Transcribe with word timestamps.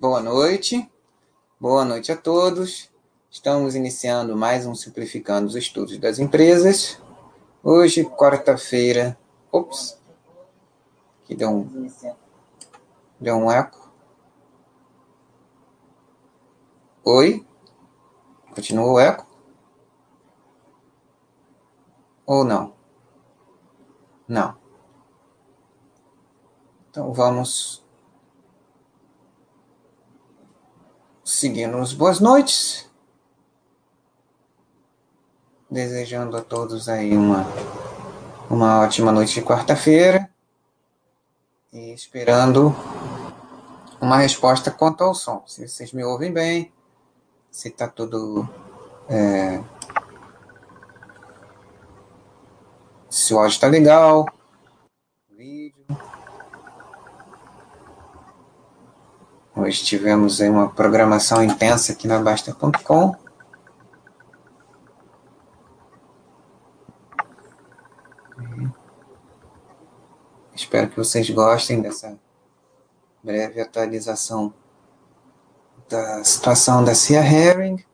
Boa 0.00 0.20
noite, 0.20 0.88
boa 1.58 1.84
noite 1.84 2.12
a 2.12 2.16
todos. 2.16 2.88
Estamos 3.28 3.74
iniciando 3.74 4.36
mais 4.36 4.64
um 4.64 4.72
Simplificando 4.72 5.48
os 5.48 5.56
Estudos 5.56 5.98
das 5.98 6.20
Empresas. 6.20 7.02
Hoje, 7.64 8.04
quarta-feira. 8.04 9.18
Ops! 9.50 10.00
Que 11.24 11.34
deu 11.34 11.50
um, 11.50 11.90
deu 13.18 13.34
um 13.38 13.50
eco. 13.50 13.92
Oi? 17.02 17.44
Continua 18.54 18.92
o 18.92 19.00
eco? 19.00 19.26
Ou 22.24 22.44
não? 22.44 22.72
Não. 24.28 24.56
Então 26.88 27.12
vamos 27.12 27.87
seguindo 31.38 31.78
boas 31.94 32.18
noites. 32.18 32.90
Desejando 35.70 36.36
a 36.36 36.42
todos 36.42 36.88
aí 36.88 37.16
uma, 37.16 37.46
uma 38.50 38.80
ótima 38.80 39.12
noite 39.12 39.34
de 39.34 39.42
quarta-feira. 39.46 40.28
E 41.72 41.92
esperando 41.92 42.74
uma 44.00 44.16
resposta 44.16 44.70
quanto 44.72 45.04
ao 45.04 45.14
som. 45.14 45.44
Se 45.46 45.68
vocês 45.68 45.92
me 45.92 46.02
ouvem 46.02 46.32
bem, 46.32 46.72
se 47.50 47.68
está 47.68 47.86
tudo. 47.86 48.48
É, 49.08 49.62
se 53.08 53.32
o 53.32 53.38
áudio 53.38 53.54
está 53.54 53.68
legal, 53.68 54.26
vídeo. 55.30 55.77
Hoje 59.60 59.82
tivemos 59.82 60.38
uma 60.38 60.70
programação 60.70 61.42
intensa 61.42 61.90
aqui 61.90 62.06
na 62.06 62.20
Basta.com. 62.20 63.16
Espero 70.54 70.88
que 70.88 70.96
vocês 70.96 71.28
gostem 71.30 71.82
dessa 71.82 72.16
breve 73.20 73.60
atualização 73.60 74.54
da 75.88 76.22
situação 76.22 76.84
da 76.84 76.94
Cia 76.94 77.18
Herring. 77.18 77.84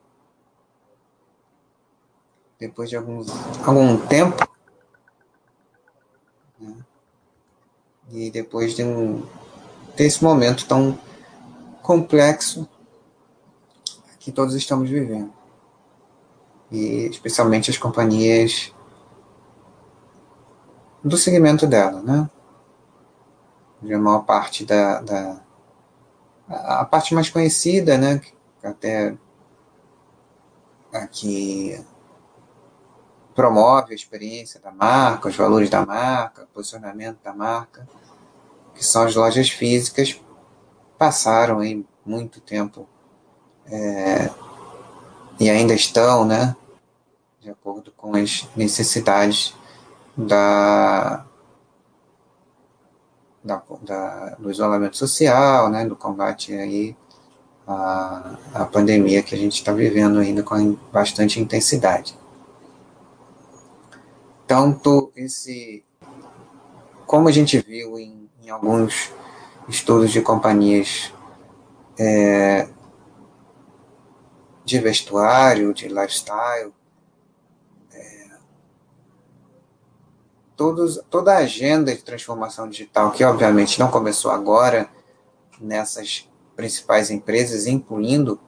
Depois 2.58 2.90
de 2.90 2.96
alguns, 2.96 3.28
algum 3.66 3.96
tempo. 4.06 4.46
Né? 6.60 6.76
E 8.10 8.30
depois 8.30 8.76
de 8.76 8.84
um, 8.84 9.26
desse 9.96 10.22
momento 10.22 10.68
tão 10.68 10.98
complexo 11.84 12.66
que 14.18 14.32
todos 14.32 14.54
estamos 14.54 14.88
vivendo. 14.88 15.30
E 16.72 17.06
especialmente 17.10 17.70
as 17.70 17.76
companhias 17.76 18.74
do 21.04 21.18
segmento 21.18 21.66
dela, 21.66 22.00
né? 22.00 22.28
De 23.82 23.94
maior 23.96 24.20
parte 24.20 24.64
da, 24.64 25.02
da 25.02 25.40
a 26.48 26.86
parte 26.86 27.14
mais 27.14 27.28
conhecida, 27.28 27.98
né? 27.98 28.22
Até 28.62 29.14
aqui 30.90 31.84
promove 33.34 33.92
a 33.92 33.94
experiência 33.94 34.58
da 34.58 34.72
marca, 34.72 35.28
os 35.28 35.36
valores 35.36 35.68
da 35.68 35.84
marca, 35.84 36.44
o 36.44 36.46
posicionamento 36.46 37.18
da 37.22 37.34
marca, 37.34 37.86
que 38.74 38.82
são 38.82 39.02
as 39.02 39.14
lojas 39.14 39.50
físicas 39.50 40.18
passaram 40.98 41.60
aí 41.60 41.84
muito 42.04 42.40
tempo 42.40 42.86
é, 43.66 44.30
e 45.38 45.50
ainda 45.50 45.74
estão, 45.74 46.24
né, 46.24 46.54
de 47.40 47.50
acordo 47.50 47.92
com 47.96 48.14
as 48.16 48.48
necessidades 48.56 49.54
da, 50.16 51.24
da, 53.42 53.62
da 53.82 54.30
do 54.36 54.50
isolamento 54.50 54.96
social, 54.96 55.68
né, 55.70 55.84
do 55.86 55.96
combate 55.96 56.52
aí 56.52 56.96
à, 57.66 58.36
à 58.54 58.64
pandemia 58.64 59.22
que 59.22 59.34
a 59.34 59.38
gente 59.38 59.54
está 59.54 59.72
vivendo 59.72 60.18
ainda 60.18 60.42
com 60.42 60.74
bastante 60.92 61.40
intensidade. 61.40 62.16
Tanto 64.46 65.10
esse, 65.16 65.82
como 67.06 67.28
a 67.28 67.32
gente 67.32 67.58
viu 67.58 67.98
em, 67.98 68.28
em 68.42 68.50
alguns 68.50 69.10
estudos 69.68 70.10
de 70.10 70.20
companhias 70.20 71.12
é, 71.98 72.68
de 74.64 74.78
vestuário, 74.78 75.72
de 75.74 75.88
lifestyle, 75.88 76.72
é, 77.92 78.30
todos, 80.56 81.00
toda 81.10 81.34
a 81.34 81.38
agenda 81.38 81.94
de 81.94 82.02
transformação 82.02 82.68
digital, 82.68 83.10
que 83.10 83.24
obviamente 83.24 83.78
não 83.78 83.90
começou 83.90 84.30
agora 84.30 84.88
nessas 85.60 86.28
principais 86.56 87.10
empresas, 87.10 87.66
incluindo 87.66 88.40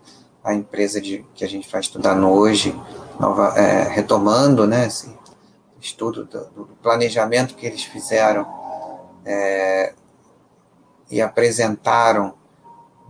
a 0.42 0.54
empresa 0.54 1.00
de, 1.00 1.26
que 1.34 1.44
a 1.44 1.48
gente 1.48 1.66
está 1.66 1.80
estudando 1.80 2.28
hoje, 2.28 2.74
nova, 3.18 3.58
é, 3.58 3.82
retomando 3.88 4.66
né, 4.66 4.86
esse 4.86 5.12
estudo 5.80 6.24
do, 6.24 6.44
do, 6.50 6.66
planejamento 6.82 7.54
que 7.54 7.66
eles 7.66 7.82
fizeram 7.82 8.46
é, 9.24 9.92
e 11.10 11.20
apresentaram 11.20 12.34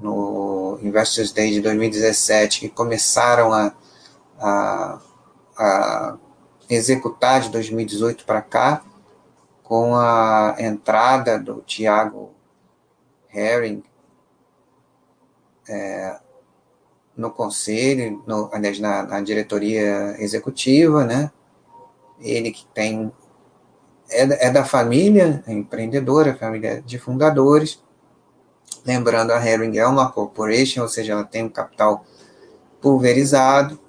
no 0.00 0.78
Investors 0.82 1.32
Day 1.32 1.50
de 1.52 1.60
2017, 1.60 2.60
que 2.60 2.68
começaram 2.68 3.52
a, 3.52 3.72
a, 4.38 5.00
a 5.56 6.16
executar 6.68 7.40
de 7.40 7.50
2018 7.50 8.24
para 8.24 8.42
cá, 8.42 8.82
com 9.62 9.96
a 9.96 10.54
entrada 10.58 11.38
do 11.38 11.60
Tiago 11.62 12.30
Herring 13.32 13.82
é, 15.68 16.18
no 17.16 17.30
conselho, 17.30 18.22
no, 18.26 18.50
aliás, 18.52 18.78
na, 18.78 19.02
na, 19.02 19.20
diretoria 19.20 20.14
executiva, 20.18 21.04
né? 21.04 21.30
Ele 22.20 22.50
que 22.50 22.64
tem 22.66 23.12
é, 24.08 24.46
é 24.46 24.50
da 24.50 24.64
família 24.64 25.42
é 25.46 25.52
empreendedora, 25.52 26.36
família 26.36 26.80
de 26.82 26.98
fundadores, 26.98 27.82
Lembrando, 28.86 29.32
a 29.32 29.44
Herring 29.44 29.76
é 29.78 29.86
uma 29.86 30.12
corporation, 30.12 30.82
ou 30.82 30.88
seja, 30.88 31.12
ela 31.12 31.24
tem 31.24 31.42
um 31.42 31.48
capital 31.48 32.04
pulverizado. 32.80 33.80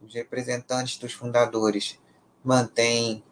Os 0.00 0.14
representantes 0.14 0.96
dos 0.96 1.12
fundadores 1.12 1.98
mantêm 2.42 3.22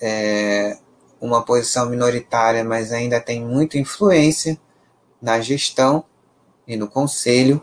é, 0.00 0.76
uma 1.20 1.44
posição 1.44 1.88
minoritária, 1.88 2.64
mas 2.64 2.90
ainda 2.90 3.20
tem 3.20 3.40
muita 3.40 3.78
influência 3.78 4.58
na 5.22 5.40
gestão 5.40 6.04
e 6.66 6.76
no 6.76 6.88
conselho. 6.88 7.62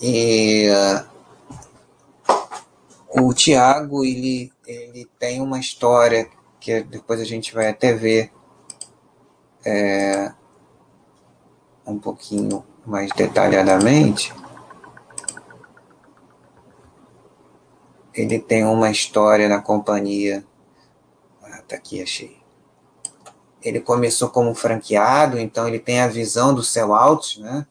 E 0.00 0.70
uh, 0.70 1.04
o 3.22 3.34
Tiago, 3.34 4.02
ele, 4.02 4.50
ele 4.66 5.06
tem 5.18 5.42
uma 5.42 5.60
história 5.60 6.26
que 6.58 6.82
depois 6.82 7.20
a 7.20 7.24
gente 7.24 7.52
vai 7.52 7.68
até 7.68 7.92
ver 7.92 8.32
é, 9.62 10.32
um 11.86 11.98
pouquinho 11.98 12.64
mais 12.84 13.10
detalhadamente, 13.12 14.34
ele 18.14 18.38
tem 18.38 18.64
uma 18.64 18.90
história 18.90 19.48
na 19.48 19.60
companhia. 19.60 20.44
Ah, 21.42 21.62
tá 21.66 21.76
aqui, 21.76 22.02
achei. 22.02 22.36
Ele 23.62 23.80
começou 23.80 24.30
como 24.30 24.54
franqueado, 24.54 25.38
então 25.38 25.68
ele 25.68 25.78
tem 25.78 26.00
a 26.00 26.08
visão 26.08 26.54
do 26.54 26.62
sell-out, 26.62 27.40
né? 27.40 27.66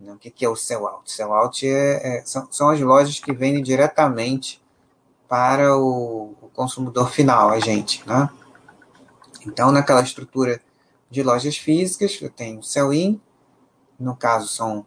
O 0.00 0.16
que, 0.16 0.30
que 0.30 0.44
é 0.44 0.48
o 0.48 0.56
sell-out? 0.56 1.12
Sell-out 1.12 1.66
é, 1.66 2.18
é, 2.18 2.22
são, 2.24 2.48
são 2.50 2.70
as 2.70 2.80
lojas 2.80 3.20
que 3.20 3.32
vendem 3.32 3.62
diretamente 3.62 4.60
para 5.28 5.76
o, 5.76 6.34
o 6.40 6.48
consumidor 6.54 7.10
final, 7.12 7.50
a 7.50 7.60
gente, 7.60 8.02
né? 8.08 8.28
Então, 9.46 9.70
naquela 9.70 10.02
estrutura 10.02 10.60
de 11.10 11.22
lojas 11.22 11.56
físicas, 11.56 12.18
eu 12.20 12.30
tenho 12.30 12.62
sell-in, 12.62 13.20
no 14.00 14.16
caso 14.16 14.48
são 14.48 14.86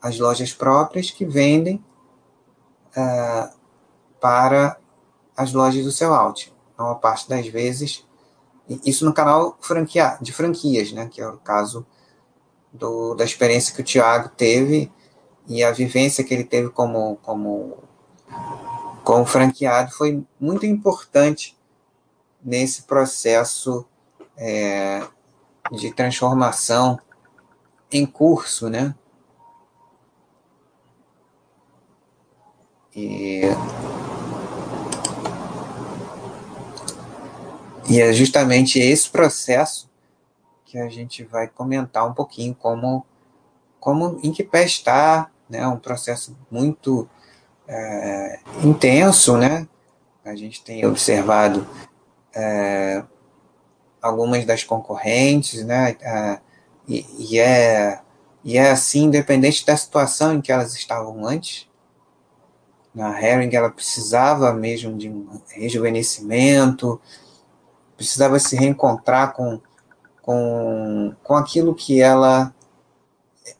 as 0.00 0.18
lojas 0.18 0.52
próprias 0.52 1.10
que 1.10 1.24
vendem 1.24 1.84
uh, 2.96 3.52
para 4.20 4.78
as 5.36 5.52
lojas 5.52 5.84
do 5.84 5.92
sellout. 5.92 6.52
Então, 6.72 6.88
a 6.88 6.94
parte 6.94 7.28
das 7.28 7.46
vezes, 7.46 8.06
isso 8.84 9.04
no 9.04 9.12
canal 9.12 9.56
franquia, 9.60 10.16
de 10.20 10.32
franquias, 10.32 10.92
né, 10.92 11.08
que 11.08 11.20
é 11.20 11.28
o 11.28 11.38
caso 11.38 11.86
do, 12.72 13.14
da 13.14 13.24
experiência 13.24 13.74
que 13.74 13.80
o 13.80 13.84
Tiago 13.84 14.30
teve 14.30 14.90
e 15.46 15.62
a 15.62 15.72
vivência 15.72 16.24
que 16.24 16.32
ele 16.32 16.44
teve 16.44 16.70
como, 16.70 17.16
como, 17.16 17.78
como 19.04 19.26
franqueado 19.26 19.92
foi 19.92 20.24
muito 20.40 20.64
importante 20.64 21.58
nesse 22.42 22.82
processo 22.82 23.84
é, 24.36 25.06
de 25.70 25.92
transformação 25.92 26.98
em 27.92 28.06
curso, 28.06 28.68
né? 28.68 28.94
E, 32.94 33.42
e 37.88 38.00
é 38.00 38.12
justamente 38.12 38.78
esse 38.78 39.08
processo 39.08 39.90
que 40.64 40.78
a 40.78 40.88
gente 40.88 41.22
vai 41.24 41.48
comentar 41.48 42.06
um 42.08 42.14
pouquinho 42.14 42.54
como, 42.54 43.04
como 43.78 44.20
em 44.22 44.32
que 44.32 44.42
pé 44.42 44.64
está, 44.64 45.30
né? 45.48 45.66
Um 45.66 45.78
processo 45.78 46.36
muito 46.50 47.08
é, 47.68 48.40
intenso, 48.64 49.36
né? 49.36 49.66
A 50.24 50.34
gente 50.34 50.62
tem 50.62 50.86
observado 50.86 51.66
é, 52.34 53.02
algumas 54.00 54.44
das 54.44 54.64
concorrentes, 54.64 55.64
né? 55.64 55.96
É, 56.00 56.40
e, 56.86 57.06
e, 57.18 57.38
é, 57.38 58.00
e 58.44 58.56
é 58.56 58.70
assim, 58.70 59.04
independente 59.04 59.64
da 59.64 59.76
situação 59.76 60.34
em 60.34 60.40
que 60.40 60.52
elas 60.52 60.74
estavam 60.74 61.26
antes. 61.26 61.68
A 62.98 63.20
Herring, 63.22 63.54
ela 63.54 63.70
precisava 63.70 64.52
mesmo 64.52 64.96
de 64.98 65.08
um 65.08 65.40
rejuvenescimento, 65.48 67.00
precisava 67.96 68.38
se 68.38 68.54
reencontrar 68.54 69.32
com, 69.32 69.60
com, 70.20 71.14
com 71.22 71.34
aquilo 71.36 71.74
que 71.74 72.02
ela 72.02 72.54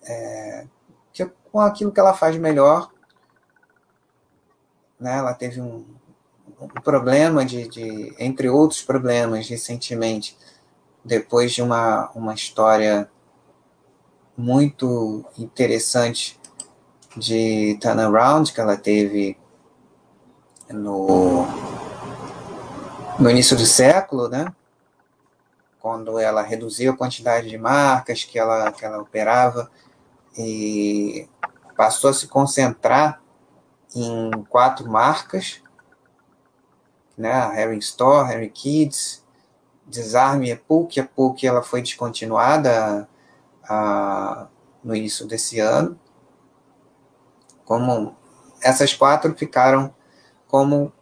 é, 0.04 0.66
com 1.52 1.60
aquilo 1.60 1.92
que 1.92 2.00
ela 2.00 2.14
faz 2.14 2.36
melhor. 2.36 2.90
Né? 4.98 5.18
Ela 5.18 5.34
teve 5.34 5.60
um, 5.60 5.84
um 6.58 6.68
problema 6.68 7.44
de, 7.44 7.68
de, 7.68 8.14
entre 8.18 8.48
outros 8.48 8.82
problemas 8.82 9.48
recentemente, 9.48 10.36
depois 11.04 11.52
de 11.52 11.62
uma, 11.62 12.10
uma 12.14 12.34
história 12.34 13.10
muito 14.36 15.24
interessante 15.38 16.40
de 17.16 17.76
turnaround 17.80 18.52
que 18.52 18.60
ela 18.60 18.76
teve 18.76 19.36
no, 20.70 21.46
no 23.18 23.30
início 23.30 23.56
do 23.56 23.66
século, 23.66 24.28
né? 24.28 24.52
quando 25.82 26.16
ela 26.16 26.42
reduziu 26.42 26.92
a 26.92 26.96
quantidade 26.96 27.48
de 27.48 27.58
marcas 27.58 28.22
que 28.22 28.38
ela, 28.38 28.70
que 28.70 28.84
ela 28.84 29.02
operava 29.02 29.68
e 30.38 31.28
passou 31.76 32.08
a 32.08 32.14
se 32.14 32.28
concentrar 32.28 33.20
em 33.92 34.30
quatro 34.48 34.88
marcas, 34.88 35.60
né? 37.18 37.32
A 37.32 37.50
Harry 37.50 37.78
Store, 37.78 38.28
Harry 38.28 38.48
Kids, 38.48 39.21
Desarme 39.92 40.50
a 40.50 40.56
PUC. 40.56 41.00
A 41.00 41.06
PUC 41.06 41.46
ela 41.46 41.62
foi 41.62 41.82
descontinuada 41.82 43.06
no 44.82 44.96
início 44.96 45.26
desse 45.26 45.60
ano. 45.60 45.98
Como 47.64 48.16
essas 48.62 48.94
quatro 48.94 49.34
ficaram 49.36 49.94
como 50.48 50.92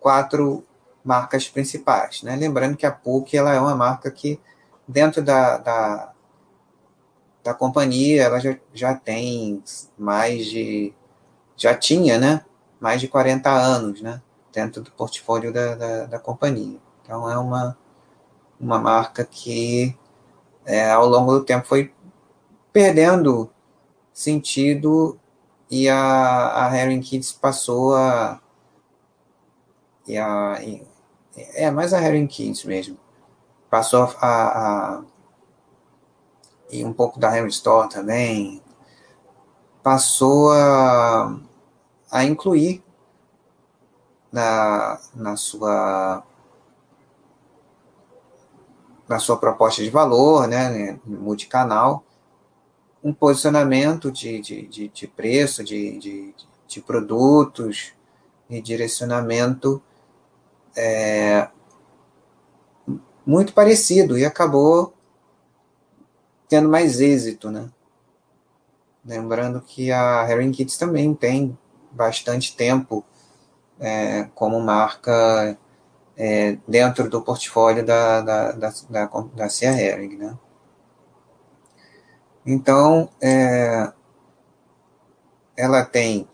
quatro 0.00 0.64
marcas 1.02 1.48
principais, 1.48 2.22
né? 2.22 2.36
Lembrando 2.36 2.76
que 2.76 2.84
a 2.84 2.92
PUC 2.92 3.36
ela 3.36 3.54
é 3.54 3.60
uma 3.60 3.74
marca 3.74 4.10
que 4.10 4.38
dentro 4.86 5.22
da, 5.22 5.56
da, 5.56 6.12
da 7.42 7.54
companhia 7.54 8.22
ela 8.22 8.38
já, 8.38 8.56
já 8.74 8.94
tem 8.94 9.62
mais 9.96 10.46
de 10.46 10.92
já 11.56 11.74
tinha, 11.74 12.18
né? 12.18 12.44
Mais 12.78 13.00
de 13.00 13.08
40 13.08 13.50
anos, 13.50 14.02
né? 14.02 14.20
Dentro 14.52 14.82
do 14.82 14.90
portfólio 14.90 15.52
da, 15.52 15.74
da, 15.74 16.04
da 16.06 16.18
companhia. 16.18 16.78
Então 17.02 17.30
é 17.30 17.38
uma 17.38 17.78
uma 18.60 18.78
marca 18.78 19.24
que 19.24 19.96
é, 20.64 20.90
ao 20.90 21.06
longo 21.06 21.32
do 21.32 21.44
tempo 21.44 21.66
foi 21.66 21.92
perdendo 22.72 23.50
sentido 24.12 25.18
e 25.70 25.88
a, 25.88 25.98
a 25.98 26.68
Harry 26.68 27.00
Kids 27.00 27.32
passou 27.32 27.94
a. 27.94 28.40
E 30.06 30.16
a 30.16 30.58
é 31.54 31.70
mais 31.70 31.92
a 31.92 31.98
Harry 31.98 32.26
Kids 32.26 32.64
mesmo. 32.64 32.98
Passou 33.68 34.04
a, 34.04 34.08
a. 34.20 35.02
E 36.70 36.84
um 36.84 36.92
pouco 36.92 37.18
da 37.18 37.30
Harry 37.30 37.48
Store 37.48 37.88
também. 37.88 38.62
Passou 39.82 40.52
a, 40.52 41.38
a 42.10 42.24
incluir 42.24 42.82
na, 44.32 45.00
na 45.14 45.36
sua 45.36 46.24
na 49.08 49.18
sua 49.18 49.36
proposta 49.36 49.82
de 49.82 49.90
valor, 49.90 50.48
né, 50.48 50.98
multicanal, 51.04 52.04
um 53.02 53.12
posicionamento 53.12 54.10
de, 54.10 54.40
de, 54.40 54.66
de, 54.66 54.88
de 54.88 55.06
preço, 55.06 55.62
de, 55.62 55.98
de, 55.98 56.34
de, 56.66 56.80
produtos 56.80 57.92
e 58.50 58.60
direcionamento 58.60 59.80
é, 60.76 61.48
muito 63.24 63.52
parecido 63.52 64.18
e 64.18 64.24
acabou 64.24 64.92
tendo 66.48 66.68
mais 66.68 67.00
êxito, 67.00 67.50
né? 67.50 67.68
Lembrando 69.04 69.60
que 69.60 69.92
a 69.92 70.28
Herring 70.28 70.50
Kids 70.50 70.76
também 70.76 71.14
tem 71.14 71.56
bastante 71.92 72.56
tempo 72.56 73.04
é, 73.78 74.24
como 74.34 74.60
marca 74.60 75.56
é, 76.16 76.56
dentro 76.66 77.10
do 77.10 77.22
portfólio 77.22 77.84
da, 77.84 78.20
da, 78.20 78.52
da, 78.52 78.72
da, 78.88 79.06
da 79.34 79.48
Cia 79.48 79.70
Herring, 79.70 80.16
né? 80.16 80.38
Então, 82.44 83.10
é, 83.20 83.92
ela 85.56 85.84
tem 85.84 86.28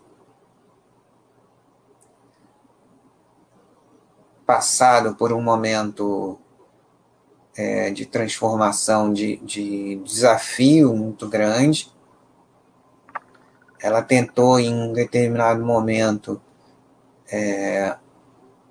passado 4.45 5.15
por 5.15 5.33
um 5.33 5.41
momento 5.41 6.39
é, 7.55 7.89
de 7.89 8.05
transformação, 8.05 9.11
de, 9.11 9.37
de 9.37 9.95
desafio 10.03 10.95
muito 10.95 11.27
grande. 11.27 11.91
Ela 13.81 14.01
tentou, 14.01 14.59
em 14.59 14.73
um 14.73 14.93
determinado 14.93 15.65
momento, 15.65 16.41
é, 17.29 17.97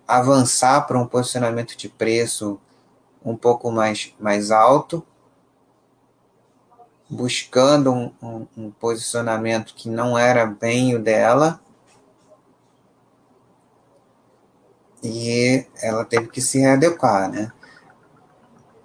avançar 0.06 0.86
para 0.86 0.98
um 0.98 1.06
posicionamento 1.06 1.76
de 1.76 1.88
preço 1.88 2.60
um 3.24 3.36
pouco 3.36 3.70
mais, 3.70 4.14
mais 4.18 4.50
alto, 4.50 5.04
buscando 7.08 7.92
um, 7.92 8.12
um, 8.22 8.46
um 8.56 8.70
posicionamento 8.70 9.74
que 9.74 9.88
não 9.88 10.18
era 10.18 10.46
bem 10.46 10.94
o 10.94 11.02
dela. 11.02 11.60
E 15.02 15.66
ela 15.80 16.04
teve 16.04 16.28
que 16.28 16.40
se 16.40 16.58
readequar, 16.60 17.30
né? 17.30 17.52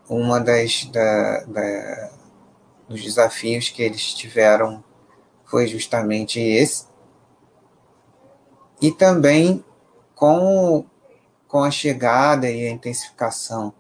Uma 0.10 0.40
das 0.40 0.86
da, 0.86 1.44
da, 1.46 2.12
dos 2.88 3.04
desafios 3.04 3.70
que 3.70 3.84
eles 3.84 4.14
tiveram 4.14 4.84
foi 5.46 5.68
justamente 5.68 6.40
esse. 6.40 6.86
E 8.82 8.92
também 8.92 9.64
com, 10.14 10.86
com 11.48 11.64
a 11.64 11.72
chegada 11.72 12.50
e 12.50 12.68
a 12.68 12.72
intensificação 12.72 13.74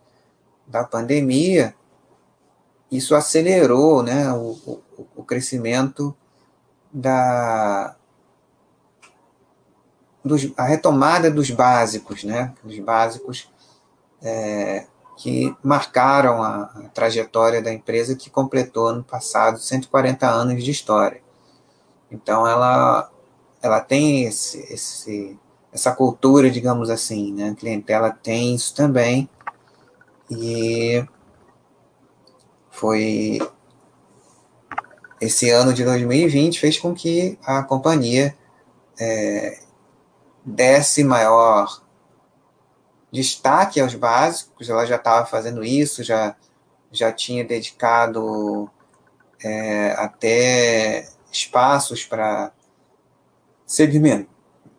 da 0.66 0.84
pandemia, 0.84 1.76
isso 2.92 3.16
acelerou 3.16 4.02
né, 4.04 4.32
o, 4.32 4.82
o, 4.98 5.08
o 5.18 5.24
crescimento 5.24 6.16
da 6.92 7.96
dos, 10.24 10.52
a 10.58 10.64
retomada 10.64 11.32
dos 11.32 11.50
básicos, 11.50 12.24
né, 12.24 12.54
dos 12.64 12.78
básicos 12.80 13.50
é, 14.22 14.86
que 15.16 15.56
marcaram 15.64 16.44
a, 16.44 16.64
a, 16.64 16.90
trajetória 16.94 17.62
da 17.62 17.72
empresa 17.74 18.16
que 18.16 18.30
completou 18.30 18.88
ano 18.88 19.04
passado 19.04 19.58
140 19.58 20.28
anos 20.28 20.64
de 20.64 20.72
história. 20.72 21.22
Então 22.12 22.48
ela 22.48 23.10
ela 23.62 23.82
tem 23.82 24.24
esse, 24.24 24.60
esse 24.72 25.38
essa 25.72 25.92
cultura, 25.92 26.50
digamos 26.50 26.90
assim, 26.90 27.34
né? 27.34 27.50
A 27.50 27.56
clientela 27.56 28.12
tem 28.12 28.56
isso 28.56 28.74
também. 28.74 29.30
E 30.30 31.06
foi 32.70 33.40
esse 35.20 35.50
ano 35.50 35.74
de 35.74 35.84
2020 35.84 36.60
fez 36.60 36.78
com 36.78 36.94
que 36.94 37.38
a 37.44 37.64
companhia 37.64 38.38
é, 39.00 39.60
desse 40.46 41.04
maior 41.04 41.82
destaque 43.12 43.80
aos 43.80 43.96
básicos, 43.96 44.70
ela 44.70 44.86
já 44.86 44.98
estava 44.98 45.26
fazendo 45.26 45.64
isso, 45.64 46.04
já, 46.04 46.36
já 46.92 47.12
tinha 47.12 47.44
dedicado 47.44 48.70
é, 49.44 49.92
até 49.94 51.10
espaços 51.32 52.06
para 52.06 52.52
segmentar, 53.66 54.28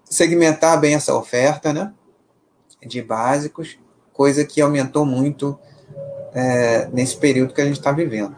segmentar 0.08 0.80
bem 0.80 0.94
essa 0.94 1.14
oferta 1.14 1.72
né, 1.72 1.92
de 2.84 3.02
básicos, 3.02 3.78
coisa 4.12 4.44
que 4.44 4.60
aumentou 4.60 5.04
muito 5.04 5.58
é, 6.32 6.86
nesse 6.86 7.16
período 7.16 7.54
que 7.54 7.60
a 7.60 7.64
gente 7.64 7.78
está 7.78 7.92
vivendo. 7.92 8.36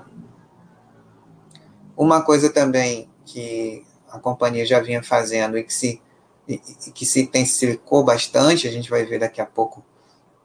Uma 1.96 2.22
coisa 2.22 2.50
também 2.50 3.08
que 3.24 3.84
a 4.10 4.18
companhia 4.18 4.66
já 4.66 4.80
vinha 4.80 5.02
fazendo 5.02 5.56
e 5.56 5.62
que 5.62 5.72
se, 5.72 6.02
e, 6.48 6.58
que 6.58 7.06
se 7.06 7.22
intensificou 7.22 8.02
bastante, 8.02 8.66
a 8.66 8.72
gente 8.72 8.90
vai 8.90 9.04
ver 9.04 9.20
daqui 9.20 9.40
a 9.40 9.46
pouco 9.46 9.84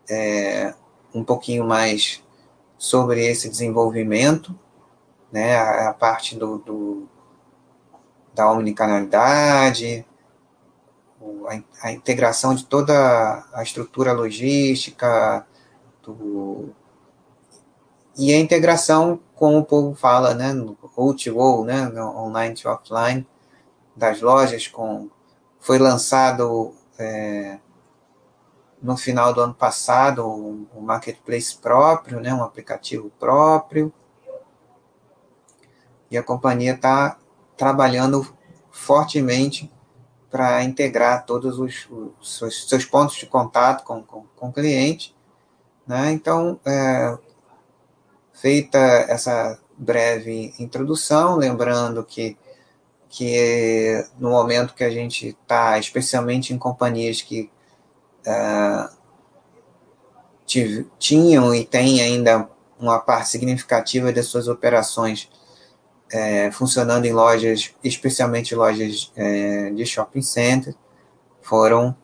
é, 0.09 0.73
um 1.13 1.23
pouquinho 1.23 1.65
mais 1.65 2.23
sobre 2.77 3.25
esse 3.25 3.49
desenvolvimento, 3.49 4.57
né, 5.31 5.55
a, 5.55 5.89
a 5.89 5.93
parte 5.93 6.35
do, 6.35 6.59
do, 6.59 7.09
da 8.33 8.51
omnicanalidade, 8.51 10.05
a, 11.81 11.91
integração 11.91 12.55
de 12.55 12.65
toda 12.65 13.45
a 13.53 13.63
estrutura 13.63 14.13
logística, 14.13 15.45
do, 16.03 16.73
e 18.17 18.33
a 18.33 18.39
integração, 18.39 19.19
como 19.35 19.57
o 19.57 19.65
povo 19.65 19.93
fala, 19.95 20.33
né, 20.33 20.53
no 20.53 20.77
O2O, 20.95 21.65
né, 21.65 21.91
online 22.01 22.55
to 22.55 22.69
offline, 22.69 23.27
das 23.95 24.21
lojas, 24.21 24.67
com, 24.67 25.09
foi 25.59 25.77
lançado 25.77 26.73
é, 26.97 27.59
no 28.81 28.95
final 28.95 29.33
do 29.33 29.41
ano 29.41 29.53
passado 29.53 30.25
um, 30.25 30.65
um 30.75 30.81
marketplace 30.81 31.57
próprio, 31.57 32.21
né, 32.21 32.33
um 32.33 32.43
aplicativo 32.43 33.11
próprio, 33.19 33.91
e 36.09 36.17
a 36.17 36.23
companhia 36.23 36.73
está 36.73 37.17
trabalhando 37.57 38.25
fortemente 38.71 39.71
para 40.35 40.61
integrar 40.65 41.25
todos 41.25 41.57
os, 41.59 41.87
os 41.89 42.37
seus, 42.37 42.67
seus, 42.67 42.83
pontos 42.83 43.15
de 43.15 43.25
contato 43.25 43.85
com, 43.85 44.03
com, 44.03 44.25
com 44.35 44.49
o 44.49 44.51
cliente. 44.51 45.15
Né? 45.87 46.11
Então, 46.11 46.59
é, 46.65 47.17
feita 48.33 48.77
essa 48.77 49.57
breve 49.77 50.53
introdução, 50.59 51.37
lembrando 51.37 52.03
que, 52.03 52.37
que 53.07 54.05
no 54.19 54.29
momento 54.29 54.73
que 54.73 54.83
a 54.83 54.89
gente 54.89 55.29
está, 55.29 55.79
especialmente 55.79 56.53
em 56.53 56.57
companhias 56.57 57.21
que 57.21 57.49
é, 58.25 58.89
tinham 60.99 61.55
e 61.55 61.63
têm 61.63 62.01
ainda 62.01 62.49
uma 62.77 62.99
parte 62.99 63.29
significativa 63.29 64.11
das 64.11 64.25
suas 64.25 64.49
operações 64.49 65.29
é, 66.11 66.51
funcionando 66.51 67.05
em 67.05 67.13
lojas, 67.13 67.73
especialmente 67.83 68.55
lojas 68.55 69.11
é, 69.15 69.69
de 69.71 69.85
shopping 69.85 70.21
center, 70.21 70.75
foram 71.41 71.95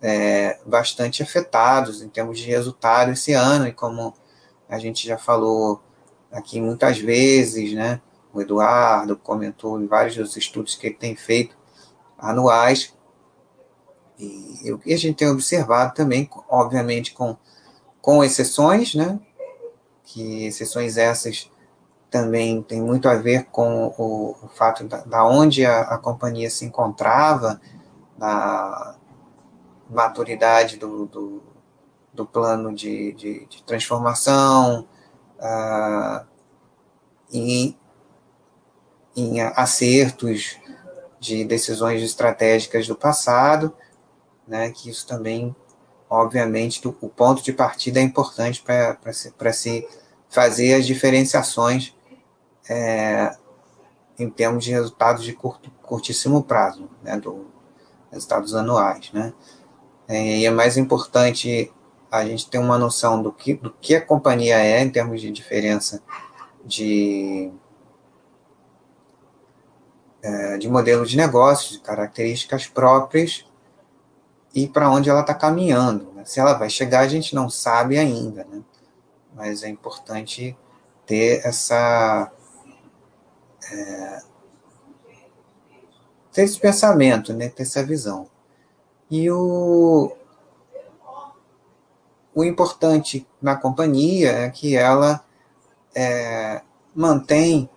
é, 0.00 0.58
bastante 0.66 1.22
afetados 1.22 2.02
em 2.02 2.08
termos 2.08 2.38
de 2.38 2.46
resultado 2.46 3.12
esse 3.12 3.32
ano, 3.32 3.66
e 3.66 3.72
como 3.72 4.14
a 4.68 4.78
gente 4.78 5.06
já 5.06 5.18
falou 5.18 5.80
aqui 6.30 6.60
muitas 6.60 6.98
vezes, 6.98 7.72
né? 7.72 8.00
O 8.32 8.40
Eduardo 8.40 9.16
comentou 9.16 9.80
em 9.80 9.86
vários 9.86 10.16
dos 10.16 10.36
estudos 10.36 10.74
que 10.74 10.86
ele 10.86 10.96
tem 10.96 11.14
feito 11.14 11.56
anuais, 12.18 12.94
e 14.18 14.70
o 14.72 14.78
que 14.78 14.92
a 14.92 14.98
gente 14.98 15.16
tem 15.16 15.28
observado 15.28 15.94
também, 15.94 16.30
obviamente 16.48 17.12
com, 17.12 17.36
com 18.00 18.22
exceções, 18.22 18.94
né? 18.94 19.20
Que 20.04 20.46
exceções 20.46 20.96
essas 20.96 21.50
também 22.12 22.62
tem 22.62 22.80
muito 22.80 23.08
a 23.08 23.14
ver 23.14 23.46
com 23.46 23.86
o, 23.96 24.36
o 24.42 24.48
fato 24.48 24.84
da, 24.84 24.98
da 24.98 25.24
onde 25.24 25.64
a, 25.64 25.80
a, 25.80 25.98
companhia 25.98 26.50
se 26.50 26.66
encontrava, 26.66 27.58
na 28.18 28.96
maturidade 29.88 30.76
do, 30.76 31.06
do, 31.06 31.42
do 32.12 32.26
plano 32.26 32.74
de, 32.74 33.12
de, 33.14 33.46
de 33.46 33.62
transformação, 33.62 34.86
uh, 35.38 36.24
e 37.32 37.74
em 39.16 39.40
acertos 39.40 40.58
de 41.18 41.44
decisões 41.44 42.02
estratégicas 42.02 42.86
do 42.86 42.94
passado, 42.94 43.74
né, 44.46 44.70
que 44.70 44.90
isso 44.90 45.06
também, 45.06 45.56
obviamente, 46.10 46.82
do, 46.82 46.94
o 47.00 47.08
ponto 47.08 47.42
de 47.42 47.54
partida 47.54 48.00
é 48.00 48.02
importante 48.02 48.62
para 48.62 49.12
se, 49.12 49.32
se 49.54 49.88
fazer 50.28 50.74
as 50.74 50.86
diferenciações 50.86 51.94
é, 52.68 53.36
em 54.18 54.30
termos 54.30 54.64
de 54.64 54.70
resultados 54.70 55.24
de 55.24 55.32
curto, 55.32 55.70
curtíssimo 55.82 56.42
prazo, 56.42 56.88
né, 57.02 57.18
do, 57.18 57.46
resultados 58.10 58.54
anuais, 58.54 59.10
né? 59.12 59.32
É, 60.06 60.38
e 60.38 60.46
é 60.46 60.50
mais 60.50 60.76
importante 60.76 61.72
a 62.10 62.24
gente 62.24 62.48
ter 62.50 62.58
uma 62.58 62.76
noção 62.76 63.22
do 63.22 63.32
que, 63.32 63.54
do 63.54 63.70
que 63.80 63.94
a 63.94 64.04
companhia 64.04 64.58
é 64.58 64.82
em 64.82 64.90
termos 64.90 65.20
de 65.20 65.30
diferença 65.30 66.02
de, 66.64 67.50
é, 70.22 70.58
de 70.58 70.68
modelo 70.68 71.06
de 71.06 71.16
negócio, 71.16 71.72
de 71.72 71.80
características 71.80 72.66
próprias 72.66 73.46
e 74.54 74.68
para 74.68 74.90
onde 74.90 75.08
ela 75.08 75.22
está 75.22 75.32
caminhando. 75.32 76.12
Né? 76.12 76.24
Se 76.26 76.38
ela 76.38 76.52
vai 76.52 76.68
chegar, 76.68 77.00
a 77.00 77.08
gente 77.08 77.34
não 77.34 77.48
sabe 77.48 77.96
ainda, 77.96 78.44
né? 78.44 78.60
mas 79.34 79.62
é 79.62 79.68
importante 79.68 80.54
ter 81.06 81.40
essa 81.46 82.30
é, 83.70 84.22
ter 86.32 86.42
esse 86.42 86.58
pensamento, 86.58 87.32
né, 87.32 87.48
ter 87.48 87.62
essa 87.62 87.84
visão. 87.84 88.28
E 89.10 89.30
o, 89.30 90.16
o 92.34 92.44
importante 92.44 93.26
na 93.40 93.54
companhia 93.54 94.32
é 94.32 94.50
que 94.50 94.74
ela 94.74 95.22
é, 95.94 96.62
mantém 96.94 97.68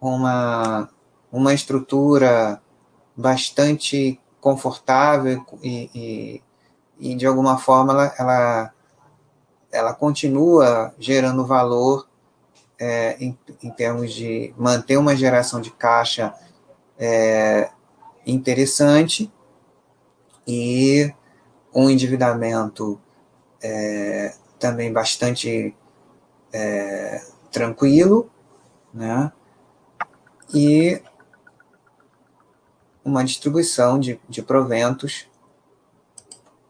uma, 0.00 0.88
uma 1.30 1.54
estrutura 1.54 2.60
bastante 3.16 4.20
confortável 4.40 5.46
e, 5.62 5.90
e, 5.94 6.42
e 6.98 7.14
de 7.14 7.26
alguma 7.26 7.56
forma 7.58 7.92
ela, 7.92 8.14
ela, 8.18 8.72
ela 9.70 9.94
continua 9.94 10.92
gerando 10.98 11.46
valor 11.46 12.08
é, 12.78 13.16
em, 13.22 13.38
em, 13.62 13.70
termos 13.70 14.12
de 14.12 14.52
manter 14.56 14.96
uma 14.96 15.14
geração 15.14 15.60
de 15.60 15.70
caixa 15.70 16.34
é, 16.98 17.70
interessante 18.26 19.32
e 20.46 21.12
um 21.74 21.88
endividamento 21.88 23.00
é, 23.62 24.34
também 24.58 24.92
bastante 24.92 25.74
é, 26.52 27.22
tranquilo, 27.50 28.30
né? 28.92 29.32
E 30.54 31.02
uma 33.04 33.24
distribuição 33.24 33.98
de, 33.98 34.20
de 34.28 34.42
proventos 34.42 35.28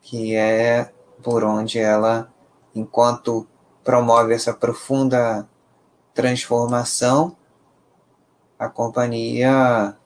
que 0.01 0.35
é 0.35 0.93
por 1.23 1.45
onde 1.45 1.79
ela, 1.79 2.33
enquanto 2.75 3.47
promove 3.83 4.35
essa 4.35 4.53
profunda 4.53 5.49
transformação, 6.15 7.37
a 8.59 8.69
companhia 8.69 9.97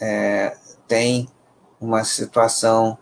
é, 0.00 0.56
tem 0.86 1.28
uma 1.80 2.04
situação 2.04 2.98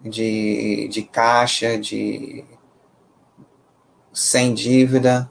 de, 0.00 0.88
de 0.88 1.02
caixa, 1.02 1.78
de 1.78 2.44
sem 4.12 4.54
dívida, 4.54 5.30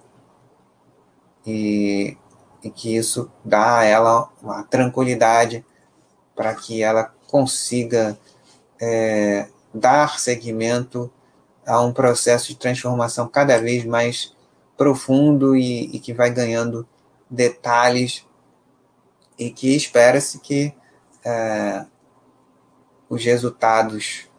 e, 1.46 2.18
e 2.62 2.70
que 2.70 2.96
isso 2.96 3.32
dá 3.44 3.80
a 3.80 3.84
ela 3.86 4.30
uma 4.42 4.64
tranquilidade 4.64 5.66
para 6.36 6.54
que 6.54 6.84
ela 6.84 7.14
consiga 7.28 8.18
é, 8.80 9.48
dar 9.74 10.20
seguimento 10.20 11.12
a 11.66 11.82
um 11.82 11.92
processo 11.92 12.50
de 12.50 12.56
transformação 12.56 13.28
cada 13.28 13.58
vez 13.58 13.84
mais 13.86 14.36
profundo 14.78 15.56
e, 15.56 15.96
e 15.96 16.00
que 16.00 16.14
vai 16.14 16.30
ganhando 16.30 16.88
detalhes 17.30 18.26
e 19.38 19.50
que 19.50 19.76
espera-se 19.76 20.40
que 20.40 20.74
é, 21.26 21.86
os 23.10 23.24
resultados 23.24 24.30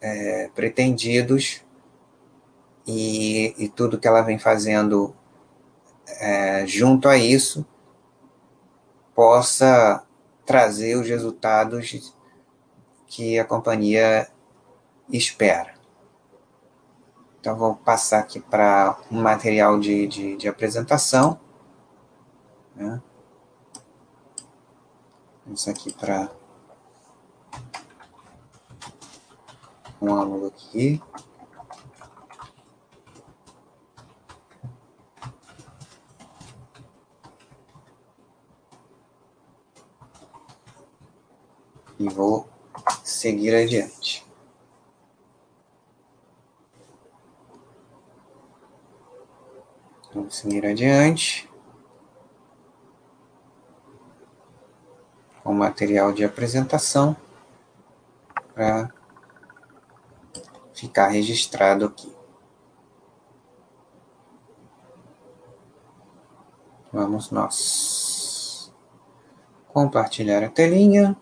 é, 0.00 0.50
pretendidos 0.54 1.62
e, 2.86 3.54
e, 3.58 3.68
tudo 3.68 3.98
que 3.98 4.06
ela 4.06 4.22
vem 4.22 4.38
fazendo 4.38 5.14
é, 6.20 6.66
junto 6.66 7.08
a 7.08 7.16
isso 7.16 7.66
possa 9.14 10.04
trazer 10.44 10.96
os 10.96 11.08
resultados 11.08 12.14
que 13.06 13.38
a 13.38 13.44
companhia 13.44 14.28
espera. 15.10 15.75
Então, 17.46 17.56
vou 17.56 17.76
passar 17.76 18.18
aqui 18.18 18.40
para 18.40 18.98
um 19.08 19.22
material 19.22 19.78
de, 19.78 20.04
de, 20.08 20.36
de 20.36 20.48
apresentação. 20.48 21.38
Né? 22.74 23.00
Isso 25.46 25.70
aqui 25.70 25.92
para 25.92 26.28
um 30.02 30.12
aluno 30.12 30.48
aqui. 30.48 31.00
E 41.96 42.08
vou 42.08 42.48
seguir 43.04 43.54
adiante. 43.54 44.25
Seguir 50.46 50.64
adiante. 50.64 51.50
Com 55.42 55.52
material 55.52 56.12
de 56.12 56.24
apresentação 56.24 57.16
para 58.54 58.92
ficar 60.72 61.08
registrado 61.08 61.86
aqui. 61.86 62.14
Vamos 66.92 67.30
nós 67.30 68.72
compartilhar 69.72 70.42
a 70.42 70.48
telinha. 70.48 71.16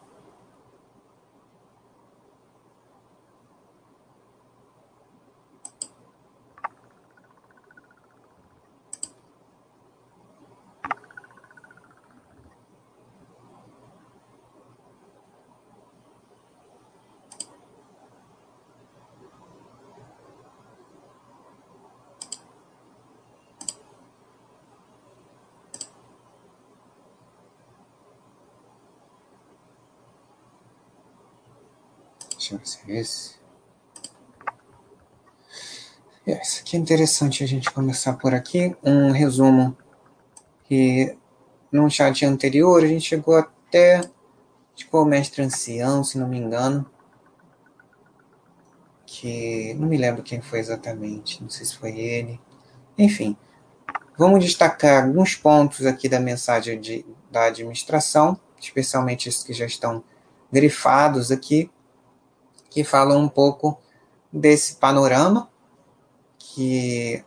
Deixa 32.44 32.56
eu 32.56 32.58
ver 32.58 32.66
se 32.66 32.90
é 32.90 33.00
esse. 33.00 33.34
É, 36.26 36.42
isso 36.42 36.60
aqui 36.60 36.73
é 36.73 36.73
interessante 36.84 37.42
a 37.42 37.46
gente 37.46 37.70
começar 37.70 38.12
por 38.12 38.34
aqui. 38.34 38.76
Um 38.84 39.10
resumo 39.10 39.74
que 40.64 41.16
no 41.72 41.88
chat 41.88 42.26
anterior 42.26 42.84
a 42.84 42.86
gente 42.86 43.06
chegou 43.06 43.36
até 43.36 44.02
tipo, 44.74 45.00
o 45.00 45.04
mestre 45.06 45.40
ancião, 45.42 46.04
se 46.04 46.18
não 46.18 46.28
me 46.28 46.36
engano. 46.36 46.84
Que 49.06 49.72
não 49.74 49.88
me 49.88 49.96
lembro 49.96 50.22
quem 50.22 50.42
foi 50.42 50.58
exatamente, 50.58 51.42
não 51.42 51.48
sei 51.48 51.64
se 51.64 51.74
foi 51.74 51.98
ele. 51.98 52.38
Enfim, 52.98 53.34
vamos 54.18 54.44
destacar 54.44 55.04
alguns 55.04 55.34
pontos 55.34 55.86
aqui 55.86 56.06
da 56.06 56.20
mensagem 56.20 56.78
de, 56.78 57.06
da 57.30 57.46
administração, 57.46 58.38
especialmente 58.60 59.26
esses 59.30 59.42
que 59.42 59.54
já 59.54 59.64
estão 59.64 60.04
grifados 60.52 61.30
aqui 61.30 61.70
que 62.68 62.84
falam 62.84 63.22
um 63.22 63.28
pouco 63.28 63.80
desse 64.30 64.76
panorama 64.76 65.48
que 66.54 67.24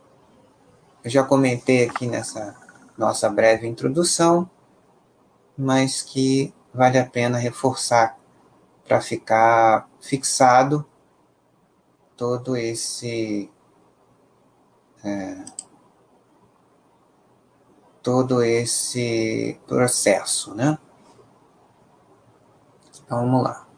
eu 1.04 1.10
já 1.10 1.22
comentei 1.22 1.86
aqui 1.86 2.06
nessa 2.06 2.56
nossa 2.96 3.28
breve 3.28 3.66
introdução, 3.66 4.48
mas 5.56 6.02
que 6.02 6.54
vale 6.72 6.98
a 6.98 7.04
pena 7.04 7.36
reforçar 7.36 8.18
para 8.86 9.00
ficar 9.00 9.86
fixado 10.00 10.86
todo 12.16 12.56
esse 12.56 13.50
é, 15.04 15.44
todo 18.02 18.42
esse 18.42 19.60
processo, 19.66 20.54
né? 20.54 20.78
Então, 23.04 23.20
vamos 23.20 23.42
lá 23.42 23.68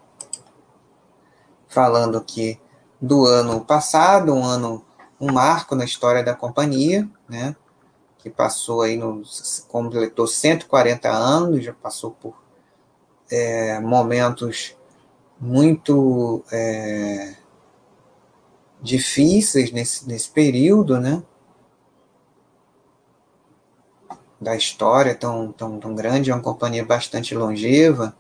falando 1.71 2.19
aqui 2.19 2.61
do 3.01 3.25
ano 3.25 3.65
passado, 3.65 4.35
um 4.35 4.45
ano, 4.45 4.85
um 5.21 5.33
marco 5.33 5.75
na 5.75 5.85
história 5.85 6.23
da 6.23 6.35
companhia, 6.35 7.09
né? 7.29 7.55
Que 8.19 8.31
passou 8.31 8.83
aí, 8.83 8.97
no, 8.97 9.23
completou 9.69 10.27
140 10.27 11.09
anos, 11.11 11.65
já 11.65 11.73
passou 11.73 12.13
por 12.13 12.35
é, 13.31 13.79
momentos 13.81 14.77
muito 15.39 16.45
é, 16.51 17.37
difíceis 18.83 19.71
nesse, 19.73 20.09
nesse 20.09 20.31
período, 20.31 20.99
né? 20.99 21.23
Da 24.41 24.57
história 24.57 25.15
tão, 25.15 25.53
tão, 25.53 25.79
tão 25.79 25.95
grande, 25.95 26.31
é 26.31 26.35
uma 26.35 26.43
companhia 26.43 26.85
bastante 26.85 27.35
longeva, 27.35 28.17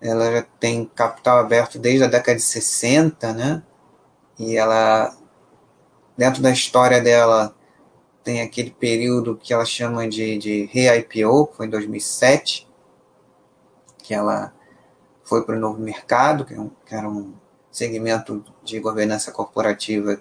ela 0.00 0.32
já 0.32 0.42
tem 0.58 0.86
capital 0.86 1.38
aberto 1.38 1.78
desde 1.78 2.04
a 2.04 2.08
década 2.08 2.36
de 2.36 2.42
60, 2.42 3.32
né? 3.34 3.62
E 4.38 4.56
ela, 4.56 5.14
dentro 6.20 6.42
da 6.42 6.50
história 6.50 7.00
dela, 7.00 7.56
tem 8.22 8.42
aquele 8.42 8.70
período 8.70 9.38
que 9.38 9.54
ela 9.54 9.64
chama 9.64 10.06
de, 10.06 10.36
de 10.36 10.66
re-IPO, 10.66 11.46
que 11.46 11.56
foi 11.56 11.66
em 11.66 11.70
2007, 11.70 12.68
que 14.02 14.12
ela 14.12 14.52
foi 15.24 15.42
para 15.46 15.56
o 15.56 15.58
novo 15.58 15.80
mercado, 15.80 16.44
que, 16.44 16.52
é 16.52 16.58
que 16.84 16.94
era 16.94 17.08
um 17.08 17.32
segmento 17.72 18.44
de 18.62 18.78
governança 18.80 19.32
corporativa 19.32 20.20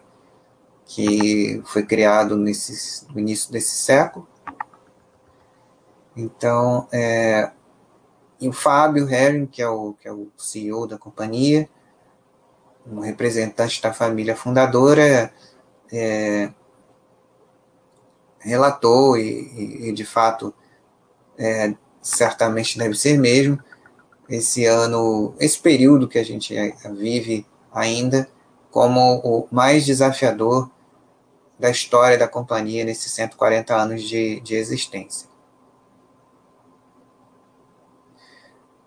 que 0.85 1.61
foi 1.65 1.85
criado 1.85 2.37
nesse, 2.37 3.05
no 3.11 3.19
início 3.19 3.51
desse 3.51 3.75
século. 3.75 4.25
Então, 6.15 6.87
é, 6.93 7.51
e 8.39 8.47
o 8.47 8.53
Fábio 8.53 9.05
Herring, 9.05 9.47
que 9.47 9.61
é 9.61 9.67
o, 9.67 9.91
que 9.99 10.07
é 10.07 10.13
o 10.13 10.31
CEO 10.37 10.87
da 10.87 10.97
companhia, 10.97 11.67
um 12.87 13.01
representante 13.01 13.81
da 13.81 13.91
família 13.91 14.33
fundadora, 14.33 15.33
é, 15.91 16.51
relatou, 18.39 19.17
e, 19.17 19.89
e, 19.89 19.91
de 19.91 20.05
fato, 20.05 20.53
é, 21.37 21.73
certamente 22.01 22.77
deve 22.77 22.95
ser 22.95 23.17
mesmo, 23.17 23.59
esse 24.29 24.65
ano, 24.65 25.33
esse 25.39 25.59
período 25.59 26.07
que 26.07 26.19
a 26.19 26.23
gente 26.23 26.53
vive 26.95 27.45
ainda, 27.73 28.29
como 28.71 29.17
o 29.23 29.47
mais 29.51 29.85
desafiador 29.85 30.69
da 31.57 31.69
história 31.69 32.17
da 32.17 32.27
companhia 32.27 32.85
nesses 32.85 33.11
140 33.11 33.75
anos 33.75 34.03
de, 34.03 34.39
de 34.41 34.55
existência. 34.55 35.27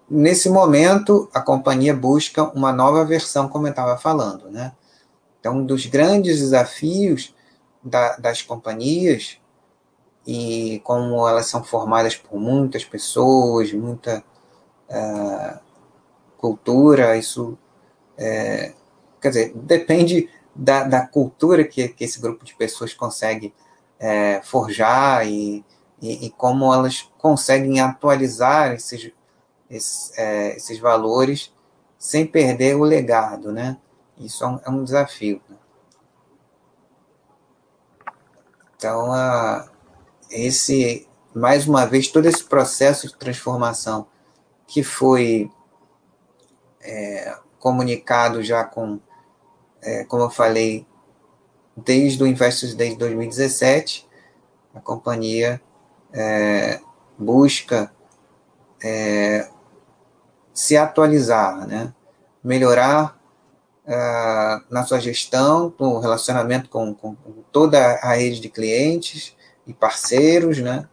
Nesse 0.09 0.49
momento, 0.49 1.29
a 1.33 1.41
companhia 1.41 1.95
busca 1.95 2.45
uma 2.45 2.73
nova 2.73 3.05
versão, 3.05 3.49
como 3.49 3.67
eu 3.67 3.71
estava 3.71 3.97
falando. 3.97 4.51
Né? 4.51 4.73
Então, 5.43 5.57
um 5.57 5.67
dos 5.67 5.87
grandes 5.87 6.39
desafios 6.39 7.35
da, 7.83 8.17
das 8.17 8.43
companhias, 8.43 9.41
e 10.25 10.81
como 10.85 11.29
elas 11.29 11.47
são 11.47 11.65
formadas 11.65 12.15
por 12.15 12.39
muitas 12.39 12.85
pessoas, 12.85 13.73
muita 13.73 14.23
uh, 14.89 15.59
cultura, 16.39 17.17
isso. 17.17 17.59
É, 18.17 18.73
quer 19.21 19.29
dizer, 19.31 19.53
depende 19.57 20.31
da, 20.55 20.85
da 20.85 21.05
cultura 21.05 21.65
que, 21.65 21.89
que 21.89 22.05
esse 22.05 22.21
grupo 22.21 22.45
de 22.45 22.55
pessoas 22.55 22.95
consegue 22.95 23.53
é, 23.99 24.41
forjar 24.43 25.27
e, 25.27 25.65
e, 26.01 26.27
e, 26.27 26.31
como 26.31 26.73
elas 26.73 27.11
conseguem 27.19 27.81
atualizar 27.81 28.73
esses, 28.75 29.11
esses, 29.69 30.17
é, 30.17 30.55
esses 30.55 30.79
valores 30.79 31.53
sem 31.99 32.25
perder 32.25 32.77
o 32.77 32.85
legado, 32.85 33.51
né? 33.51 33.77
Isso 34.19 34.45
é 34.45 34.47
um, 34.47 34.61
é 34.65 34.71
um 34.71 34.85
desafio. 34.85 35.41
Né? 35.49 35.57
Então, 38.77 39.13
esse, 40.29 41.09
mais 41.35 41.69
uma 41.69 41.87
vez, 41.87 42.09
todo 42.09 42.27
esse 42.27 42.43
processo 42.43 43.07
de 43.07 43.15
transformação 43.17 44.07
que 44.67 44.83
foi 44.83 45.51
é, 46.81 47.39
comunicado 47.61 48.43
já 48.43 48.65
com, 48.65 48.99
é, 49.81 50.05
como 50.05 50.25
eu 50.25 50.31
falei, 50.31 50.87
desde 51.77 52.23
o 52.23 52.27
Investors 52.27 52.75
Day 52.75 52.91
de 52.91 52.97
2017, 52.97 54.09
a 54.75 54.81
companhia 54.81 55.63
é, 56.13 56.81
busca 57.17 57.93
é, 58.83 59.49
se 60.53 60.77
atualizar, 60.77 61.67
né? 61.69 61.95
melhorar 62.43 63.22
uh, 63.87 64.65
na 64.71 64.85
sua 64.85 65.01
gestão, 65.01 65.73
no 65.79 65.99
relacionamento 65.99 66.69
com, 66.69 66.95
com, 66.95 67.17
toda 67.51 67.79
a 67.97 68.15
rede 68.15 68.41
de 68.41 68.49
clientes 68.49 69.37
e 69.67 69.73
parceiros, 69.73 70.59
né? 70.59 70.89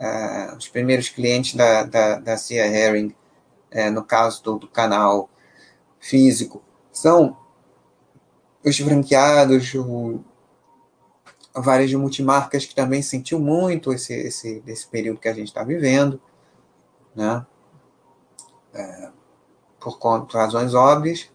Uh, 0.00 0.56
os 0.56 0.68
primeiros 0.68 1.08
clientes 1.08 1.54
da, 1.54 1.84
da, 1.84 2.16
da 2.16 2.36
Cia 2.36 2.66
Herring, 2.66 3.14
uh, 3.72 3.90
no 3.92 4.04
caso 4.04 4.42
do, 4.42 4.58
do, 4.58 4.68
canal 4.68 5.28
físico, 6.00 6.62
são 6.92 7.36
os 8.64 8.76
franqueados, 8.78 9.74
o, 9.74 10.20
a 11.54 11.60
varejo 11.60 11.98
multimarcas 11.98 12.66
que 12.66 12.74
também 12.74 13.02
sentiu 13.02 13.38
muito 13.38 13.92
esse, 13.92 14.12
esse, 14.12 14.62
esse 14.66 14.86
período 14.86 15.20
que 15.20 15.28
a 15.28 15.34
gente 15.34 15.48
está 15.48 15.62
vivendo, 15.62 16.20
né? 17.14 17.46
por, 19.78 19.98
por 19.98 20.36
razões 20.36 20.74
óbvias. 20.74 21.30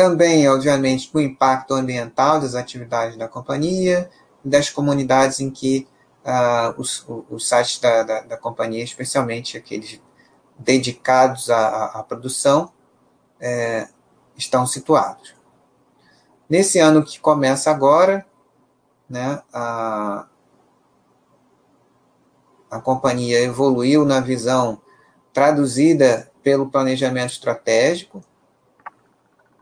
Também, 0.00 0.48
obviamente, 0.48 1.10
o 1.12 1.20
impacto 1.20 1.74
ambiental 1.74 2.40
das 2.40 2.54
atividades 2.54 3.18
da 3.18 3.28
companhia 3.28 4.10
das 4.42 4.70
comunidades 4.70 5.40
em 5.40 5.50
que 5.50 5.86
uh, 6.24 6.80
os, 6.80 7.04
os 7.28 7.46
sites 7.46 7.78
da, 7.80 8.02
da, 8.02 8.20
da, 8.22 8.36
companhia, 8.38 8.82
especialmente 8.82 9.58
aqueles 9.58 10.00
dedicados 10.58 11.50
à, 11.50 11.84
à 11.88 12.02
produção, 12.02 12.72
é, 13.38 13.88
estão 14.38 14.66
situados. 14.66 15.34
Nesse 16.48 16.78
ano 16.78 17.04
que 17.04 17.20
começa 17.20 17.70
agora, 17.70 18.24
né, 19.06 19.42
a, 19.52 20.26
a 22.70 22.80
companhia 22.80 23.38
evoluiu 23.42 24.06
na 24.06 24.20
visão 24.20 24.80
traduzida 25.30 26.32
pelo 26.42 26.70
planejamento 26.70 27.32
estratégico, 27.32 28.24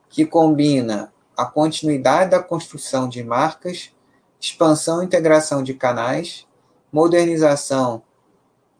que 0.08 0.24
combina 0.26 1.12
a 1.36 1.44
continuidade 1.44 2.30
da 2.30 2.42
construção 2.42 3.08
de 3.08 3.22
marcas, 3.22 3.92
expansão 4.40 5.02
e 5.02 5.06
integração 5.06 5.62
de 5.62 5.74
canais, 5.74 6.46
modernização 6.92 8.02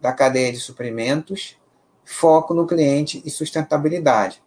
da 0.01 0.13
cadeia 0.13 0.53
de 0.53 0.59
suprimentos, 0.59 1.57
foco 2.05 2.55
no 2.55 2.67
cliente 2.67 3.23
e 3.25 3.31
sustentabilidade. 3.31 4.43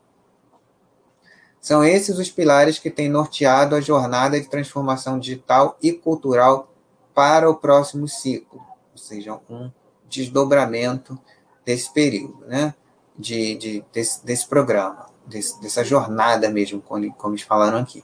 São 1.60 1.84
esses 1.84 2.18
os 2.18 2.30
pilares 2.30 2.80
que 2.80 2.90
têm 2.90 3.08
norteado 3.08 3.76
a 3.76 3.82
jornada 3.82 4.40
de 4.40 4.50
transformação 4.50 5.20
digital 5.20 5.78
e 5.82 5.94
cultural 5.94 6.74
para 7.14 7.50
o 7.50 7.56
próximo 7.56 8.08
ciclo, 8.08 8.60
ou 8.92 8.98
seja, 8.98 9.40
um 9.50 9.72
desdobramento 10.10 11.20
desse 11.64 11.94
período, 11.94 12.46
né? 12.48 12.74
de, 13.18 13.56
de 13.56 13.86
desse, 13.94 14.26
desse 14.26 14.48
programa, 14.48 15.06
desse, 15.26 15.60
dessa 15.62 15.84
jornada 15.84 16.50
mesmo, 16.50 16.82
como, 16.82 17.12
como 17.14 17.34
eles 17.34 17.46
falaram 17.46 17.78
aqui. 17.78 18.04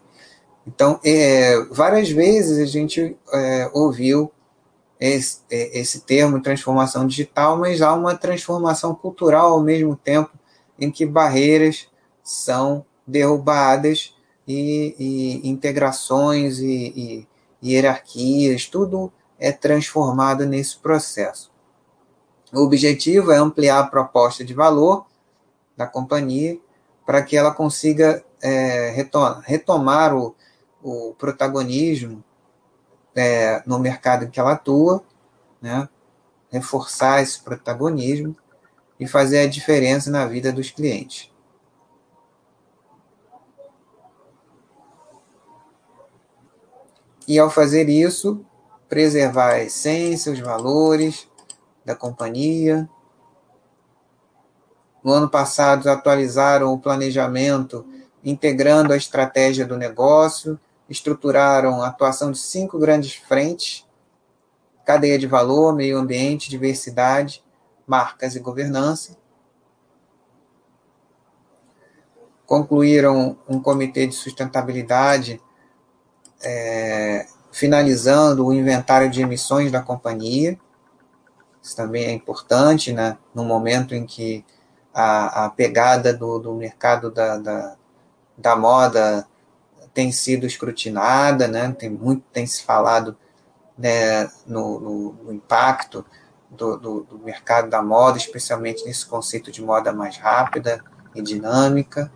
Então, 0.66 1.00
é, 1.04 1.64
várias 1.72 2.10
vezes 2.10 2.60
a 2.60 2.66
gente 2.66 3.18
é, 3.34 3.70
ouviu 3.74 4.32
esse, 5.00 5.40
é, 5.50 5.80
esse 5.80 6.02
termo 6.02 6.42
transformação 6.42 7.08
digital, 7.08 7.58
mas 7.58 7.82
há 7.82 7.94
uma 7.94 8.16
transformação 8.16 8.94
cultural 8.94 9.54
ao 9.54 9.62
mesmo 9.62 9.96
tempo 9.96 10.32
em 10.80 10.92
que 10.92 11.06
barreiras 11.06 11.88
são 12.24 12.86
derrubadas 13.06 14.14
e, 14.48 14.96
e 15.00 15.50
integrações 15.50 16.60
e, 16.60 17.28
e 17.64 17.72
hierarquias, 17.72 18.66
tudo 18.66 19.12
é 19.40 19.52
transformado 19.52 20.46
nesse 20.46 20.78
processo. 20.78 21.52
O 22.54 22.62
objetivo 22.62 23.32
é 23.32 23.38
ampliar 23.38 23.80
a 23.80 23.88
proposta 23.88 24.44
de 24.44 24.54
valor 24.54 25.06
da 25.76 25.86
companhia 25.86 26.58
para 27.08 27.24
que 27.24 27.38
ela 27.38 27.54
consiga 27.54 28.22
é, 28.42 28.94
retomar 29.46 30.14
o, 30.14 30.36
o 30.84 31.16
protagonismo 31.18 32.22
é, 33.16 33.64
no 33.66 33.80
mercado 33.80 34.26
em 34.26 34.30
que 34.30 34.38
ela 34.42 34.52
atua, 34.52 35.02
né? 35.62 35.88
reforçar 36.52 37.24
esse 37.24 37.42
protagonismo 37.42 38.36
e 39.00 39.08
fazer 39.08 39.40
a 39.40 39.48
diferença 39.48 40.12
na 40.12 40.26
vida 40.26 40.52
dos 40.52 40.70
clientes. 40.70 41.32
E 47.26 47.40
ao 47.40 47.50
fazer 47.50 47.88
isso, 47.88 48.46
preservar 48.90 49.54
a 49.54 49.64
essência, 49.64 50.32
os 50.32 50.40
valores 50.40 51.26
da 51.86 51.96
companhia. 51.96 52.90
No 55.08 55.14
ano 55.14 55.30
passado, 55.30 55.90
atualizaram 55.90 56.74
o 56.74 56.78
planejamento, 56.78 57.86
integrando 58.22 58.92
a 58.92 58.98
estratégia 58.98 59.66
do 59.66 59.78
negócio, 59.78 60.60
estruturaram 60.90 61.82
a 61.82 61.88
atuação 61.88 62.30
de 62.30 62.38
cinco 62.38 62.78
grandes 62.78 63.16
frentes: 63.16 63.88
cadeia 64.86 65.18
de 65.18 65.26
valor, 65.26 65.74
meio 65.74 65.98
ambiente, 65.98 66.50
diversidade, 66.50 67.42
marcas 67.88 68.36
e 68.36 68.42
governança. 68.42 69.16
Concluíram 72.46 73.38
um 73.48 73.62
comitê 73.62 74.08
de 74.08 74.14
sustentabilidade 74.14 75.42
é, 76.44 77.28
finalizando 77.50 78.46
o 78.46 78.54
inventário 78.54 79.10
de 79.10 79.22
emissões 79.22 79.72
da 79.72 79.82
companhia. 79.82 80.60
Isso 81.64 81.78
também 81.78 82.08
é 82.08 82.12
importante, 82.12 82.92
né, 82.92 83.18
no 83.34 83.46
momento 83.46 83.96
em 83.96 84.06
que 84.06 84.44
a, 85.00 85.46
a 85.46 85.50
pegada 85.52 86.12
do, 86.12 86.40
do 86.40 86.56
mercado 86.56 87.12
da, 87.12 87.38
da, 87.38 87.76
da, 88.36 88.56
moda 88.56 89.28
tem 89.94 90.12
sido 90.12 90.48
escrutinada, 90.48 91.48
né, 91.48 91.72
tem 91.78 91.88
muito 91.88 92.24
tem 92.34 92.48
se 92.48 92.64
falado 92.64 93.16
né, 93.78 94.28
no, 94.48 94.80
no, 94.80 95.14
no 95.26 95.34
impacto 95.34 96.04
do, 96.50 96.78
do, 96.78 97.04
do, 97.04 97.20
mercado 97.20 97.70
da 97.70 97.80
moda, 97.80 98.18
especialmente 98.18 98.84
nesse 98.86 99.06
conceito 99.06 99.52
de 99.52 99.62
moda 99.62 99.94
mais 99.94 100.18
rápida 100.18 100.84
e 101.14 101.22
dinâmica. 101.22 102.12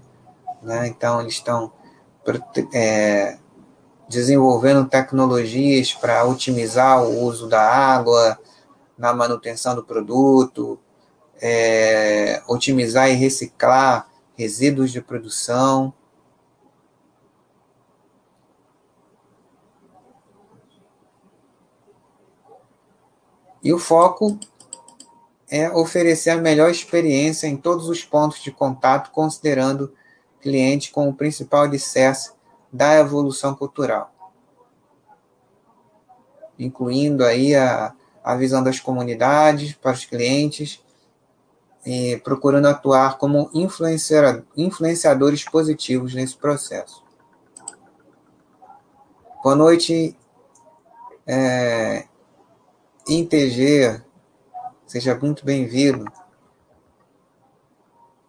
Né? 0.59 0.87
Então, 0.87 1.21
eles 1.21 1.33
estão 1.33 1.71
é, 2.73 3.37
desenvolvendo 4.09 4.89
tecnologias 4.89 5.93
para 5.93 6.25
otimizar 6.25 7.03
o 7.03 7.21
uso 7.21 7.47
da 7.47 7.61
água 7.61 8.39
na 8.97 9.13
manutenção 9.13 9.75
do 9.75 9.83
produto, 9.83 10.79
é, 11.41 12.43
otimizar 12.47 13.09
e 13.09 13.13
reciclar 13.13 14.07
resíduos 14.35 14.91
de 14.91 15.01
produção. 15.01 15.93
E 23.63 23.73
o 23.73 23.79
foco 23.79 24.39
é 25.49 25.69
oferecer 25.71 26.29
a 26.29 26.37
melhor 26.37 26.69
experiência 26.69 27.47
em 27.47 27.57
todos 27.57 27.89
os 27.89 28.03
pontos 28.03 28.41
de 28.41 28.51
contato, 28.51 29.11
considerando 29.11 29.93
cliente 30.39 30.91
como 30.91 31.09
o 31.09 31.13
principal 31.13 31.63
alicerce 31.63 32.31
da 32.71 32.95
evolução 32.95 33.53
cultural, 33.53 34.11
incluindo 36.57 37.23
aí 37.23 37.53
a, 37.53 37.93
a 38.23 38.35
visão 38.35 38.63
das 38.63 38.79
comunidades 38.79 39.73
para 39.73 39.91
os 39.91 40.05
clientes 40.05 40.81
e 41.85 42.17
procurando 42.23 42.67
atuar 42.67 43.17
como 43.17 43.49
influenciadores 44.55 45.43
positivos 45.45 46.13
nesse 46.13 46.35
processo. 46.37 47.03
Boa 49.43 49.55
noite, 49.55 50.15
é, 51.25 52.05
seja 54.85 55.15
muito 55.15 55.43
bem-vindo. 55.43 56.05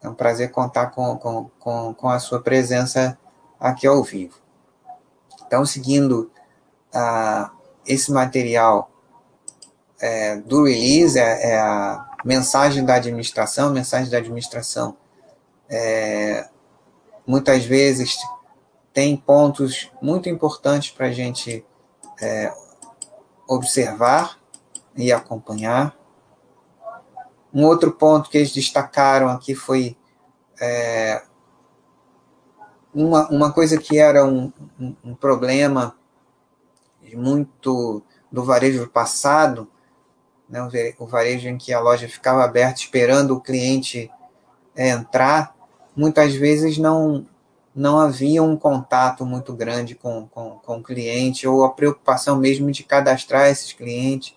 É 0.02 0.08
um 0.08 0.14
prazer 0.14 0.50
contar 0.50 0.86
com, 0.86 1.16
com, 1.16 1.50
com, 1.60 1.94
com 1.94 2.08
a 2.08 2.18
sua 2.18 2.40
presença 2.40 3.18
aqui 3.60 3.86
ao 3.86 4.02
vivo. 4.02 4.34
Então, 5.46 5.64
seguindo 5.64 6.30
uh, 6.94 7.50
esse 7.86 8.10
material 8.10 8.90
é, 10.00 10.36
do 10.36 10.64
release, 10.64 11.18
é, 11.18 11.50
é, 11.50 11.60
a 11.60 12.11
mensagem 12.24 12.84
da 12.84 12.94
administração, 12.94 13.70
mensagem 13.70 14.10
da 14.10 14.18
administração 14.18 14.96
é, 15.68 16.48
muitas 17.26 17.64
vezes 17.64 18.18
tem 18.92 19.16
pontos 19.16 19.90
muito 20.00 20.28
importantes 20.28 20.90
para 20.90 21.06
a 21.06 21.12
gente 21.12 21.64
é, 22.20 22.52
observar 23.48 24.38
e 24.96 25.12
acompanhar. 25.12 25.96
Um 27.52 27.64
outro 27.64 27.92
ponto 27.92 28.30
que 28.30 28.38
eles 28.38 28.52
destacaram 28.52 29.28
aqui 29.28 29.54
foi 29.54 29.96
é, 30.60 31.22
uma, 32.94 33.28
uma 33.28 33.52
coisa 33.52 33.78
que 33.78 33.98
era 33.98 34.24
um, 34.24 34.52
um, 34.78 34.94
um 35.04 35.14
problema 35.14 35.96
muito 37.14 38.02
do 38.30 38.44
varejo 38.44 38.88
passado, 38.88 39.68
né, 40.52 40.60
o 40.98 41.06
varejo 41.06 41.48
em 41.48 41.56
que 41.56 41.72
a 41.72 41.80
loja 41.80 42.06
ficava 42.06 42.44
aberta 42.44 42.78
esperando 42.78 43.30
o 43.34 43.40
cliente 43.40 44.10
é, 44.76 44.90
entrar, 44.90 45.56
muitas 45.96 46.34
vezes 46.34 46.76
não, 46.76 47.26
não 47.74 47.98
havia 47.98 48.42
um 48.42 48.54
contato 48.54 49.24
muito 49.24 49.54
grande 49.54 49.94
com, 49.94 50.28
com, 50.28 50.58
com 50.62 50.76
o 50.76 50.82
cliente, 50.82 51.48
ou 51.48 51.64
a 51.64 51.70
preocupação 51.70 52.36
mesmo 52.36 52.70
de 52.70 52.84
cadastrar 52.84 53.48
esses 53.48 53.72
clientes 53.72 54.34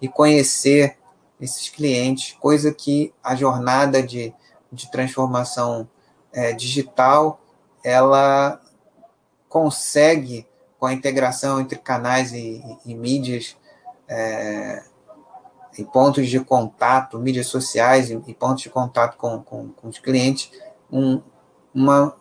e 0.00 0.06
conhecer 0.06 0.96
esses 1.40 1.68
clientes, 1.68 2.36
coisa 2.40 2.72
que 2.72 3.12
a 3.22 3.34
jornada 3.34 4.00
de, 4.00 4.32
de 4.70 4.88
transformação 4.88 5.88
é, 6.32 6.52
digital 6.52 7.40
ela 7.82 8.60
consegue, 9.48 10.46
com 10.78 10.86
a 10.86 10.92
integração 10.92 11.60
entre 11.60 11.76
canais 11.76 12.32
e, 12.32 12.62
e, 12.84 12.92
e 12.92 12.94
mídias, 12.94 13.56
é, 14.08 14.84
e 15.78 15.84
pontos 15.84 16.28
de 16.28 16.40
contato, 16.40 17.18
mídias 17.18 17.46
sociais 17.46 18.10
e, 18.10 18.34
pontos 18.34 18.62
de 18.62 18.70
contato 18.70 19.16
com, 19.16 19.42
com, 19.42 19.68
com, 19.68 19.88
os 19.88 19.98
clientes, 19.98 20.50
um, 20.90 21.20
uma 21.74 22.14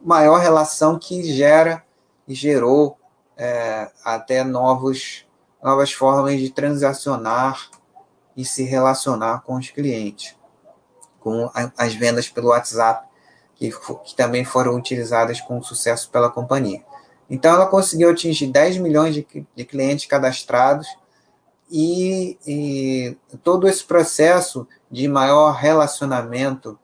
maior 0.00 0.38
relação 0.38 0.98
que 0.98 1.22
gera 1.22 1.82
e 2.26 2.34
gerou 2.34 2.98
é, 3.36 3.90
até 4.04 4.44
novos, 4.44 5.26
novas 5.62 5.92
formas 5.92 6.38
de 6.38 6.50
transacionar 6.50 7.70
e 8.36 8.44
se 8.44 8.62
relacionar 8.62 9.42
com 9.42 9.56
os 9.56 9.70
clientes, 9.70 10.36
com 11.20 11.50
as 11.76 11.94
vendas 11.94 12.28
pelo 12.28 12.48
WhatsApp, 12.48 13.08
que, 13.56 13.70
que 14.04 14.14
também 14.14 14.44
foram 14.44 14.76
utilizadas 14.76 15.40
com 15.40 15.60
sucesso 15.62 16.10
pela 16.10 16.30
companhia. 16.30 16.84
Então, 17.28 17.54
ela 17.54 17.66
conseguiu 17.66 18.10
atingir 18.10 18.46
10 18.46 18.78
milhões 18.78 19.14
de, 19.14 19.26
de 19.54 19.64
clientes 19.64 20.06
cadastrados 20.06 20.86
e, 21.70 22.38
e, 22.46 23.16
todo 23.42 23.68
esse 23.68 23.84
processo 23.84 24.66
de 24.90 25.06
maior 25.06 25.52
relacionamento 25.52 26.78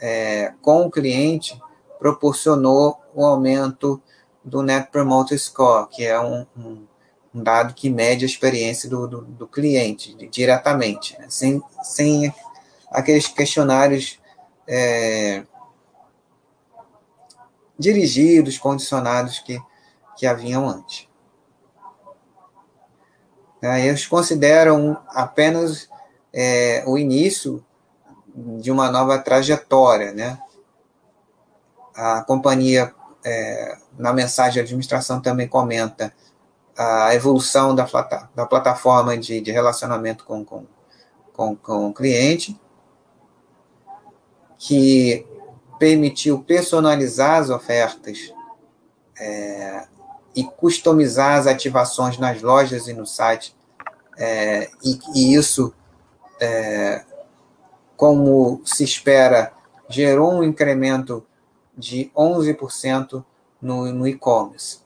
é, 0.00 0.52
com 0.62 0.86
o 0.86 0.90
cliente 0.90 1.60
proporcionou 1.98 3.00
o 3.14 3.24
aumento 3.24 4.00
do 4.42 4.62
Net 4.62 4.90
Promoter 4.90 5.38
Score, 5.38 5.88
que 5.88 6.04
é 6.04 6.18
um, 6.20 6.46
um, 6.56 6.86
um 7.34 7.42
dado 7.42 7.74
que 7.74 7.88
mede 7.90 8.24
a 8.24 8.28
experiência 8.28 8.88
do, 8.88 9.06
do, 9.06 9.20
do 9.22 9.46
cliente 9.46 10.14
diretamente, 10.28 11.18
né? 11.18 11.26
sem, 11.28 11.62
sem 11.82 12.34
aqueles 12.90 13.26
questionários 13.26 14.18
é, 14.66 15.44
dirigidos, 17.78 18.58
condicionados 18.58 19.38
que, 19.38 19.58
que 20.16 20.26
haviam 20.26 20.68
antes. 20.68 21.08
É, 23.64 23.86
eles 23.86 24.06
consideram 24.06 24.98
apenas 25.08 25.88
é, 26.30 26.84
o 26.86 26.98
início 26.98 27.64
de 28.60 28.70
uma 28.70 28.90
nova 28.90 29.18
trajetória. 29.18 30.12
Né? 30.12 30.38
A 31.96 32.22
companhia, 32.24 32.94
é, 33.24 33.78
na 33.98 34.12
mensagem 34.12 34.52
de 34.52 34.60
administração, 34.60 35.18
também 35.18 35.48
comenta 35.48 36.12
a 36.76 37.14
evolução 37.14 37.74
da, 37.74 37.88
da 38.34 38.44
plataforma 38.44 39.16
de, 39.16 39.40
de 39.40 39.50
relacionamento 39.50 40.26
com, 40.26 40.44
com, 40.44 40.66
com, 41.32 41.56
com 41.56 41.88
o 41.88 41.94
cliente, 41.94 42.60
que 44.58 45.26
permitiu 45.78 46.42
personalizar 46.42 47.40
as 47.40 47.48
ofertas 47.48 48.30
é, 49.18 49.86
e 50.34 50.44
customizar 50.44 51.38
as 51.38 51.46
ativações 51.46 52.18
nas 52.18 52.42
lojas 52.42 52.88
e 52.88 52.92
no 52.92 53.06
site. 53.06 53.54
É, 54.16 54.70
e, 54.84 54.98
e, 55.14 55.34
isso, 55.34 55.74
é, 56.40 57.04
como 57.96 58.60
se 58.64 58.84
espera, 58.84 59.52
gerou 59.88 60.32
um 60.34 60.42
incremento 60.42 61.24
de 61.76 62.10
11% 62.16 63.24
no, 63.60 63.92
no 63.92 64.06
e-commerce. 64.06 64.78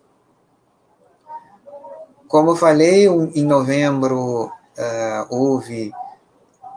Como 2.27 2.51
eu 2.51 2.57
falei, 2.57 3.07
em 3.07 3.45
novembro 3.45 4.47
uh, 4.47 5.27
houve, 5.31 5.93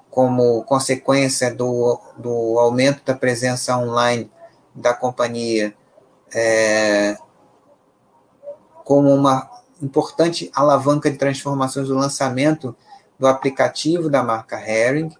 como 0.09 0.63
consequência 0.63 1.53
do, 1.53 1.99
do 2.17 2.57
aumento 2.57 3.03
da 3.03 3.13
presença 3.13 3.77
online 3.77 4.31
da 4.73 4.93
companhia, 4.93 5.75
é, 6.33 7.17
como 8.83 9.13
uma 9.13 9.49
importante 9.81 10.51
alavanca 10.53 11.09
de 11.09 11.17
transformações 11.17 11.87
do 11.87 11.95
lançamento 11.95 12.75
do 13.17 13.27
aplicativo 13.27 14.09
da 14.09 14.23
marca 14.23 14.59
Herring, 14.59 15.15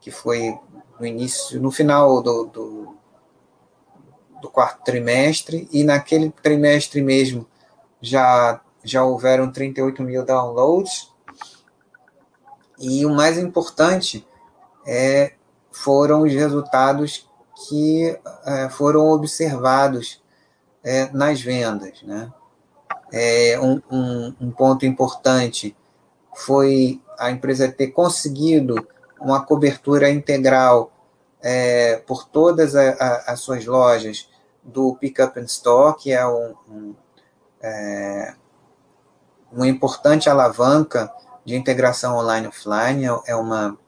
que 0.00 0.10
foi 0.10 0.58
no 0.98 1.06
início, 1.06 1.60
no 1.60 1.70
final 1.70 2.22
do, 2.22 2.44
do, 2.44 2.96
do 4.40 4.50
quarto 4.50 4.84
trimestre, 4.84 5.68
e 5.72 5.84
naquele 5.84 6.30
trimestre 6.30 7.02
mesmo 7.02 7.46
já 8.00 8.60
já 8.82 9.04
houveram 9.04 9.50
38 9.50 10.02
mil 10.02 10.24
downloads. 10.24 11.12
E 12.78 13.04
o 13.04 13.10
mais 13.10 13.36
importante 13.36 14.26
é, 14.86 15.34
foram 15.70 16.22
os 16.22 16.32
resultados 16.32 17.28
que 17.68 18.18
é, 18.46 18.68
foram 18.70 19.08
observados 19.10 20.22
é, 20.82 21.10
nas 21.12 21.40
vendas. 21.40 22.02
Né? 22.02 22.32
É, 23.12 23.58
um, 23.60 23.80
um, 23.90 24.34
um 24.40 24.50
ponto 24.50 24.86
importante 24.86 25.76
foi 26.34 27.00
a 27.18 27.30
empresa 27.30 27.70
ter 27.70 27.88
conseguido 27.88 28.86
uma 29.20 29.44
cobertura 29.44 30.08
integral 30.10 30.92
é, 31.42 31.96
por 32.06 32.26
todas 32.26 32.74
a, 32.74 32.90
a, 32.90 33.32
as 33.32 33.40
suas 33.40 33.66
lojas 33.66 34.28
do 34.62 34.94
Pickup 34.96 35.38
and 35.38 35.44
Store, 35.44 35.96
que 35.96 36.12
é 36.12 36.26
um, 36.26 36.54
um, 36.68 36.94
é, 37.60 38.34
uma 39.52 39.68
importante 39.68 40.28
alavanca 40.28 41.12
de 41.44 41.56
integração 41.56 42.16
online 42.16 42.46
offline. 42.46 43.04
É, 43.04 43.32
é 43.32 43.36
uma 43.36 43.78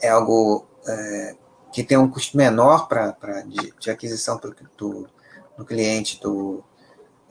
é 0.00 0.08
algo 0.08 0.66
é, 0.86 1.36
que 1.72 1.82
tem 1.82 1.98
um 1.98 2.10
custo 2.10 2.36
menor 2.36 2.88
para 2.88 3.42
de, 3.42 3.74
de, 3.78 3.90
aquisição 3.90 4.38
pro, 4.38 4.54
do, 4.76 5.08
do 5.56 5.64
cliente 5.64 6.20
do, 6.20 6.62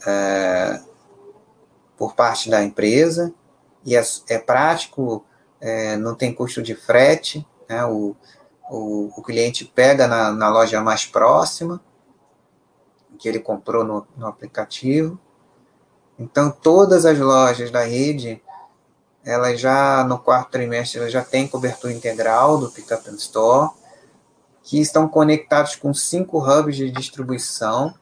é, 0.05 0.81
por 1.97 2.13
parte 2.13 2.49
da 2.49 2.63
empresa 2.63 3.33
e 3.85 3.95
é, 3.95 4.03
é 4.29 4.37
prático, 4.37 5.25
é, 5.59 5.95
não 5.97 6.13
tem 6.13 6.33
custo 6.33 6.61
de 6.61 6.75
frete, 6.75 7.47
né, 7.67 7.85
o, 7.85 8.15
o, 8.69 9.11
o 9.17 9.23
cliente 9.23 9.65
pega 9.65 10.07
na, 10.07 10.31
na 10.31 10.49
loja 10.49 10.81
mais 10.81 11.05
próxima 11.05 11.81
que 13.17 13.27
ele 13.27 13.39
comprou 13.39 13.83
no, 13.83 14.07
no 14.15 14.27
aplicativo 14.27 15.19
então, 16.19 16.49
todas 16.49 17.05
as 17.05 17.19
lojas 17.19 17.69
da 17.69 17.83
rede, 17.83 18.41
elas 19.23 19.59
já, 19.59 20.03
no 20.03 20.17
quarto 20.17 20.51
trimestre, 20.51 21.07
já 21.09 21.23
têm 21.23 21.47
cobertura 21.47 21.93
integral 21.93 22.57
do 22.57 22.71
Pickup 22.71 23.07
and 23.09 23.15
Store, 23.15 23.69
que 24.63 24.81
estão 24.81 25.07
conectados 25.07 25.75
com 25.75 25.93
cinco 25.93 26.39
hubs 26.39 26.75
de 26.75 26.89
distribuição. 26.89 27.93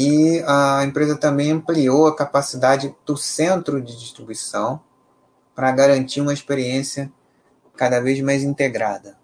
E 0.00 0.44
a 0.46 0.84
empresa 0.84 1.16
também 1.16 1.50
ampliou 1.50 2.06
a 2.06 2.14
capacidade 2.14 2.94
do 3.04 3.16
centro 3.16 3.82
de 3.82 3.98
distribuição 3.98 4.80
para 5.56 5.72
garantir 5.72 6.20
uma 6.20 6.32
experiência 6.32 7.12
cada 7.76 8.00
vez 8.00 8.20
mais 8.20 8.44
integrada. 8.44 9.18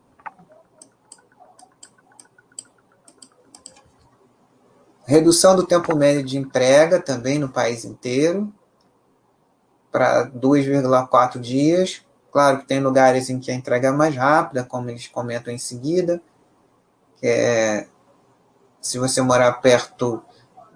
Redução 5.07 5.55
do 5.55 5.65
tempo 5.65 5.95
médio 5.95 6.25
de 6.25 6.39
entrega 6.39 6.99
também 6.99 7.39
no 7.39 7.49
país 7.49 7.85
inteiro, 7.85 8.53
para 9.93 10.27
2,4 10.29 11.39
dias. 11.39 12.03
Claro 12.33 12.59
que 12.59 12.67
tem 12.67 12.81
lugares 12.81 13.31
em 13.31 13.39
que 13.39 13.53
a 13.53 13.55
entrega 13.55 13.91
é 13.91 13.93
mais 13.93 14.17
rápida, 14.17 14.65
como 14.65 14.91
eles 14.91 15.07
comentam 15.07 15.55
em 15.55 15.59
seguida. 15.59 16.21
É, 17.23 17.87
se 18.81 18.99
você 18.99 19.23
morar 19.23 19.53
perto 19.61 20.21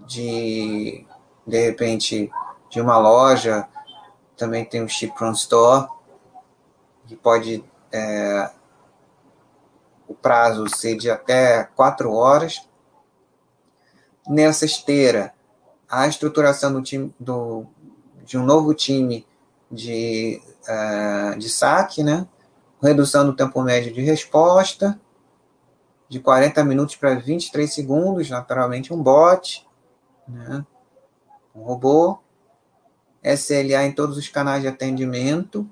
de, 0.09 1.07
de 1.47 1.61
repente, 1.61 2.31
de 2.71 2.81
uma 2.81 2.99
loja, 2.99 3.69
também 4.37 4.65
tem 4.65 4.83
o 4.83 4.89
Ship 4.89 5.13
from 5.17 5.33
Store, 5.33 5.89
que 7.07 7.15
pode 7.15 7.65
é, 7.93 8.51
o 10.09 10.15
prazo 10.15 10.69
ser 10.69 10.97
de 10.97 11.11
até 11.11 11.65
4 11.77 12.11
horas 12.13 12.67
nessa 14.27 14.65
esteira 14.65 15.35
a 15.89 16.07
estruturação 16.07 16.73
do 16.73 16.83
time, 16.83 17.15
do, 17.19 17.67
de 18.25 18.37
um 18.37 18.45
novo 18.45 18.75
time 18.75 19.27
de, 19.71 20.43
uh, 20.65 21.39
de 21.39 21.49
saque, 21.49 22.03
né? 22.03 22.27
redução 22.83 23.27
do 23.27 23.35
tempo 23.35 23.61
médio 23.63 23.93
de 23.93 24.03
resposta, 24.03 25.01
de 26.09 26.21
40 26.21 26.65
minutos 26.65 26.97
para 26.97 27.15
23 27.15 27.73
segundos, 27.73 28.31
naturalmente 28.31 28.93
um 28.93 29.03
bot, 29.03 29.68
né? 30.29 30.65
um 31.55 31.63
robô, 31.63 32.19
SLA 33.23 33.85
em 33.85 33.93
todos 33.93 34.17
os 34.17 34.29
canais 34.29 34.63
de 34.63 34.69
atendimento, 34.69 35.69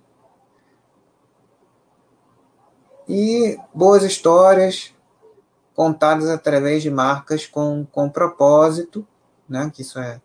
e 3.09 3.57
boas 3.73 4.03
histórias 4.03 4.93
contadas 5.75 6.29
através 6.29 6.83
de 6.83 6.91
marcas 6.91 7.47
com, 7.47 7.87
com 7.93 8.09
propósito, 8.09 9.07
né, 9.49 9.71
que 9.73 9.83
isso 9.83 9.99
é, 9.99 10.21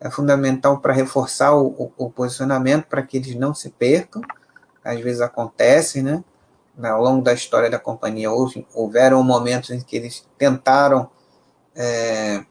é 0.00 0.10
fundamental 0.10 0.78
para 0.78 0.92
reforçar 0.92 1.54
o, 1.54 1.66
o, 1.66 1.92
o 2.06 2.10
posicionamento, 2.10 2.86
para 2.86 3.02
que 3.02 3.18
eles 3.18 3.34
não 3.34 3.52
se 3.52 3.68
percam, 3.70 4.22
às 4.82 4.98
vezes 5.00 5.20
acontece, 5.20 6.02
né, 6.02 6.24
ao 6.82 7.02
longo 7.02 7.22
da 7.22 7.34
história 7.34 7.68
da 7.68 7.78
companhia, 7.78 8.30
houve, 8.30 8.66
houveram 8.72 9.22
momentos 9.22 9.70
em 9.70 9.80
que 9.80 9.96
eles 9.96 10.26
tentaram 10.38 11.10
é, 11.74 12.44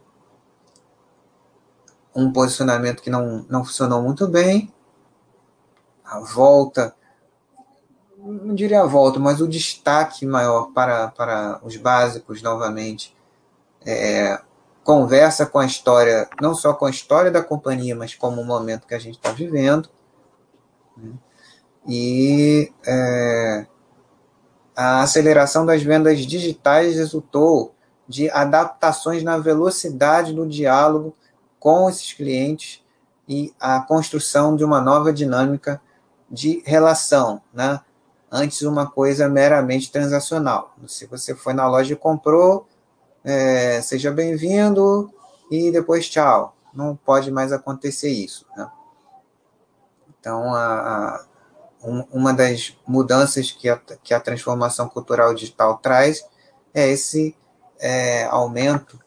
um 2.16 2.32
posicionamento 2.32 3.02
que 3.02 3.10
não, 3.10 3.46
não 3.50 3.64
funcionou 3.64 4.02
muito 4.02 4.28
bem, 4.28 4.72
a 6.04 6.20
volta 6.20 6.96
não 8.22 8.54
diria 8.54 8.82
a 8.82 8.86
volta, 8.86 9.20
mas 9.20 9.42
o 9.42 9.48
destaque 9.48 10.26
maior 10.26 10.72
para, 10.74 11.08
para 11.10 11.60
os 11.64 11.76
básicos 11.76 12.42
novamente. 12.42 13.16
É, 13.86 14.40
conversa 14.84 15.46
com 15.46 15.60
a 15.60 15.66
história, 15.66 16.30
não 16.40 16.54
só 16.54 16.74
com 16.74 16.86
a 16.86 16.90
história 16.90 17.32
da 17.32 17.42
companhia, 17.42 17.96
mas 17.96 18.14
como 18.14 18.42
o 18.42 18.46
momento 18.46 18.88
que 18.88 18.94
a 18.94 19.00
gente 19.00 19.16
está 19.16 19.32
vivendo. 19.32 19.90
Né? 20.96 21.14
E 21.88 22.72
é, 22.86 23.66
a 24.76 25.02
aceleração 25.02 25.66
das 25.66 25.82
vendas 25.82 26.20
digitais 26.20 26.96
resultou 26.96 27.74
de 28.08 28.30
adaptações 28.30 29.24
na 29.24 29.38
velocidade 29.38 30.34
do 30.34 30.48
diálogo 30.48 31.16
com 31.62 31.88
esses 31.88 32.12
clientes 32.12 32.84
e 33.30 33.54
a 33.60 33.80
construção 33.82 34.56
de 34.56 34.64
uma 34.66 34.82
nova 34.82 35.14
dinâmica 35.14 35.80
de 36.30 36.64
relação, 36.66 37.40
né? 37.54 37.80
Antes 38.32 38.64
uma 38.64 38.90
coisa 38.90 39.30
meramente 39.30 39.92
transacional. 39.92 40.74
Se 40.88 41.06
você 41.06 41.36
foi 41.36 41.54
na 41.54 41.68
loja 41.68 41.94
e 41.94 41.98
comprou, 41.98 42.68
é, 43.24 43.80
seja 43.82 44.10
bem-vindo 44.10 45.14
e 45.52 45.72
depois 45.72 46.10
tchau. 46.10 46.56
Não 46.74 46.96
pode 46.96 47.30
mais 47.30 47.52
acontecer 47.52 48.10
isso. 48.10 48.48
Né? 48.58 48.68
Então, 50.20 50.56
a, 50.56 50.64
a, 50.64 51.26
um, 51.84 52.04
uma 52.12 52.34
das 52.34 52.76
mudanças 52.88 53.52
que 53.52 53.70
a, 53.70 53.78
que 53.78 54.14
a 54.14 54.20
transformação 54.20 54.90
cultural 54.90 55.34
digital 55.36 55.78
traz 55.78 56.26
é 56.74 56.88
esse 56.88 57.36
é, 57.80 58.24
aumento 58.26 59.00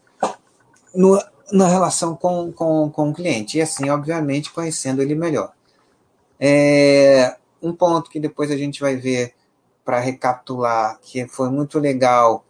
no, 0.94 1.18
na 1.52 1.68
relação 1.68 2.14
com, 2.16 2.52
com, 2.52 2.90
com 2.90 3.10
o 3.10 3.14
cliente. 3.14 3.58
E 3.58 3.62
assim, 3.62 3.90
obviamente, 3.90 4.52
conhecendo 4.52 5.02
ele 5.02 5.14
melhor. 5.14 5.52
É, 6.38 7.36
um 7.62 7.72
ponto 7.72 8.10
que 8.10 8.20
depois 8.20 8.50
a 8.50 8.56
gente 8.56 8.80
vai 8.80 8.96
ver 8.96 9.34
para 9.84 10.00
recapitular, 10.00 10.98
que 11.02 11.26
foi 11.26 11.50
muito 11.50 11.78
legal, 11.78 12.44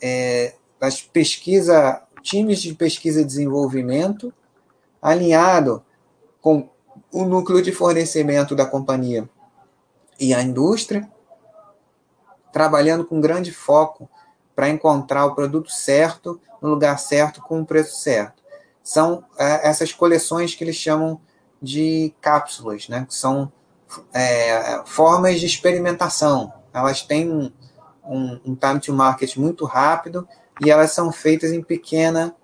é, 0.00 0.54
das 0.80 1.00
pesquisa, 1.00 2.02
times 2.22 2.60
de 2.60 2.74
pesquisa 2.74 3.20
e 3.20 3.24
desenvolvimento, 3.24 4.32
alinhado 5.00 5.84
com 6.40 6.68
o 7.12 7.24
núcleo 7.24 7.62
de 7.62 7.72
fornecimento 7.72 8.54
da 8.56 8.66
companhia 8.66 9.28
e 10.18 10.34
a 10.34 10.42
indústria, 10.42 11.08
trabalhando 12.52 13.04
com 13.04 13.20
grande 13.20 13.52
foco 13.52 14.08
para 14.54 14.68
encontrar 14.68 15.26
o 15.26 15.34
produto 15.34 15.70
certo, 15.70 16.40
no 16.62 16.70
lugar 16.70 16.98
certo, 16.98 17.42
com 17.42 17.60
o 17.60 17.66
preço 17.66 18.00
certo. 18.00 18.40
São 18.82 19.24
é, 19.36 19.68
essas 19.68 19.92
coleções 19.92 20.54
que 20.54 20.62
eles 20.62 20.76
chamam 20.76 21.20
de 21.60 22.14
cápsulas, 22.20 22.88
né? 22.88 23.04
que 23.06 23.14
são 23.14 23.52
é, 24.14 24.82
formas 24.86 25.40
de 25.40 25.46
experimentação. 25.46 26.52
Elas 26.72 27.02
têm 27.02 27.30
um, 27.30 27.52
um, 28.04 28.54
time 28.54 28.80
to 28.80 28.92
market 28.92 29.36
muito 29.36 29.64
rápido 29.64 30.26
e 30.64 30.70
elas 30.70 30.92
são 30.92 31.12
feitas 31.12 31.52
em 31.52 31.62
pequena 31.62 32.34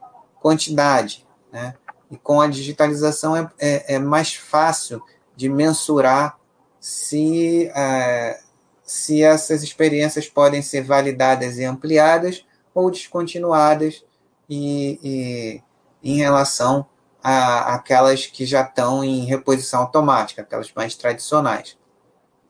quantidade. 0.40 1.26
Né? 1.52 1.74
E 2.10 2.16
com 2.16 2.40
a 2.40 2.48
digitalização 2.48 3.36
é, 3.36 3.50
é, 3.58 3.94
é 3.94 3.98
mais 3.98 4.34
fácil 4.34 5.02
de 5.36 5.48
mensurar 5.48 6.38
se, 6.80 7.70
é, 7.74 8.40
se 8.82 9.22
essas 9.22 9.62
experiências 9.62 10.28
podem 10.28 10.62
ser 10.62 10.82
validadas 10.82 11.58
e 11.58 11.64
ampliadas 11.64 12.44
ou 12.74 12.90
descontinuadas 12.90 14.04
e, 14.48 15.62
e 16.02 16.10
em 16.10 16.16
relação 16.16 16.86
a, 17.22 17.74
aquelas 17.74 18.26
que 18.26 18.46
já 18.46 18.62
estão 18.62 19.04
em 19.04 19.24
reposição 19.24 19.80
automática, 19.80 20.42
aquelas 20.42 20.72
mais 20.72 20.94
tradicionais. 20.94 21.76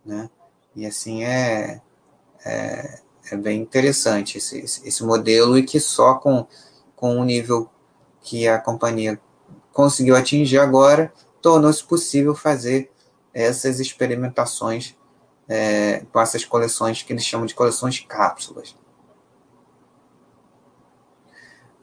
Né? 0.04 0.30
E 0.76 0.86
assim 0.86 1.24
é, 1.24 1.80
é, 2.44 3.00
é 3.32 3.36
bem 3.36 3.60
interessante 3.60 4.38
esse, 4.38 4.58
esse 4.58 5.04
modelo 5.04 5.58
e 5.58 5.62
que 5.62 5.80
só 5.80 6.14
com, 6.14 6.46
com 6.94 7.18
o 7.18 7.24
nível 7.24 7.68
que 8.20 8.46
a 8.46 8.58
companhia 8.58 9.20
conseguiu 9.72 10.16
atingir 10.16 10.58
agora, 10.58 11.12
tornou-se 11.40 11.82
possível 11.84 12.34
fazer 12.34 12.90
essas 13.32 13.80
experimentações 13.80 14.96
é, 15.48 16.04
com 16.12 16.20
essas 16.20 16.44
coleções 16.44 17.02
que 17.02 17.12
eles 17.12 17.24
chamam 17.24 17.46
de 17.46 17.54
coleções 17.54 18.00
cápsulas. 18.00 18.76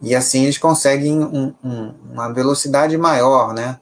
E 0.05 0.13
assim 0.13 0.43
eles 0.43 0.59
conseguem 0.59 1.19
um, 1.23 1.55
um, 1.63 1.95
uma 2.11 2.31
velocidade 2.31 2.95
maior, 2.95 3.55
né? 3.55 3.81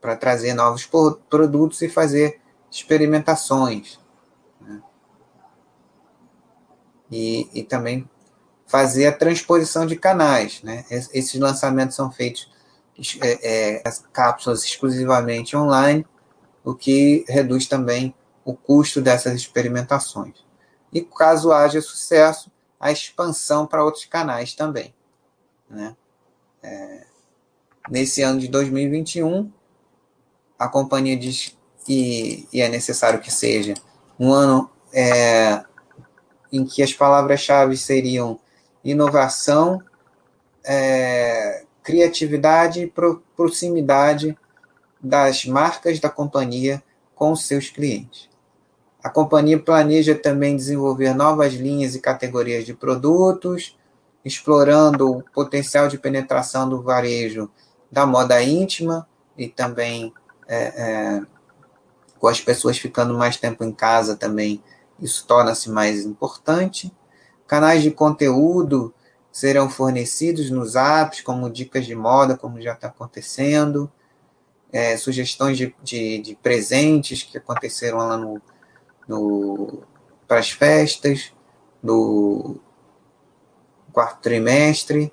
Para 0.00 0.16
trazer 0.16 0.54
novos 0.54 0.88
produtos 1.28 1.82
e 1.82 1.90
fazer 1.90 2.40
experimentações. 2.70 4.00
Né? 4.62 4.80
E, 7.10 7.50
e 7.52 7.62
também 7.62 8.08
fazer 8.66 9.08
a 9.08 9.12
transposição 9.12 9.84
de 9.84 9.94
canais. 9.96 10.62
Né? 10.62 10.86
Esses 10.90 11.38
lançamentos 11.38 11.96
são 11.96 12.10
feitos 12.10 12.50
é, 13.20 13.76
é, 13.76 13.82
as 13.84 14.02
cápsulas 14.10 14.64
exclusivamente 14.64 15.54
online, 15.54 16.06
o 16.64 16.74
que 16.74 17.26
reduz 17.28 17.66
também 17.66 18.14
o 18.42 18.56
custo 18.56 19.02
dessas 19.02 19.34
experimentações. 19.34 20.36
E 20.90 21.02
caso 21.02 21.52
haja 21.52 21.82
sucesso, 21.82 22.50
a 22.80 22.90
expansão 22.90 23.66
para 23.66 23.84
outros 23.84 24.06
canais 24.06 24.54
também. 24.54 24.94
Né? 25.68 25.96
É, 26.62 27.06
nesse 27.90 28.22
ano 28.22 28.40
de 28.40 28.48
2021, 28.48 29.50
a 30.58 30.68
companhia 30.68 31.16
diz 31.16 31.56
que 31.84 32.48
e 32.52 32.60
é 32.60 32.68
necessário 32.68 33.20
que 33.20 33.32
seja 33.32 33.74
um 34.18 34.32
ano 34.32 34.70
é, 34.92 35.62
em 36.52 36.64
que 36.64 36.82
as 36.82 36.92
palavras-chave 36.92 37.76
seriam 37.76 38.38
inovação, 38.82 39.82
é, 40.64 41.64
criatividade 41.82 42.82
e 42.82 42.92
proximidade 43.36 44.36
das 45.00 45.44
marcas 45.44 46.00
da 46.00 46.10
companhia 46.10 46.82
com 47.14 47.34
seus 47.34 47.70
clientes. 47.70 48.28
A 49.02 49.08
companhia 49.08 49.58
planeja 49.58 50.14
também 50.14 50.56
desenvolver 50.56 51.14
novas 51.14 51.54
linhas 51.54 51.94
e 51.94 52.00
categorias 52.00 52.66
de 52.66 52.74
produtos, 52.74 53.77
explorando 54.24 55.10
o 55.10 55.22
potencial 55.22 55.88
de 55.88 55.98
penetração 55.98 56.68
do 56.68 56.82
varejo 56.82 57.50
da 57.90 58.04
moda 58.04 58.42
íntima 58.42 59.08
e 59.36 59.48
também 59.48 60.12
é, 60.46 60.56
é, 60.66 61.22
com 62.18 62.26
as 62.26 62.40
pessoas 62.40 62.78
ficando 62.78 63.16
mais 63.16 63.36
tempo 63.36 63.64
em 63.64 63.72
casa 63.72 64.16
também, 64.16 64.62
isso 65.00 65.26
torna-se 65.26 65.70
mais 65.70 66.04
importante. 66.04 66.92
Canais 67.46 67.82
de 67.82 67.90
conteúdo 67.90 68.92
serão 69.30 69.70
fornecidos 69.70 70.50
nos 70.50 70.74
apps, 70.74 71.20
como 71.20 71.50
dicas 71.50 71.86
de 71.86 71.94
moda, 71.94 72.36
como 72.36 72.60
já 72.60 72.72
está 72.72 72.88
acontecendo, 72.88 73.90
é, 74.72 74.96
sugestões 74.96 75.56
de, 75.56 75.74
de, 75.82 76.18
de, 76.18 76.34
presentes 76.34 77.22
que 77.22 77.38
aconteceram 77.38 77.98
lá 77.98 78.16
no, 78.16 78.42
no 79.06 79.82
para 80.26 80.40
as 80.40 80.50
festas, 80.50 81.32
no, 81.82 82.60
quarto 83.98 84.20
trimestre, 84.20 85.12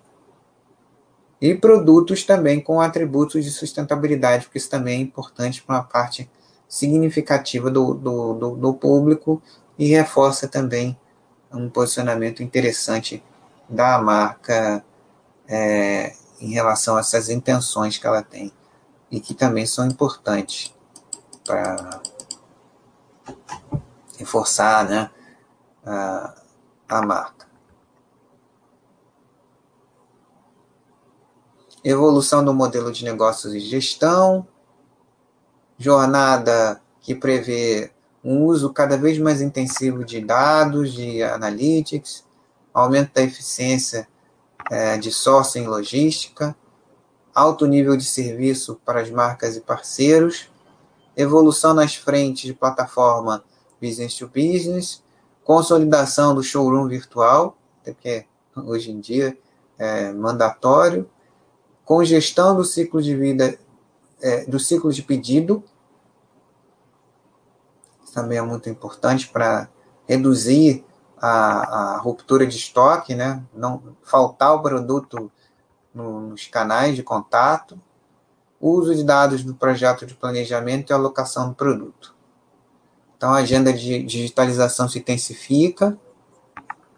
e 1.41 1.55
produtos 1.55 2.23
também 2.23 2.61
com 2.61 2.79
atributos 2.79 3.43
de 3.43 3.49
sustentabilidade, 3.49 4.45
porque 4.45 4.59
isso 4.59 4.69
também 4.69 4.99
é 4.99 5.01
importante 5.01 5.63
para 5.63 5.77
uma 5.77 5.83
parte 5.83 6.29
significativa 6.69 7.71
do, 7.71 7.95
do, 7.95 8.33
do, 8.35 8.55
do 8.55 8.73
público 8.75 9.41
e 9.75 9.87
reforça 9.87 10.47
também 10.47 10.95
um 11.51 11.67
posicionamento 11.67 12.43
interessante 12.43 13.23
da 13.67 13.97
marca 13.99 14.85
é, 15.47 16.13
em 16.39 16.53
relação 16.53 16.95
a 16.95 16.99
essas 16.99 17.27
intenções 17.27 17.97
que 17.97 18.05
ela 18.05 18.21
tem 18.21 18.53
e 19.09 19.19
que 19.19 19.33
também 19.33 19.65
são 19.65 19.87
importantes 19.87 20.71
para 21.43 22.01
reforçar 24.19 24.87
né, 24.87 25.09
a, 25.83 26.35
a 26.87 27.01
marca. 27.01 27.34
Evolução 31.85 32.43
do 32.43 32.51
modelo 32.51 32.91
de 32.91 33.05
negócios 33.05 33.53
e 33.53 33.59
gestão, 33.59 34.47
jornada 35.77 36.81
que 36.99 37.13
prevê 37.13 37.91
um 38.23 38.43
uso 38.43 38.73
cada 38.73 38.97
vez 38.97 39.19
mais 39.19 39.39
intensivo 39.39 40.03
de 40.03 40.19
dados, 40.19 40.91
de 40.91 41.21
analytics, 41.21 42.25
aumento 42.73 43.13
da 43.13 43.21
eficiência 43.21 44.07
é, 44.71 44.97
de 44.97 45.11
sourcing 45.11 45.65
e 45.65 45.67
logística, 45.67 46.55
alto 47.35 47.67
nível 47.67 47.95
de 47.95 48.05
serviço 48.05 48.81
para 48.83 49.01
as 49.01 49.11
marcas 49.11 49.55
e 49.55 49.61
parceiros, 49.61 50.49
evolução 51.15 51.75
nas 51.75 51.93
frentes 51.93 52.45
de 52.45 52.53
plataforma 52.55 53.43
business 53.79 54.15
to 54.15 54.27
business, 54.27 55.03
consolidação 55.43 56.33
do 56.33 56.41
showroom 56.41 56.87
virtual, 56.87 57.55
porque 57.83 58.25
hoje 58.55 58.89
em 58.89 58.99
dia 58.99 59.37
é 59.77 60.11
mandatório, 60.11 61.07
congestão 61.85 62.55
do 62.55 62.65
ciclo 62.65 63.01
de 63.01 63.15
vida, 63.15 63.57
é, 64.21 64.45
do 64.45 64.59
ciclo 64.59 64.91
de 64.91 65.03
pedido, 65.03 65.63
isso 68.03 68.13
também 68.13 68.37
é 68.37 68.41
muito 68.41 68.69
importante 68.69 69.29
para 69.29 69.69
reduzir 70.07 70.83
a, 71.17 71.95
a, 71.95 71.97
ruptura 71.99 72.45
de 72.45 72.57
estoque, 72.57 73.15
né? 73.15 73.41
não 73.53 73.95
faltar 74.03 74.53
o 74.55 74.61
produto 74.61 75.31
no, 75.93 76.21
nos 76.21 76.47
canais 76.47 76.95
de 76.95 77.03
contato, 77.03 77.79
uso 78.59 78.95
de 78.95 79.03
dados 79.03 79.43
do 79.43 79.53
projeto 79.53 80.05
de 80.05 80.15
planejamento 80.15 80.89
e 80.89 80.93
alocação 80.93 81.49
do 81.49 81.55
produto. 81.55 82.15
Então, 83.15 83.31
a 83.31 83.37
agenda 83.37 83.71
de 83.71 84.03
digitalização 84.03 84.89
se 84.89 84.99
intensifica 84.99 85.97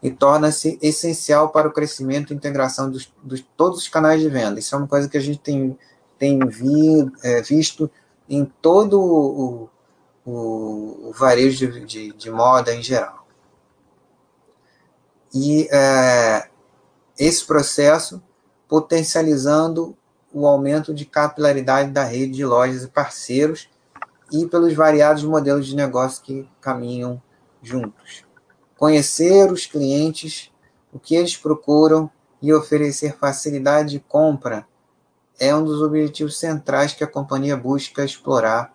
e 0.02 0.12
torna-se 0.12 0.78
essencial 0.82 1.50
para 1.50 1.68
o 1.68 1.74
crescimento 1.74 2.32
e 2.32 2.36
integração 2.36 2.90
dos, 2.90 3.12
dos 3.24 3.44
todos 3.56 3.80
os 3.80 3.88
canais 3.88 4.22
de 4.22 4.30
venda. 4.30 4.60
Isso 4.60 4.76
é 4.76 4.78
uma 4.78 4.88
coisa 4.88 5.10
que 5.10 5.18
a 5.18 5.22
gente 5.22 5.40
tem, 5.40 5.78
tem 6.18 6.40
vi, 6.40 7.12
é, 7.24 7.42
visto 7.42 7.90
em 8.30 8.46
todo 8.62 9.02
o, 9.02 9.70
o, 10.26 11.10
o 11.10 11.12
varejo 11.14 11.72
de, 11.72 11.86
de, 11.86 12.14
de, 12.14 12.30
moda 12.30 12.74
em 12.74 12.84
geral. 12.84 13.26
E 15.34 15.68
é, 15.72 16.48
esse 17.18 17.46
processo 17.46 18.22
potencializando 18.68 19.98
o 20.32 20.46
aumento 20.46 20.94
de 20.94 21.06
capilaridade 21.06 21.92
da 21.92 22.04
rede 22.04 22.34
de 22.34 22.46
lojas 22.46 22.84
e 22.84 22.88
parceiros 22.88 23.70
e 24.32 24.46
pelos 24.46 24.74
variados 24.74 25.24
modelos 25.24 25.66
de 25.66 25.76
negócio 25.76 26.22
que 26.22 26.48
caminham 26.60 27.22
juntos. 27.64 28.27
Conhecer 28.78 29.52
os 29.52 29.66
clientes, 29.66 30.52
o 30.94 31.00
que 31.00 31.16
eles 31.16 31.36
procuram 31.36 32.10
e 32.42 32.54
oferecer 32.54 33.18
facilidade 33.18 33.90
de 33.90 34.00
compra 34.00 34.68
é 35.40 35.54
um 35.56 35.64
dos 35.64 35.82
objetivos 35.82 36.40
centrais 36.40 36.94
que 36.94 37.04
a 37.04 37.08
companhia 37.08 37.58
busca 37.58 38.06
explorar 38.06 38.74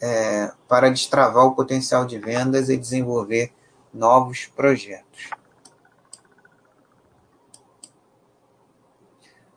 é, 0.00 0.52
para 0.68 0.90
destravar 0.90 1.44
o 1.44 1.54
potencial 1.54 2.04
de 2.04 2.18
vendas 2.18 2.68
e 2.68 2.76
desenvolver 2.76 3.52
novos 3.94 4.46
projetos. 4.46 5.30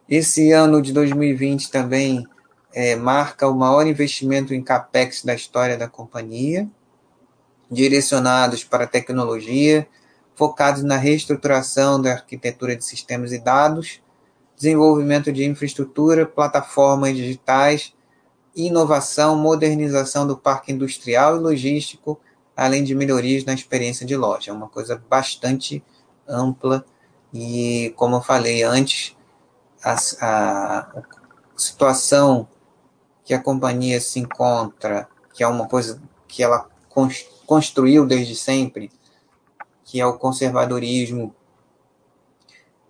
Esse 0.07 0.51
ano 0.51 0.82
de 0.82 0.93
2020 0.93 1.71
também 1.71 2.28
é, 2.71 2.95
marca 2.95 3.47
o 3.47 3.55
maior 3.55 3.88
investimento 3.88 4.53
em 4.53 4.61
capex 4.61 5.24
da 5.24 5.34
história 5.34 5.78
da 5.78 5.88
companhia, 5.88 6.69
direcionados 7.74 8.63
para 8.63 8.86
a 8.86 8.88
tecnologia, 8.88 9.88
focados 10.36 10.84
na 10.84 10.97
reestruturação 10.97 12.01
da 12.01 12.13
arquitetura 12.13 12.76
de 12.76 12.86
sistemas 12.86 13.32
e 13.32 13.39
dados, 13.39 14.01
desenvolvimento 14.55 15.32
de 15.32 15.43
infraestrutura, 15.45 16.26
plataformas 16.26 17.15
digitais, 17.15 17.93
inovação, 18.55 19.36
modernização 19.36 20.28
do 20.28 20.38
parque 20.38 20.71
industrial 20.71 21.38
e 21.38 21.39
logístico, 21.39 22.19
além 22.55 22.84
de 22.84 22.93
melhorias 22.93 23.43
na 23.45 23.53
experiência 23.53 24.05
de 24.05 24.15
loja. 24.15 24.51
É 24.51 24.53
uma 24.53 24.69
coisa 24.69 25.01
bastante 25.09 25.84
ampla 26.28 26.86
e, 27.34 27.93
como 27.95 28.17
eu 28.17 28.21
falei 28.21 28.63
antes, 28.63 29.15
a, 29.84 29.95
a 30.21 31.03
situação 31.57 32.47
que 33.26 33.34
a 33.34 33.41
companhia 33.41 33.99
se 33.99 34.19
encontra, 34.19 35.07
que 35.34 35.43
é 35.43 35.47
uma 35.47 35.67
coisa 35.67 36.01
que 36.28 36.43
ela 36.43 36.69
construiu 37.45 38.05
desde 38.05 38.35
sempre, 38.35 38.91
que 39.83 39.99
é 39.99 40.05
o 40.05 40.17
conservadorismo 40.17 41.35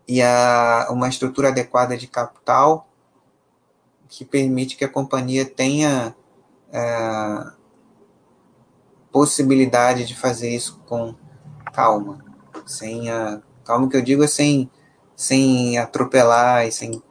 e 0.07 0.21
a, 0.21 0.87
uma 0.89 1.07
estrutura 1.07 1.49
adequada 1.49 1.97
de 1.97 2.07
capital 2.07 2.87
que 4.07 4.23
permite 4.23 4.75
que 4.75 4.85
a 4.85 4.89
companhia 4.89 5.45
tenha 5.45 6.15
é, 6.71 7.51
possibilidade 9.11 10.05
de 10.05 10.15
fazer 10.15 10.49
isso 10.49 10.79
com 10.85 11.15
calma, 11.73 12.23
sem 12.65 13.09
a 13.09 13.41
calma 13.63 13.89
que 13.89 13.97
eu 13.97 14.01
digo 14.01 14.23
é 14.23 14.27
sem 14.27 14.69
sem 15.15 15.77
atropelar 15.77 16.67
e 16.67 16.71
sem 16.71 17.01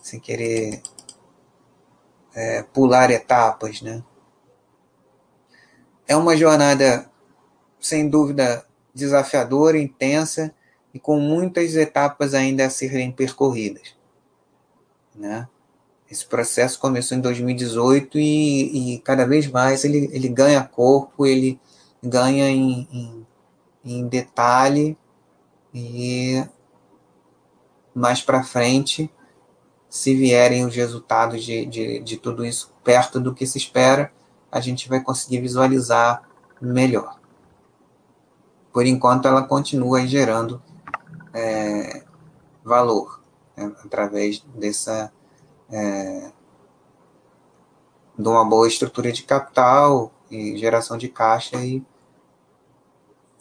sem 0.00 0.20
querer 0.20 0.82
é, 2.34 2.62
pular 2.62 3.10
etapas, 3.10 3.82
né? 3.82 4.02
É 6.06 6.16
uma 6.16 6.36
jornada 6.36 7.10
sem 7.80 8.08
dúvida 8.08 8.64
desafiadora, 8.94 9.78
intensa 9.78 10.54
e 10.92 10.98
com 10.98 11.18
muitas 11.18 11.74
etapas 11.74 12.34
ainda 12.34 12.66
a 12.66 12.70
serem 12.70 13.10
percorridas. 13.10 13.94
Né? 15.14 15.48
Esse 16.10 16.26
processo 16.26 16.78
começou 16.78 17.16
em 17.16 17.20
2018 17.20 18.18
e, 18.18 18.94
e 18.94 18.98
cada 19.00 19.26
vez 19.26 19.46
mais 19.46 19.84
ele, 19.84 20.10
ele 20.12 20.28
ganha 20.28 20.62
corpo, 20.62 21.26
ele 21.26 21.58
ganha 22.02 22.50
em, 22.50 22.86
em, 22.92 23.26
em 23.84 24.08
detalhe 24.08 24.96
e 25.74 26.44
mais 27.94 28.20
para 28.20 28.42
frente, 28.42 29.10
se 29.88 30.14
vierem 30.14 30.64
os 30.64 30.74
resultados 30.74 31.44
de, 31.44 31.66
de, 31.66 31.98
de 32.00 32.16
tudo 32.16 32.44
isso 32.44 32.72
perto 32.82 33.20
do 33.20 33.34
que 33.34 33.46
se 33.46 33.58
espera, 33.58 34.12
a 34.52 34.60
gente 34.60 34.86
vai 34.86 35.00
conseguir 35.00 35.40
visualizar 35.40 36.28
melhor. 36.60 37.18
Por 38.70 38.84
enquanto, 38.84 39.26
ela 39.26 39.42
continua 39.42 40.06
gerando 40.06 40.62
é, 41.32 42.04
valor 42.62 43.22
né, 43.56 43.72
através 43.82 44.40
dessa 44.54 45.10
é, 45.70 46.30
de 48.18 48.28
uma 48.28 48.44
boa 48.44 48.68
estrutura 48.68 49.10
de 49.10 49.22
capital 49.22 50.12
e 50.30 50.56
geração 50.58 50.98
de 50.98 51.08
caixa 51.08 51.56
e, 51.56 51.82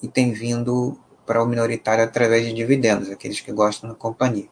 e 0.01 0.07
tem 0.07 0.31
vindo 0.31 0.97
para 1.25 1.43
o 1.43 1.45
minoritário 1.45 2.03
através 2.03 2.45
de 2.45 2.53
dividendos, 2.53 3.09
aqueles 3.09 3.41
que 3.41 3.51
gostam 3.51 3.89
da 3.89 3.95
companhia. 3.95 4.49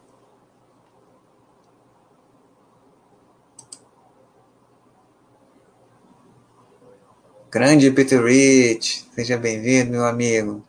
Grande 7.52 7.90
Peter 7.90 8.22
Rich, 8.22 9.08
seja 9.12 9.36
bem-vindo, 9.36 9.90
meu 9.90 10.06
amigo. 10.06 10.62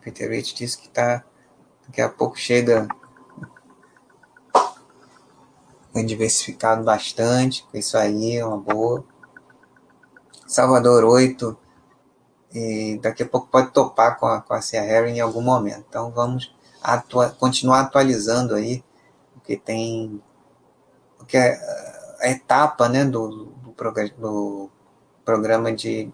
Peter 0.00 0.30
Rich 0.30 0.54
disse 0.54 0.78
que 0.78 0.86
está 0.86 1.24
daqui 1.84 2.00
a 2.00 2.08
pouco 2.08 2.38
chega 2.38 2.86
tem 5.92 6.06
diversificado 6.06 6.84
bastante, 6.84 7.66
isso 7.74 7.98
aí 7.98 8.36
é 8.36 8.46
uma 8.46 8.58
boa. 8.58 9.04
Salvador 10.46 11.02
8, 11.02 11.58
e 12.54 13.00
daqui 13.02 13.24
a 13.24 13.28
pouco 13.28 13.48
pode 13.48 13.72
topar 13.72 14.16
com 14.16 14.26
a, 14.26 14.40
com 14.40 14.54
a 14.54 14.60
Harry 14.60 15.10
em 15.10 15.20
algum 15.20 15.42
momento. 15.42 15.84
Então 15.88 16.12
vamos 16.12 16.54
atua 16.80 17.30
continuar 17.30 17.80
atualizando 17.80 18.54
aí 18.54 18.84
o 19.36 19.40
que 19.40 19.56
tem 19.56 20.22
que 21.28 21.36
é 21.36 21.60
a 22.20 22.30
etapa 22.30 22.88
né, 22.88 23.04
do, 23.04 23.28
do, 23.28 23.74
do 24.18 24.70
programa 25.24 25.72
de 25.72 26.10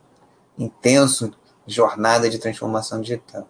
intenso 0.58 1.32
jornada 1.66 2.28
de 2.28 2.38
transformação 2.38 3.00
digital. 3.00 3.48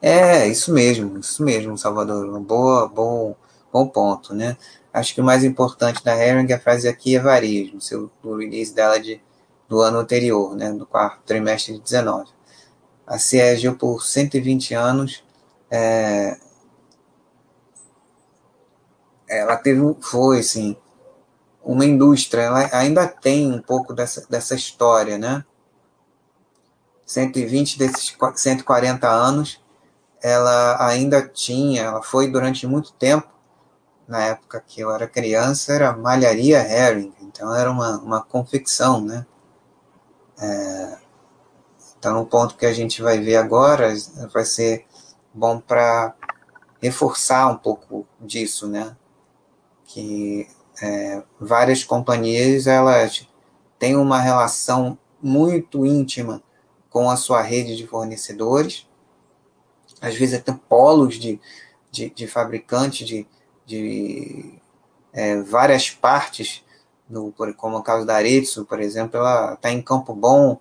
É, 0.00 0.46
isso 0.48 0.72
mesmo, 0.72 1.18
isso 1.18 1.42
mesmo, 1.42 1.76
Salvador. 1.78 2.26
Um 2.34 2.42
boa, 2.42 2.86
bom, 2.86 3.34
bom 3.72 3.86
ponto, 3.88 4.34
né? 4.34 4.56
Acho 4.92 5.14
que 5.14 5.20
o 5.20 5.24
mais 5.24 5.42
importante 5.42 6.04
da 6.04 6.14
Herring, 6.16 6.52
a 6.52 6.60
frase 6.60 6.86
aqui 6.86 7.16
é 7.16 7.20
varejo, 7.20 7.80
seu, 7.80 8.10
do 8.22 8.36
release 8.36 8.72
dela 8.72 9.00
de, 9.00 9.20
do 9.68 9.80
ano 9.80 9.98
anterior, 9.98 10.54
né? 10.54 10.70
Do 10.72 10.86
quarto 10.86 11.22
trimestre 11.24 11.74
de 11.74 11.80
19. 11.80 12.30
A 13.06 13.18
CEGIL 13.18 13.76
por 13.76 14.04
120 14.04 14.74
anos 14.74 15.24
é, 15.70 16.36
ela 19.38 19.56
teve, 19.56 19.80
foi 20.00 20.40
assim, 20.40 20.76
uma 21.62 21.84
indústria, 21.84 22.42
ela 22.42 22.68
ainda 22.72 23.06
tem 23.06 23.50
um 23.52 23.60
pouco 23.60 23.94
dessa, 23.94 24.26
dessa 24.28 24.54
história, 24.54 25.18
né? 25.18 25.44
120 27.06 27.78
desses 27.78 28.16
140 28.36 29.08
anos, 29.08 29.62
ela 30.22 30.86
ainda 30.86 31.26
tinha, 31.26 31.82
ela 31.82 32.02
foi 32.02 32.30
durante 32.30 32.66
muito 32.66 32.92
tempo, 32.94 33.28
na 34.06 34.22
época 34.22 34.62
que 34.66 34.80
eu 34.80 34.90
era 34.90 35.06
criança, 35.06 35.72
era 35.72 35.96
malharia 35.96 36.58
herring, 36.58 37.14
então 37.22 37.54
era 37.54 37.70
uma, 37.70 37.98
uma 37.98 38.22
confecção, 38.22 39.00
né? 39.00 39.26
É, 40.38 40.98
então, 41.98 42.20
o 42.20 42.26
ponto 42.26 42.56
que 42.56 42.66
a 42.66 42.72
gente 42.72 43.00
vai 43.00 43.18
ver 43.18 43.36
agora 43.36 43.94
vai 44.32 44.44
ser 44.44 44.84
bom 45.32 45.58
para 45.58 46.14
reforçar 46.80 47.46
um 47.46 47.56
pouco 47.56 48.06
disso, 48.20 48.68
né? 48.68 48.94
Que 49.94 50.48
é, 50.82 51.22
várias 51.38 51.84
companhias 51.84 52.66
elas 52.66 53.28
têm 53.78 53.94
uma 53.94 54.18
relação 54.18 54.98
muito 55.22 55.86
íntima 55.86 56.42
com 56.90 57.08
a 57.08 57.16
sua 57.16 57.40
rede 57.40 57.76
de 57.76 57.86
fornecedores, 57.86 58.88
às 60.00 60.16
vezes 60.16 60.40
até 60.40 60.52
polos 60.68 61.14
de, 61.14 61.40
de, 61.92 62.10
de 62.10 62.26
fabricantes 62.26 63.06
de, 63.06 63.24
de 63.64 64.54
é, 65.12 65.40
várias 65.42 65.90
partes, 65.90 66.64
no, 67.08 67.32
como 67.56 67.76
o 67.76 67.82
caso 67.82 68.04
da 68.04 68.16
Aretsu, 68.16 68.64
por 68.64 68.80
exemplo, 68.80 69.18
ela 69.18 69.54
está 69.54 69.70
em 69.70 69.80
Campo 69.80 70.12
Bom, 70.12 70.58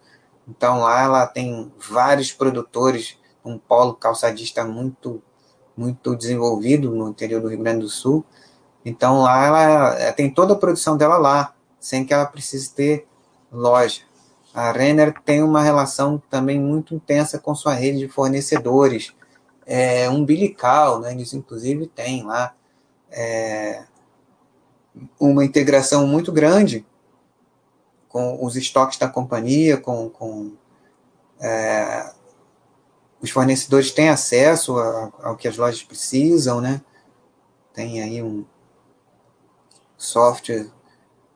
então 0.48 0.82
lá 0.82 1.02
ela 1.02 1.26
tem 1.26 1.72
vários 1.90 2.32
produtores, 2.32 3.18
um 3.44 3.58
polo 3.58 3.96
calçadista 3.96 4.64
muito 4.64 5.24
muito 5.76 6.16
desenvolvido 6.16 6.92
no 6.92 7.10
interior 7.10 7.42
do 7.42 7.48
Rio 7.48 7.58
Grande 7.58 7.80
do 7.80 7.90
Sul. 7.90 8.24
Então 8.86 9.22
lá 9.22 9.46
ela 9.46 10.14
tem 10.14 10.30
toda 10.30 10.54
a 10.54 10.58
produção 10.58 10.98
dela 10.98 11.18
lá, 11.18 11.54
sem 11.80 12.06
que 12.06 12.14
ela 12.14 12.26
precise 12.26 12.74
ter 12.74 13.08
loja. 13.52 14.02
A 14.54 14.72
Renner 14.72 15.14
tem 15.26 15.42
uma 15.42 15.62
relação 15.62 16.22
também 16.30 16.60
muito 16.60 16.94
intensa 16.94 17.40
com 17.40 17.56
sua 17.56 17.74
rede 17.74 18.00
de 18.00 18.08
fornecedores, 18.08 19.14
é, 19.66 20.10
umbilical, 20.10 21.00
né? 21.00 21.12
Eles 21.12 21.34
inclusive 21.34 21.88
têm 21.88 22.24
lá 22.24 22.54
é, 23.10 23.84
uma 25.20 25.44
integração 25.44 26.06
muito 26.06 26.32
grande 26.32 26.86
com 28.08 28.46
os 28.46 28.56
estoques 28.56 29.00
da 29.00 29.08
companhia, 29.08 29.78
com, 29.78 30.10
com 30.10 30.54
é, 31.40 32.12
os 33.20 33.32
fornecedores 33.32 33.92
têm 33.92 34.10
acesso 34.10 34.78
ao 34.78 35.36
que 35.36 35.48
as 35.48 35.58
lojas 35.58 35.82
precisam, 35.82 36.62
né? 36.62 36.82
Tem 37.74 38.04
aí 38.04 38.22
um 38.22 38.46
software 40.04 40.70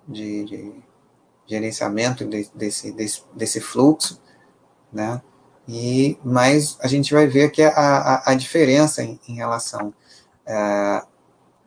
de, 0.08 0.44
de 0.46 0.84
gerenciamento 1.46 2.26
de, 2.26 2.50
desse, 2.54 2.92
desse, 2.92 3.24
desse 3.34 3.62
fluxo, 3.62 4.22
né? 4.92 5.22
E, 5.68 6.18
mas 6.24 6.78
a 6.82 6.88
gente 6.88 7.14
vai 7.14 7.28
ver 7.28 7.46
aqui 7.46 7.62
a, 7.62 7.70
a, 7.70 8.32
a 8.32 8.36
diferença 8.36 9.04
em, 9.04 9.20
em 9.28 9.36
relação 9.36 9.94
a, 10.46 11.06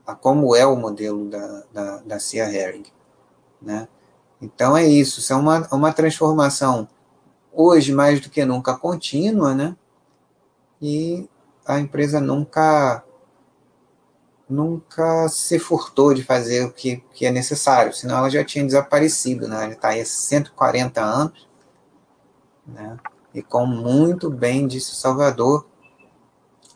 a, 0.07 0.14
como 0.14 0.55
é 0.57 0.66
o 0.66 0.76
modelo 0.76 1.28
da, 1.28 1.64
da, 1.72 1.96
da 1.98 2.18
Cia 2.18 2.51
Herring, 2.51 2.86
né? 3.61 3.88
Então 4.40 4.76
é 4.76 4.86
isso, 4.86 5.20
isso 5.20 5.32
é 5.32 5.36
uma, 5.36 5.68
uma 5.70 5.92
transformação 5.92 6.88
hoje 7.53 7.92
mais 7.92 8.20
do 8.20 8.30
que 8.30 8.44
nunca 8.44 8.76
contínua, 8.76 9.55
né? 9.55 9.76
E 10.80 11.28
a 11.66 11.78
empresa 11.78 12.20
nunca 12.20 13.05
nunca 14.51 15.28
se 15.28 15.59
furtou 15.59 16.12
de 16.12 16.24
fazer 16.24 16.64
o 16.64 16.72
que, 16.72 16.96
que 17.12 17.24
é 17.24 17.30
necessário, 17.30 17.94
senão 17.94 18.18
ela 18.18 18.30
já 18.30 18.44
tinha 18.44 18.64
desaparecido, 18.64 19.46
né? 19.48 19.64
Ela 19.64 19.72
está 19.72 19.88
aí 19.88 20.01
há 20.01 20.05
140 20.07 21.01
anos, 21.01 21.48
né? 22.66 22.98
E 23.32 23.42
como 23.42 23.74
muito 23.74 24.28
bem 24.28 24.66
disse 24.66 24.96
Salvador, 24.96 25.66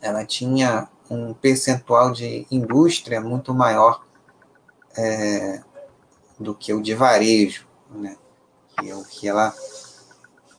ela 0.01 0.25
tinha 0.25 0.87
um 1.09 1.33
percentual 1.33 2.11
de 2.11 2.47
indústria 2.49 3.19
muito 3.19 3.53
maior 3.53 4.03
é, 4.97 5.61
do 6.39 6.55
que 6.55 6.73
o 6.73 6.81
de 6.81 6.93
varejo, 6.95 7.67
né? 7.89 8.17
que 8.77 8.89
é 8.89 8.95
o 8.95 9.03
que 9.03 9.27
ela 9.27 9.53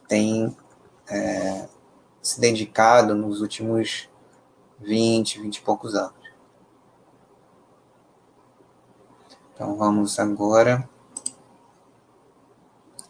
tem 0.09 0.57
é, 1.09 1.69
se 2.23 2.41
dedicado 2.41 3.15
nos 3.15 3.41
últimos 3.41 4.09
20, 4.81 5.41
20 5.41 5.57
e 5.57 5.63
poucos 5.63 5.95
anos. 5.95 6.16
Então 9.57 9.75
vamos 9.75 10.19
agora 10.19 10.87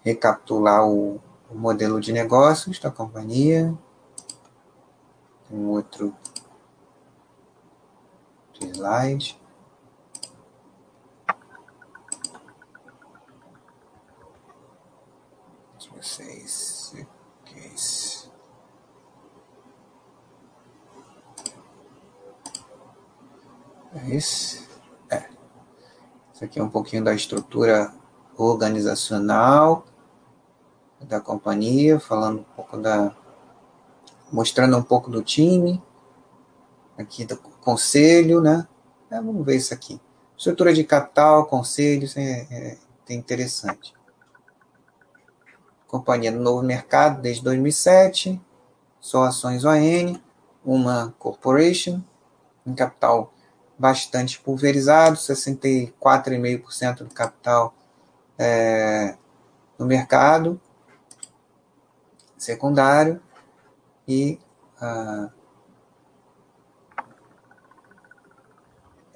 recapitular 0.05 0.86
o, 0.86 1.20
o 1.51 1.59
modelo 1.59 2.01
de 2.01 2.12
negócios 2.12 2.78
da 2.78 2.88
companhia. 2.88 3.76
Um 5.51 5.70
outro 5.70 6.14
slide. 8.61 9.36
vocês. 16.07 16.94
Okay. 17.42 17.72
É 23.94 24.14
isso. 24.14 24.62
É. 24.62 24.65
Isso 26.37 26.45
aqui 26.45 26.61
é 26.61 26.62
um 26.62 26.68
pouquinho 26.68 27.03
da 27.03 27.14
estrutura 27.14 27.91
organizacional 28.37 29.87
da 31.01 31.18
companhia, 31.18 31.99
falando 31.99 32.41
um 32.41 32.55
pouco 32.55 32.76
da. 32.76 33.16
mostrando 34.30 34.76
um 34.76 34.82
pouco 34.82 35.11
do 35.11 35.22
time, 35.22 35.82
aqui 36.99 37.24
do 37.24 37.39
conselho, 37.39 38.43
né? 38.43 38.68
É, 39.11 39.16
vamos 39.16 39.47
ver 39.47 39.57
isso 39.57 39.72
aqui. 39.72 39.99
Estrutura 40.37 40.74
de 40.74 40.84
capital, 40.84 41.47
conselhos, 41.47 42.14
é, 42.18 42.47
é, 42.51 42.78
é 43.09 43.14
interessante 43.14 43.97
companhia 45.87 46.30
no 46.30 46.43
novo 46.43 46.62
mercado 46.62 47.22
desde 47.22 47.43
2007, 47.43 48.39
só 49.01 49.24
ações 49.24 49.64
ON, 49.64 50.18
uma 50.64 51.14
corporation, 51.18 52.03
um 52.66 52.74
capital 52.74 53.32
bastante 53.79 54.41
pulverizado, 54.41 55.16
64,5% 55.16 56.99
do 56.99 57.12
capital 57.12 57.74
é, 58.39 59.16
no 59.79 59.87
mercado 59.87 60.61
secundário 62.39 63.20
e 64.07 64.39
ah, 64.81 65.31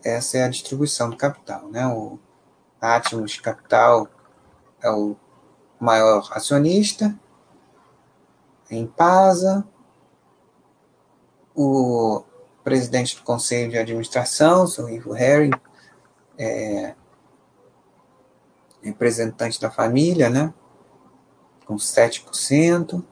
essa 0.04 0.38
é 0.38 0.44
a 0.44 0.48
distribuição 0.48 1.10
do 1.10 1.16
capital, 1.16 1.68
né? 1.68 1.86
O 1.86 2.18
Atmos 2.80 3.38
Capital 3.38 4.08
é 4.82 4.90
o 4.90 5.14
maior 5.78 6.28
acionista, 6.32 7.14
em 8.70 8.86
PASA, 8.86 9.66
o 11.54 12.24
presidente 12.62 13.16
do 13.16 13.22
Conselho 13.22 13.70
de 13.70 13.78
Administração, 13.78 14.66
Sr. 14.66 14.90
Ivo 14.90 15.12
Harry, 15.12 15.50
é, 16.38 16.94
representante 18.82 19.60
da 19.60 19.70
família, 19.70 20.28
né, 20.28 20.52
com 21.66 21.76
7%, 21.76 23.04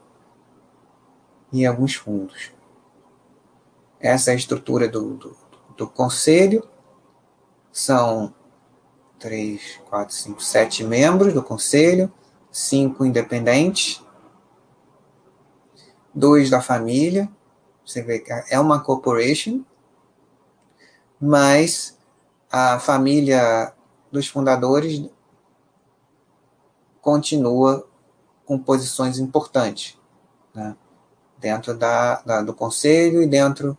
e 1.51 1.65
alguns 1.65 1.95
fundos. 1.95 2.51
Essa 3.99 4.31
é 4.31 4.33
a 4.33 4.37
estrutura 4.37 4.87
do, 4.87 5.15
do, 5.15 5.37
do 5.75 5.87
conselho, 5.87 6.67
são 7.71 8.33
3, 9.19 9.81
4, 9.89 10.15
5, 10.15 10.43
7 10.43 10.83
membros 10.83 11.33
do 11.33 11.43
conselho, 11.43 12.11
cinco 12.51 13.05
independentes, 13.05 14.03
dois 16.13 16.49
da 16.49 16.61
família, 16.61 17.29
você 17.89 18.01
vê 18.01 18.19
que 18.19 18.31
é 18.49 18.59
uma 18.59 18.79
corporation, 18.79 19.63
mas 21.19 21.97
a 22.51 22.79
família 22.79 23.73
dos 24.11 24.27
fundadores 24.27 25.09
continua 27.01 27.87
com 28.45 28.57
posições 28.57 29.19
importantes 29.19 29.97
né? 30.53 30.75
dentro 31.39 31.75
da, 31.75 32.21
da, 32.21 32.41
do 32.41 32.53
conselho 32.53 33.21
e 33.21 33.27
dentro 33.27 33.77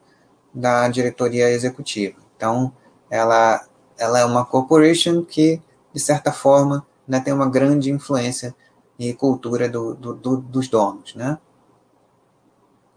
da 0.52 0.88
diretoria 0.88 1.50
executiva. 1.50 2.16
Então, 2.36 2.72
ela, 3.08 3.64
ela 3.98 4.18
é 4.18 4.24
uma 4.24 4.44
corporation 4.44 5.24
que, 5.24 5.60
de 5.92 6.00
certa 6.00 6.32
forma, 6.32 6.86
né, 7.06 7.20
tem 7.20 7.32
uma 7.32 7.48
grande 7.48 7.90
influência 7.90 8.54
e 8.98 9.12
cultura 9.14 9.68
do, 9.68 9.94
do, 9.94 10.14
do, 10.14 10.36
dos 10.38 10.68
donos, 10.68 11.14
né? 11.14 11.38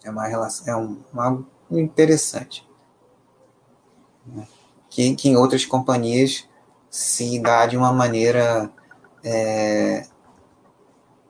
É 0.03 0.09
uma 0.09 0.27
relação, 0.27 0.97
é 1.13 1.27
um, 1.27 1.45
interessante. 1.71 2.67
Né? 4.25 4.47
Que, 4.89 5.15
que 5.15 5.29
em 5.29 5.37
outras 5.37 5.65
companhias 5.65 6.47
se 6.89 7.39
dá 7.39 7.65
de 7.65 7.75
uma 7.75 7.91
maneira 7.91 8.69
é, 9.23 10.05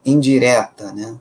indireta, 0.05 0.91
né? 0.91 1.19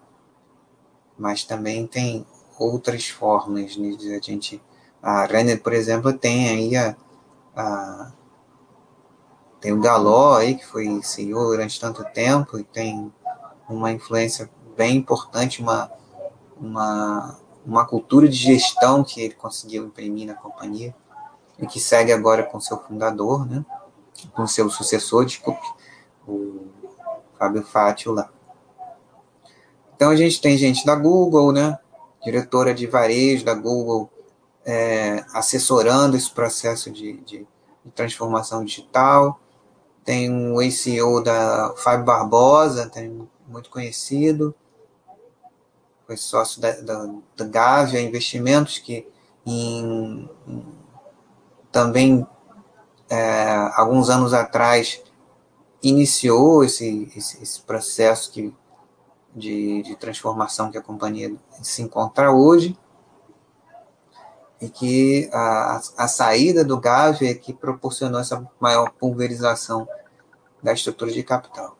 Mas 1.16 1.44
também 1.44 1.86
tem 1.86 2.26
outras 2.58 3.08
formas 3.08 3.76
né, 3.76 3.90
de 3.90 4.14
a 4.14 4.20
gente. 4.20 4.60
A 5.00 5.26
Renner, 5.26 5.62
por 5.62 5.72
exemplo, 5.72 6.12
tem 6.12 6.48
aí 6.48 6.76
a, 6.76 6.96
a 7.54 8.12
tem 9.62 9.72
o 9.72 9.80
Galó 9.80 10.38
aí, 10.38 10.56
que 10.56 10.66
foi 10.66 11.00
CEO 11.04 11.46
durante 11.46 11.78
tanto 11.78 12.04
tempo, 12.06 12.58
e 12.58 12.64
tem 12.64 13.12
uma 13.68 13.92
influência 13.92 14.50
bem 14.76 14.96
importante, 14.96 15.62
uma, 15.62 15.88
uma, 16.56 17.38
uma 17.64 17.86
cultura 17.86 18.28
de 18.28 18.36
gestão 18.36 19.04
que 19.04 19.20
ele 19.20 19.34
conseguiu 19.34 19.84
imprimir 19.84 20.26
na 20.26 20.34
companhia, 20.34 20.94
e 21.58 21.66
que 21.66 21.78
segue 21.78 22.12
agora 22.12 22.42
com 22.42 22.60
seu 22.60 22.78
fundador, 22.78 23.46
né? 23.46 23.64
com 24.34 24.46
seu 24.46 24.68
sucessor, 24.68 25.24
desculpe, 25.24 25.66
o 26.26 26.66
Fábio 27.38 27.62
Fátio 27.62 28.12
lá. 28.12 28.30
Então 29.94 30.10
a 30.10 30.16
gente 30.16 30.40
tem 30.40 30.56
gente 30.56 30.84
da 30.84 30.96
Google, 30.96 31.52
né? 31.52 31.78
diretora 32.24 32.74
de 32.74 32.86
varejo 32.86 33.44
da 33.44 33.54
Google, 33.54 34.10
é, 34.64 35.24
assessorando 35.32 36.16
esse 36.16 36.30
processo 36.30 36.90
de, 36.90 37.14
de 37.18 37.46
de 37.84 37.90
transformação 37.90 38.64
digital. 38.64 39.40
Tem 40.04 40.30
o 40.30 40.60
ACO 40.60 41.22
da 41.22 41.74
Fábio 41.76 42.04
Barbosa, 42.04 42.88
tem, 42.88 43.28
muito 43.46 43.70
conhecido, 43.70 44.54
foi 46.12 46.16
sócio 46.16 46.60
da, 46.60 46.72
da, 46.72 47.10
da 47.36 47.44
Gávea 47.44 48.00
Investimentos, 48.00 48.78
que 48.78 49.06
em, 49.46 50.28
também, 51.70 52.26
é, 53.08 53.70
alguns 53.74 54.10
anos 54.10 54.34
atrás, 54.34 55.02
iniciou 55.82 56.62
esse, 56.64 57.10
esse, 57.16 57.42
esse 57.42 57.60
processo 57.62 58.30
que, 58.30 58.54
de, 59.34 59.82
de 59.82 59.96
transformação 59.96 60.70
que 60.70 60.78
a 60.78 60.82
companhia 60.82 61.34
se 61.62 61.82
encontra 61.82 62.30
hoje 62.30 62.78
e 64.60 64.68
que 64.68 65.28
a, 65.32 65.80
a 65.96 66.08
saída 66.08 66.64
do 66.64 66.78
GAV 66.78 67.22
é 67.22 67.34
que 67.34 67.52
proporcionou 67.52 68.20
essa 68.20 68.46
maior 68.60 68.90
pulverização 68.92 69.88
da 70.62 70.72
estrutura 70.72 71.10
de 71.10 71.22
capital. 71.22 71.76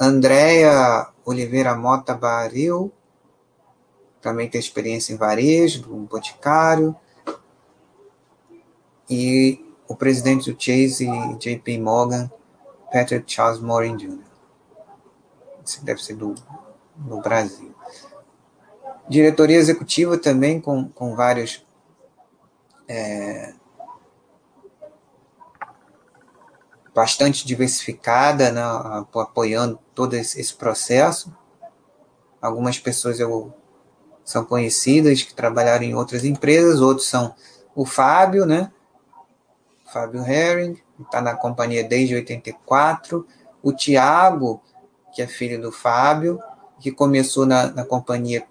Andréia 0.00 1.08
Oliveira 1.28 1.74
Mota 1.74 2.14
Baril, 2.14 2.90
também 4.18 4.48
tem 4.48 4.58
experiência 4.58 5.12
em 5.12 5.16
varejo, 5.16 5.82
do 5.82 5.94
Boticário, 5.94 6.96
e 9.10 9.62
o 9.86 9.94
presidente 9.94 10.50
do 10.50 10.58
Chase 10.58 11.06
JP 11.38 11.78
Morgan, 11.80 12.30
Patrick 12.90 13.30
Charles 13.30 13.60
Morin 13.60 13.98
Jr. 13.98 14.24
Esse 15.62 15.84
deve 15.84 16.02
ser 16.02 16.14
do, 16.14 16.34
do 16.96 17.20
Brasil. 17.20 17.74
Diretoria 19.06 19.58
executiva 19.58 20.16
também 20.16 20.58
com, 20.58 20.88
com 20.88 21.14
vários 21.14 21.62
é, 22.88 23.52
bastante 26.98 27.46
diversificada, 27.46 28.50
né, 28.50 28.60
apoiando 29.14 29.78
todo 29.94 30.14
esse 30.14 30.52
processo. 30.54 31.32
Algumas 32.42 32.76
pessoas 32.76 33.20
eu, 33.20 33.54
são 34.24 34.44
conhecidas 34.44 35.22
que 35.22 35.32
trabalharam 35.32 35.84
em 35.84 35.94
outras 35.94 36.24
empresas, 36.24 36.80
outros 36.80 37.06
são 37.06 37.36
o 37.72 37.86
Fábio, 37.86 38.44
né? 38.44 38.72
Fábio 39.92 40.26
Herring, 40.26 40.76
está 40.98 41.20
na 41.20 41.36
companhia 41.36 41.84
desde 41.84 42.16
84. 42.16 43.24
O 43.62 43.72
Tiago, 43.72 44.60
que 45.14 45.22
é 45.22 45.26
filho 45.28 45.62
do 45.62 45.70
Fábio, 45.70 46.42
que 46.80 46.90
começou 46.90 47.46
na, 47.46 47.70
na 47.70 47.84
companhia 47.84 48.44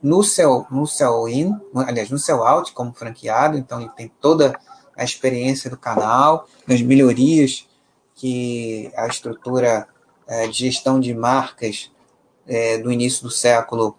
no 0.00 0.22
Cell, 0.22 0.68
no 0.70 0.86
Cell 0.86 1.28
In, 1.28 1.60
aliás, 1.74 2.10
no 2.10 2.18
Cell 2.18 2.46
Out 2.46 2.72
como 2.72 2.94
franqueado, 2.94 3.58
então 3.58 3.80
ele 3.80 3.90
tem 3.96 4.08
toda 4.20 4.56
a 4.96 5.04
experiência 5.04 5.68
do 5.68 5.76
canal, 5.76 6.48
das 6.66 6.80
melhorias 6.80 7.68
que 8.14 8.90
a 8.96 9.06
estrutura 9.06 9.86
é, 10.26 10.46
de 10.46 10.58
gestão 10.58 10.98
de 10.98 11.12
marcas 11.14 11.90
é, 12.46 12.78
do 12.78 12.90
início 12.90 13.22
do 13.22 13.30
século, 13.30 13.96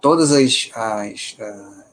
todos 0.00 0.32
as, 0.32 0.70
as 0.74 1.36
uh, 1.38 1.84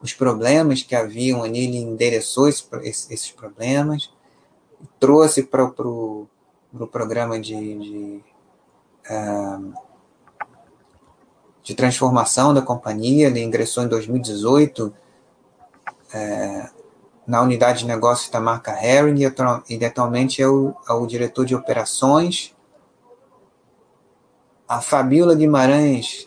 os 0.00 0.12
problemas 0.12 0.82
que 0.82 0.94
haviam 0.94 1.42
ali, 1.42 1.64
ele 1.64 1.76
endereçou 1.76 2.48
esse, 2.48 2.64
esses 2.82 3.30
problemas, 3.30 4.10
trouxe 4.98 5.42
para 5.42 5.64
o 5.64 5.72
pro, 5.72 6.28
pro 6.72 6.86
programa 6.86 7.38
de, 7.38 7.78
de 7.78 8.24
uh, 9.10 9.88
de 11.68 11.74
transformação 11.74 12.54
da 12.54 12.62
companhia. 12.62 13.26
Ele 13.26 13.42
ingressou 13.42 13.84
em 13.84 13.88
2018 13.88 14.90
é, 16.14 16.70
na 17.28 17.42
unidade 17.42 17.80
de 17.80 17.86
negócios 17.86 18.30
da 18.30 18.40
marca 18.40 18.72
Herring 18.82 19.20
e 19.68 19.84
atualmente 19.84 20.40
é 20.40 20.48
o, 20.48 20.74
é 20.88 20.92
o 20.94 21.06
diretor 21.06 21.44
de 21.44 21.54
operações. 21.54 22.56
A 24.66 24.80
Fabiola 24.80 25.34
Guimarães, 25.34 26.24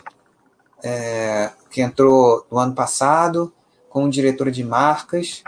é, 0.80 1.50
que 1.68 1.82
entrou 1.82 2.46
no 2.48 2.56
ano 2.56 2.72
passado 2.72 3.52
como 3.90 4.08
diretora 4.08 4.52
de 4.52 4.62
marcas, 4.62 5.42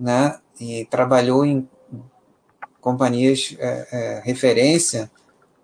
né, 0.00 0.40
e 0.58 0.86
trabalhou 0.86 1.44
em 1.44 1.68
companhias 2.80 3.54
é, 3.58 3.88
é, 3.92 4.22
referência 4.24 5.10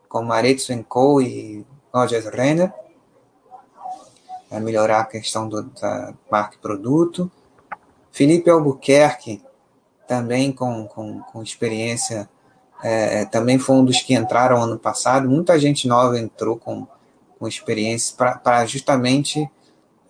como 0.07 0.33
Arezzo 0.35 0.73
Co 0.85 1.21
e 1.23 1.67
Rogers 1.93 2.27
Renner 2.27 2.73
a 4.51 4.61
melhorar 4.61 5.01
a 5.01 5.05
questão 5.05 5.49
do, 5.49 5.63
da 5.63 6.15
marca 6.31 6.57
e 6.57 6.59
produto. 6.59 7.31
Felipe 8.19 8.51
Albuquerque, 8.51 9.41
também 10.09 10.51
com, 10.51 10.89
com, 10.89 11.21
com 11.21 11.41
experiência, 11.41 12.29
é, 12.83 13.25
também 13.27 13.61
foi 13.61 13.77
um 13.77 13.85
dos 13.85 14.03
que 14.03 14.13
entraram 14.13 14.61
ano 14.61 14.77
passado. 14.77 15.31
Muita 15.31 15.57
gente 15.57 15.87
nova 15.87 16.19
entrou 16.19 16.57
com, 16.57 16.85
com 17.39 17.47
experiência 17.47 18.17
para 18.17 18.67
justamente 18.67 19.49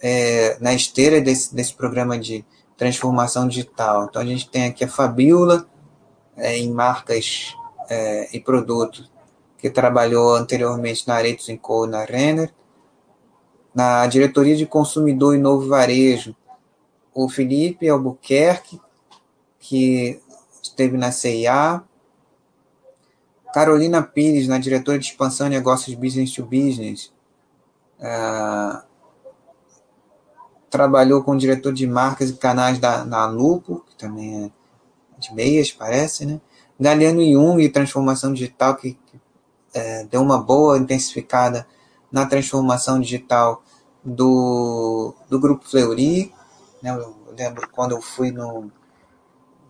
é, 0.00 0.56
na 0.58 0.72
esteira 0.72 1.20
desse, 1.20 1.54
desse 1.54 1.74
programa 1.74 2.18
de 2.18 2.46
transformação 2.78 3.46
digital. 3.46 4.06
Então, 4.06 4.22
a 4.22 4.24
gente 4.24 4.48
tem 4.48 4.64
aqui 4.64 4.84
a 4.84 4.88
Fabiola, 4.88 5.68
é, 6.34 6.56
em 6.56 6.72
marcas 6.72 7.54
é, 7.90 8.34
e 8.34 8.40
produtos, 8.40 9.12
que 9.58 9.68
trabalhou 9.68 10.34
anteriormente 10.34 11.06
na 11.06 11.16
Aretos 11.16 11.46
Co. 11.60 11.86
na 11.86 12.06
Renner, 12.06 12.54
na 13.74 14.06
diretoria 14.06 14.56
de 14.56 14.64
consumidor 14.64 15.34
e 15.34 15.38
novo 15.38 15.68
varejo, 15.68 16.34
o 17.14 17.28
Felipe 17.28 17.88
Albuquerque, 17.88 18.80
que 19.58 20.20
esteve 20.62 20.96
na 20.96 21.10
CIA, 21.10 21.82
Carolina 23.52 24.02
Pires, 24.02 24.46
na 24.46 24.58
diretora 24.58 24.98
de 24.98 25.06
expansão 25.06 25.46
e 25.46 25.50
negócios 25.50 25.96
business 25.96 26.32
to 26.32 26.44
business, 26.44 27.12
uh, 27.98 28.82
trabalhou 30.70 31.22
com 31.22 31.32
o 31.32 31.38
diretor 31.38 31.72
de 31.72 31.86
marcas 31.86 32.30
e 32.30 32.34
canais 32.34 32.78
da, 32.78 33.04
na 33.04 33.26
Lupo, 33.26 33.84
que 33.88 33.96
também 33.96 34.44
é 34.44 34.50
de 35.18 35.34
meias, 35.34 35.72
parece, 35.72 36.24
né? 36.24 36.40
Galeano 36.78 37.24
Jung, 37.24 37.68
transformação 37.70 38.32
digital, 38.32 38.76
que, 38.76 38.92
que 38.92 39.20
é, 39.74 40.04
deu 40.04 40.22
uma 40.22 40.38
boa 40.38 40.78
intensificada 40.78 41.66
na 42.10 42.24
transformação 42.24 43.00
digital 43.00 43.62
do, 44.04 45.14
do 45.28 45.40
Grupo 45.40 45.68
Fleury. 45.68 46.32
Né? 46.82 46.90
Eu 46.90 47.16
lembro 47.36 47.68
quando 47.70 47.92
eu 47.92 48.02
fui 48.02 48.30
no, 48.30 48.70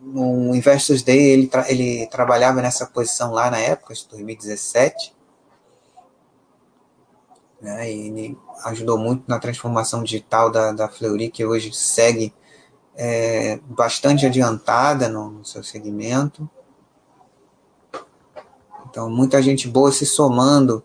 no 0.01 0.55
Investors 0.55 1.03
Day, 1.03 1.19
ele, 1.19 1.47
tra 1.47 1.69
ele 1.71 2.07
trabalhava 2.07 2.61
nessa 2.61 2.85
posição 2.85 3.31
lá 3.31 3.49
na 3.49 3.59
época, 3.59 3.93
de 3.93 4.07
2017. 4.07 5.15
Né? 7.61 7.91
E 7.91 8.07
ele 8.07 8.37
ajudou 8.65 8.97
muito 8.97 9.23
na 9.27 9.39
transformação 9.39 10.03
digital 10.03 10.51
da, 10.51 10.71
da 10.71 10.87
Fleury, 10.87 11.29
que 11.29 11.45
hoje 11.45 11.73
segue 11.73 12.33
é, 12.95 13.59
bastante 13.63 14.25
adiantada 14.25 15.07
no, 15.09 15.29
no 15.29 15.45
seu 15.45 15.63
segmento. 15.63 16.49
Então, 18.89 19.09
muita 19.09 19.41
gente 19.41 19.67
boa 19.67 19.91
se 19.91 20.05
somando 20.05 20.83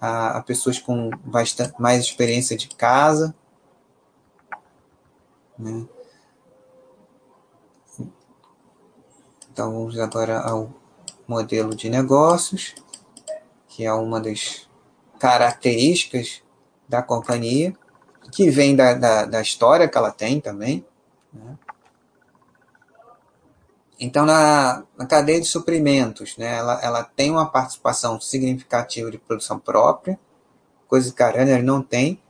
a, 0.00 0.38
a 0.38 0.42
pessoas 0.42 0.78
com 0.78 1.10
bastante, 1.24 1.74
mais 1.80 2.04
experiência 2.04 2.56
de 2.56 2.68
casa. 2.68 3.34
Né? 5.58 5.86
Então, 9.50 9.72
vamos 9.72 9.98
agora 9.98 10.40
ao 10.40 10.70
modelo 11.26 11.74
de 11.74 11.88
negócios, 11.88 12.74
que 13.68 13.84
é 13.84 13.92
uma 13.92 14.20
das 14.20 14.68
características 15.18 16.42
da 16.88 17.02
companhia, 17.02 17.74
que 18.30 18.50
vem 18.50 18.76
da, 18.76 18.94
da, 18.94 19.24
da 19.24 19.40
história 19.40 19.88
que 19.88 19.96
ela 19.96 20.10
tem 20.10 20.40
também. 20.40 20.84
Né? 21.32 21.58
Então, 23.98 24.26
na, 24.26 24.84
na 24.96 25.06
cadeia 25.06 25.40
de 25.40 25.46
suprimentos, 25.46 26.36
né, 26.36 26.58
ela, 26.58 26.80
ela 26.82 27.02
tem 27.02 27.30
uma 27.30 27.46
participação 27.50 28.20
significativa 28.20 29.10
de 29.10 29.16
produção 29.16 29.58
própria, 29.58 30.18
coisa 30.86 31.12
que 31.12 31.22
a 31.22 31.30
Runner 31.30 31.62
não 31.62 31.82
tem 31.82 32.20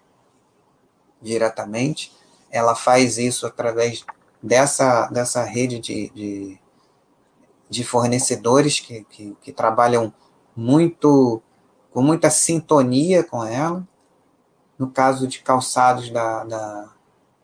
diretamente. 1.21 2.15
Ela 2.51 2.75
faz 2.75 3.19
isso 3.19 3.47
através 3.47 4.05
dessa, 4.43 5.09
dessa 5.09 5.43
rede 5.43 5.79
de, 5.79 6.11
de, 6.11 6.61
de 7.69 7.85
fornecedores 7.85 8.81
que, 8.81 9.05
que, 9.05 9.37
que, 9.41 9.53
trabalham 9.53 10.13
muito 10.55 11.43
com 11.93 12.03
muita 12.03 12.31
sintonia 12.31 13.25
com 13.25 13.45
ela. 13.45 13.87
No 14.79 14.91
caso 14.91 15.27
de 15.27 15.41
calçados 15.41 16.11
da, 16.11 16.45
da, 16.45 16.95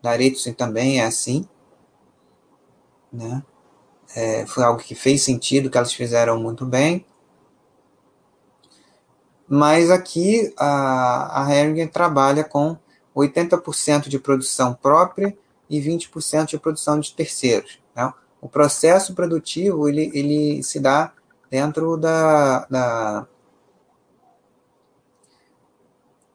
da 0.02 0.10
Aretsuin 0.10 0.52
também 0.52 1.00
é 1.00 1.04
assim. 1.04 1.48
Né? 3.12 3.42
é, 4.14 4.46
foi 4.46 4.64
algo 4.64 4.80
que 4.80 4.94
fez 4.94 5.22
sentido, 5.22 5.70
que 5.70 5.76
elas 5.76 5.92
fizeram 5.92 6.38
muito 6.40 6.64
bem. 6.64 7.04
Mas 9.48 9.90
aqui 9.90 10.52
a, 10.56 11.42
a 11.44 11.54
Heringen 11.54 11.86
trabalha 11.88 12.44
com 12.44 12.76
80% 13.14 14.08
de 14.08 14.18
produção 14.18 14.74
própria 14.74 15.36
e 15.68 15.80
20% 15.80 16.46
de 16.46 16.58
produção 16.58 16.98
de 16.98 17.12
terceiros. 17.14 17.78
Né? 17.94 18.12
o 18.42 18.48
processo 18.48 19.14
produtivo 19.14 19.88
ele, 19.88 20.10
ele 20.12 20.64
se 20.64 20.80
dá 20.80 21.12
dentro 21.48 21.96
da, 21.96 22.66
da, 22.66 23.26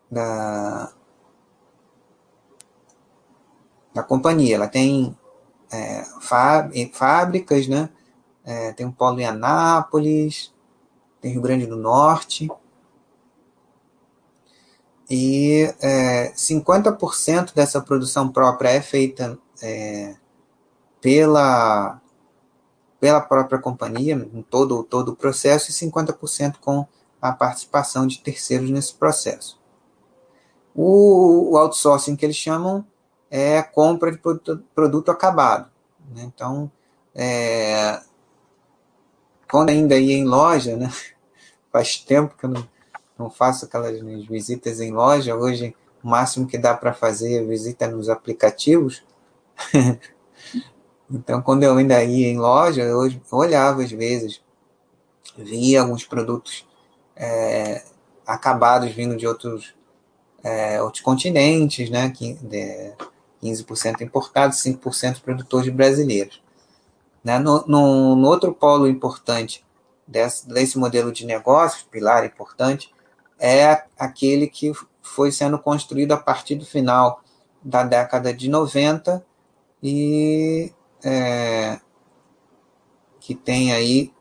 da, 0.09 0.93
da 3.93 4.03
companhia. 4.03 4.55
Ela 4.55 4.69
tem 4.69 5.17
é, 5.69 6.05
fábricas, 6.93 7.67
né? 7.67 7.89
É, 8.45 8.71
tem 8.71 8.85
um 8.85 8.91
polo 8.91 9.19
em 9.19 9.25
Anápolis, 9.25 10.53
tem 11.19 11.33
Rio 11.33 11.41
Grande 11.41 11.65
do 11.65 11.75
Norte. 11.75 12.49
E 15.09 15.73
é, 15.81 16.31
50% 16.33 17.53
dessa 17.53 17.81
produção 17.81 18.29
própria 18.29 18.69
é 18.69 18.81
feita 18.81 19.39
é, 19.61 20.15
pela, 20.99 22.01
pela 22.99 23.21
própria 23.21 23.59
companhia, 23.59 24.15
em 24.33 24.41
todo, 24.41 24.83
todo 24.83 25.09
o 25.09 25.15
processo, 25.15 25.71
e 25.71 25.73
50% 25.73 26.57
com 26.59 26.85
a 27.21 27.31
participação 27.31 28.05
de 28.05 28.19
terceiros 28.19 28.69
nesse 28.69 28.93
processo. 28.93 29.59
O, 30.75 31.53
o 31.53 31.57
outsourcing 31.57 32.15
que 32.15 32.25
eles 32.25 32.35
chamam 32.35 32.85
é 33.31 33.61
compra 33.63 34.11
de 34.11 34.17
produto, 34.17 34.63
produto 34.75 35.09
acabado. 35.09 35.69
Né? 36.13 36.23
Então, 36.23 36.71
é, 37.15 38.01
quando 39.49 39.69
ainda 39.69 39.97
ia 39.97 40.17
em 40.17 40.25
loja, 40.25 40.75
né? 40.75 40.91
faz 41.71 41.97
tempo 41.97 42.35
que 42.37 42.45
eu 42.45 42.49
não, 42.49 42.67
não 43.17 43.29
faço 43.29 43.65
aquelas 43.65 43.99
visitas 44.27 44.79
em 44.79 44.91
loja, 44.91 45.35
hoje 45.35 45.75
o 46.03 46.07
máximo 46.07 46.47
que 46.47 46.57
dá 46.57 46.75
para 46.75 46.93
fazer 46.93 47.41
é 47.41 47.45
visita 47.45 47.87
nos 47.87 48.09
aplicativos. 48.09 49.03
então, 51.09 51.41
quando 51.41 51.63
eu 51.63 51.75
ainda 51.75 52.03
ia 52.03 52.27
em 52.27 52.37
loja, 52.37 52.81
eu 52.83 52.99
olhava 53.31 53.83
às 53.83 53.91
vezes, 53.91 54.41
via 55.37 55.81
alguns 55.81 56.05
produtos 56.05 56.67
é, 57.15 57.83
acabados 58.25 58.91
vindo 58.91 59.15
de 59.15 59.27
outros, 59.27 59.73
é, 60.43 60.81
outros 60.81 61.01
continentes, 61.03 61.89
né? 61.89 62.09
Que, 62.09 62.33
de, 62.35 62.93
15% 63.41 64.01
importados, 64.01 64.57
5% 64.63 65.21
produtores 65.21 65.69
brasileiros. 65.73 66.41
Né? 67.23 67.39
No, 67.39 67.65
no, 67.67 68.15
no, 68.15 68.27
outro 68.27 68.53
polo 68.53 68.87
importante 68.87 69.65
desse, 70.07 70.47
desse 70.47 70.77
modelo 70.77 71.11
de 71.11 71.25
negócios, 71.25 71.83
pilar 71.83 72.25
importante, 72.25 72.93
é 73.39 73.83
aquele 73.97 74.47
que 74.47 74.71
foi 75.01 75.31
sendo 75.31 75.57
construído 75.59 76.11
a 76.11 76.17
partir 76.17 76.55
do 76.55 76.65
final 76.65 77.21
da 77.63 77.83
década 77.83 78.33
de 78.33 78.49
90 78.49 79.25
e 79.81 80.71
é, 81.03 81.79
que 83.19 83.35
tem 83.35 83.71
aí 83.73 84.13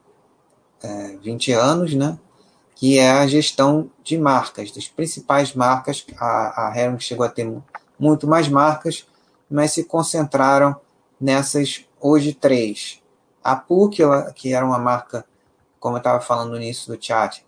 é, 0.83 1.17
20 1.19 1.53
anos, 1.53 1.95
né? 1.95 2.19
que 2.77 2.99
é 2.99 3.11
a 3.11 3.27
gestão 3.27 3.91
de 4.05 4.19
marcas, 4.19 4.71
das 4.71 4.87
principais 4.87 5.55
marcas. 5.55 6.07
A, 6.19 6.69
a 6.69 6.79
Hering 6.79 7.01
chegou 7.01 7.25
a 7.25 7.29
ter 7.29 7.51
muito 7.99 8.29
mais 8.29 8.49
marcas, 8.49 9.07
mas 9.51 9.73
se 9.73 9.83
concentraram 9.85 10.77
nessas 11.19 11.87
hoje 11.99 12.35
três. 12.35 13.03
A 13.43 13.57
PUC, 13.57 14.03
que 14.35 14.53
era 14.53 14.65
uma 14.65 14.79
marca, 14.79 15.25
como 15.81 15.97
eu 15.97 15.99
estava 15.99 16.21
falando 16.21 16.51
no 16.51 16.57
início 16.57 16.95
do 16.95 17.03
chat, 17.03 17.47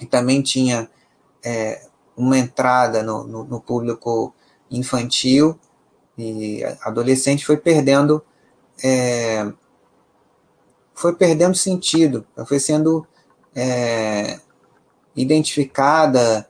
e 0.00 0.06
também 0.06 0.42
tinha 0.42 0.88
é, 1.44 1.86
uma 2.16 2.38
entrada 2.38 3.02
no, 3.02 3.24
no, 3.24 3.44
no, 3.44 3.60
público 3.60 4.34
infantil 4.70 5.58
e 6.16 6.62
adolescente, 6.82 7.46
foi 7.46 7.56
perdendo 7.56 8.22
é, 8.82 9.52
foi 10.94 11.14
perdendo 11.14 11.56
sentido, 11.56 12.26
foi 12.46 12.58
sendo 12.58 13.06
é, 13.54 14.38
identificada 15.14 16.48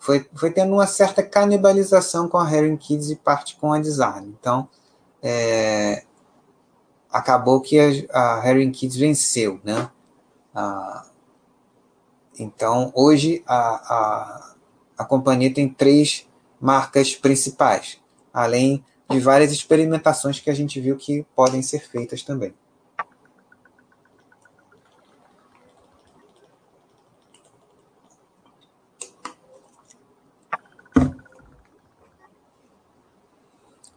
foi, 0.00 0.26
foi 0.34 0.50
tendo 0.50 0.72
uma 0.72 0.86
certa 0.86 1.22
canibalização 1.22 2.26
com 2.26 2.38
a 2.38 2.50
Herring 2.50 2.78
Kids 2.78 3.10
e 3.10 3.16
parte 3.16 3.56
com 3.56 3.70
a 3.70 3.78
Design. 3.78 4.34
Então, 4.40 4.66
é, 5.22 6.04
acabou 7.12 7.60
que 7.60 7.78
a, 7.78 8.38
a 8.38 8.48
Herring 8.48 8.72
Kids 8.72 8.96
venceu, 8.96 9.60
né? 9.62 9.90
Ah, 10.54 11.06
então, 12.42 12.90
hoje 12.94 13.42
a, 13.46 13.58
a, 13.58 14.54
a 14.96 15.04
companhia 15.04 15.52
tem 15.52 15.68
três 15.68 16.26
marcas 16.58 17.14
principais, 17.14 18.00
além 18.32 18.82
de 19.10 19.20
várias 19.20 19.52
experimentações 19.52 20.40
que 20.40 20.48
a 20.48 20.54
gente 20.54 20.80
viu 20.80 20.96
que 20.96 21.26
podem 21.36 21.60
ser 21.60 21.86
feitas 21.86 22.22
também. 22.22 22.54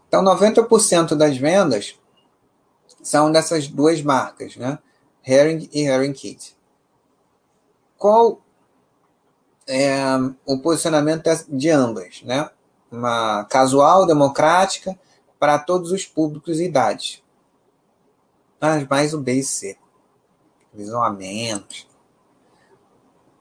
Então, 0.10 0.22
90% 0.22 1.16
das 1.16 1.38
vendas 1.38 1.98
são 3.02 3.32
dessas 3.32 3.70
duas 3.70 4.02
marcas, 4.02 4.58
né? 4.58 4.80
Herring 5.26 5.70
e 5.72 5.88
Herring 5.88 6.12
Kit. 6.12 6.58
Qual 8.04 8.41
é 9.66 9.95
o 10.45 10.60
posicionamento 10.60 11.24
de 11.47 11.70
ambas, 11.70 12.22
né? 12.24 12.49
Uma 12.91 13.45
casual, 13.45 14.06
democrática, 14.06 14.99
para 15.39 15.58
todos 15.58 15.89
os 15.93 16.06
públicos 16.06 16.60
e 16.60 16.66
idades. 16.66 17.24
Mas 18.60 18.86
mais 18.89 19.14
o 19.14 19.22
B 19.22 19.36
e 19.36 19.43
C. 19.45 19.78
Visão 20.74 21.01
a 21.01 21.10
menos. 21.10 21.88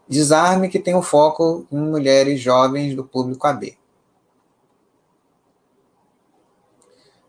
Desarme 0.08 0.68
que 0.68 0.78
tem 0.78 0.94
um 0.94 1.02
foco 1.02 1.66
em 1.68 1.78
mulheres 1.80 2.40
jovens 2.40 2.94
do 2.94 3.02
público 3.02 3.44
AB. 3.48 3.76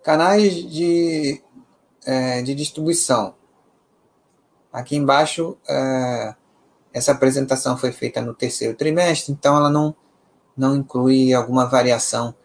Canais 0.03 0.53
de, 0.53 1.41
é, 2.05 2.43
de 2.43 2.53
distribuição. 2.53 3.33
Aqui 4.71 4.95
embaixo, 4.95 5.57
é, 5.67 6.35
essa 6.93 7.11
apresentação 7.11 7.75
foi 7.75 7.91
feita 7.91 8.21
no 8.21 8.33
terceiro 8.33 8.77
trimestre, 8.77 9.33
então 9.33 9.57
ela 9.57 9.69
não, 9.69 9.95
não 10.55 10.75
inclui 10.75 11.33
alguma 11.33 11.65
variação 11.65 12.35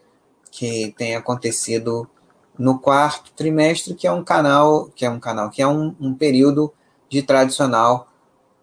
que 0.51 0.95
tenha 0.97 1.19
acontecido 1.19 2.09
no 2.59 2.79
quarto 2.79 3.31
trimestre, 3.33 3.95
que 3.95 4.07
é 4.07 4.13
um 4.13 4.25
canal, 4.25 4.87
que 4.87 5.05
é 5.05 5.11
um 5.11 5.21
canal, 5.21 5.51
que 5.51 5.61
é 5.61 5.69
um, 5.69 5.95
um 6.01 6.15
período 6.15 6.73
de 7.09 7.23
tradicional 7.23 8.09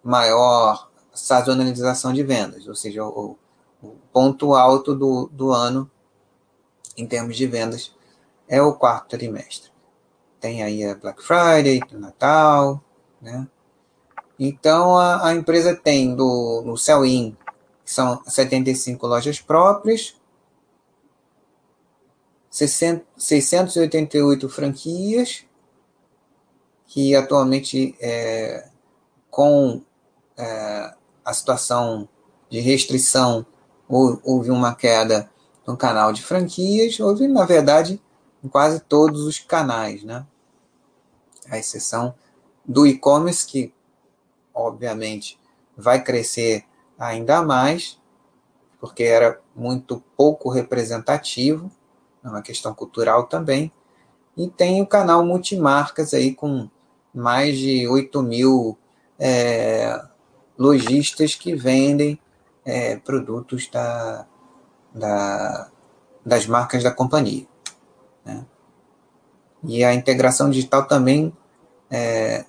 maior 0.03 0.89
sazonalização 1.13 2.11
de 2.11 2.23
vendas, 2.23 2.67
ou 2.67 2.75
seja, 2.75 3.05
o, 3.05 3.37
o 3.81 3.89
ponto 4.11 4.53
alto 4.53 4.93
do, 4.93 5.29
do 5.31 5.51
ano 5.51 5.89
em 6.97 7.07
termos 7.07 7.37
de 7.37 7.47
vendas 7.47 7.93
é 8.47 8.61
o 8.61 8.73
quarto 8.73 9.17
trimestre. 9.17 9.71
Tem 10.39 10.61
aí 10.61 10.83
a 10.83 10.95
Black 10.95 11.23
Friday, 11.23 11.79
Natal, 11.91 12.83
né? 13.21 13.47
Então 14.39 14.97
a, 14.97 15.27
a 15.27 15.33
empresa 15.33 15.75
tem 15.75 16.15
do, 16.15 16.61
no 16.65 16.77
Sell-in, 16.77 17.35
são 17.83 18.21
75 18.25 19.05
lojas 19.07 19.39
próprias, 19.39 20.15
688 22.49 24.49
franquias, 24.49 25.43
que 26.87 27.13
atualmente, 27.13 27.95
é, 27.99 28.69
com 29.29 29.81
é, 30.37 30.93
a 31.25 31.33
situação 31.33 32.07
de 32.49 32.61
restrição, 32.61 33.45
houve 33.87 34.49
uma 34.49 34.73
queda 34.73 35.29
no 35.67 35.75
canal 35.75 36.13
de 36.13 36.23
franquias, 36.23 36.97
houve, 36.99 37.27
na 37.27 37.45
verdade, 37.45 38.01
em 38.41 38.47
quase 38.47 38.79
todos 38.79 39.23
os 39.23 39.39
canais, 39.39 40.03
né? 40.03 40.25
A 41.49 41.57
exceção 41.57 42.15
do 42.65 42.87
e-commerce, 42.87 43.45
que 43.45 43.73
obviamente 44.55 45.37
vai 45.77 46.01
crescer 46.01 46.63
ainda 46.97 47.41
mais, 47.43 47.99
porque 48.79 49.03
era 49.03 49.39
muito 49.55 50.01
pouco 50.15 50.49
representativo, 50.49 51.69
é 52.23 52.29
uma 52.29 52.41
questão 52.41 52.73
cultural 52.73 53.25
também. 53.27 53.71
E 54.37 54.47
tem 54.47 54.81
o 54.81 54.87
canal 54.87 55.25
multimarcas 55.25 56.13
aí 56.13 56.33
com 56.33 56.69
mais 57.13 57.57
de 57.57 57.87
8 57.87 58.21
mil 58.21 58.77
é, 59.19 60.01
lojistas 60.57 61.35
que 61.35 61.55
vendem 61.55 62.19
é, 62.65 62.97
produtos 62.97 63.69
da, 63.69 64.25
da, 64.93 65.69
das 66.25 66.45
marcas 66.47 66.83
da 66.83 66.91
companhia. 66.91 67.45
Né? 68.25 68.45
E 69.63 69.83
a 69.83 69.93
integração 69.93 70.49
digital 70.49 70.87
também 70.87 71.35
é, 71.89 72.45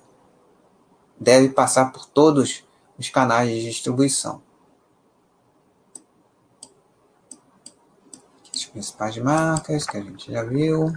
deve 1.19 1.49
passar 1.49 1.91
por 1.91 2.05
todos 2.05 2.63
os 2.97 3.09
canais 3.09 3.49
de 3.49 3.63
distribuição. 3.63 4.41
As 8.53 8.65
principais 8.65 9.17
marcas 9.17 9.85
que 9.85 9.97
a 9.97 10.01
gente 10.01 10.31
já 10.31 10.43
viu. 10.43 10.93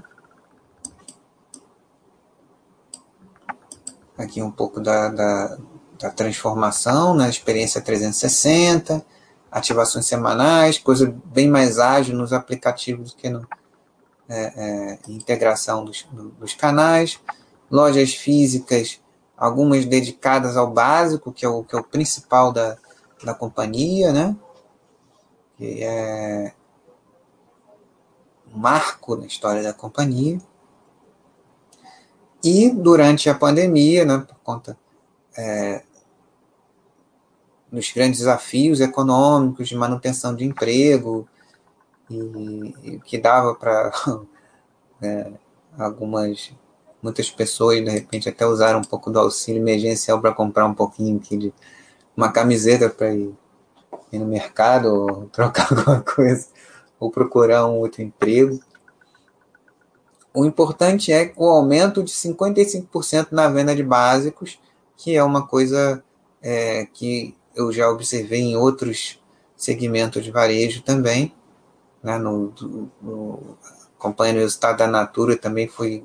aqui 4.23 4.43
um 4.43 4.51
pouco 4.51 4.81
da, 4.81 5.09
da, 5.09 5.59
da 5.99 6.11
transformação 6.11 7.15
na 7.15 7.29
experiência 7.29 7.81
360, 7.81 9.05
ativações 9.51 10.07
semanais, 10.07 10.79
coisa 10.79 11.13
bem 11.25 11.49
mais 11.49 11.79
ágil 11.79 12.17
nos 12.17 12.33
aplicativos 12.33 13.13
do 13.13 13.17
que 13.17 13.29
no 13.29 13.47
é, 14.29 14.53
é, 14.57 14.99
integração 15.09 15.85
dos, 15.85 16.07
dos 16.39 16.55
canais, 16.55 17.19
lojas 17.71 18.15
físicas, 18.15 19.01
algumas 19.41 19.87
dedicadas 19.87 20.55
ao 20.55 20.71
básico, 20.71 21.33
que 21.33 21.47
é 21.47 21.49
o, 21.49 21.65
que 21.65 21.75
é 21.75 21.79
o 21.79 21.83
principal 21.83 22.53
da, 22.53 22.77
da 23.25 23.35
companhia, 23.35 24.13
né? 24.13 24.37
que 25.57 25.83
é 25.83 26.53
um 28.55 28.59
marco 28.59 29.17
na 29.17 29.27
história 29.27 29.63
da 29.63 29.73
companhia. 29.73 30.39
E 32.45 32.71
durante 32.71 33.29
a 33.31 33.35
pandemia, 33.35 34.05
né, 34.05 34.19
por 34.19 34.37
conta 34.43 34.79
é, 35.37 35.83
dos 37.71 37.93
grandes 37.93 38.21
desafios 38.21 38.81
econômicos, 38.81 39.69
de 39.69 39.77
manutenção 39.77 40.35
de 40.35 40.45
emprego, 40.45 41.29
e, 42.11 42.75
e 42.83 43.01
que 43.01 43.19
dava 43.19 43.55
para 43.55 43.93
é, 45.03 45.33
algumas, 45.79 46.53
muitas 47.03 47.31
pessoas, 47.31 47.85
de 47.85 47.91
repente, 47.91 48.29
até 48.29 48.47
usaram 48.47 48.81
um 48.81 48.85
pouco 48.85 49.11
do 49.11 49.19
auxílio 49.19 49.61
emergencial 49.61 50.21
para 50.21 50.33
comprar 50.33 50.67
um 50.67 50.75
pouquinho 50.75 51.19
aqui 51.19 51.37
de 51.37 51.55
uma 52.17 52.31
camiseta 52.31 52.89
para 52.89 53.15
ir, 53.15 53.33
ir 54.13 54.19
no 54.19 54.27
mercado, 54.27 54.87
ou 54.87 55.27
trocar 55.33 55.69
alguma 55.71 56.01
coisa, 56.01 56.47
ou 56.99 57.11
procurar 57.11 57.67
um 57.67 57.79
outro 57.79 58.03
emprego. 58.03 58.61
O 60.33 60.45
importante 60.45 61.13
é 61.13 61.33
o 61.37 61.47
aumento 61.47 62.03
de 62.03 62.13
55% 62.13 63.29
na 63.33 63.49
venda 63.49 63.75
de 63.75 63.83
básicos, 63.83 64.61
que 64.97 65.17
é 65.17 65.25
uma 65.25 65.47
coisa 65.47 66.03
é, 66.43 66.87
que 66.87 67.35
eu 67.55 67.73
já 67.73 67.89
observei 67.91 68.41
em 68.41 68.57
outros 68.57 69.21
segmentos 69.57 70.23
de 70.23 70.31
varejo 70.31 70.83
também. 70.83 71.35
Né, 72.03 72.17
no, 72.17 72.53
no, 73.03 73.59
acompanhando 73.99 74.37
o 74.37 74.41
resultado 74.41 74.79
da 74.79 74.87
Natura 74.87 75.37
também 75.37 75.69
foi. 75.69 76.03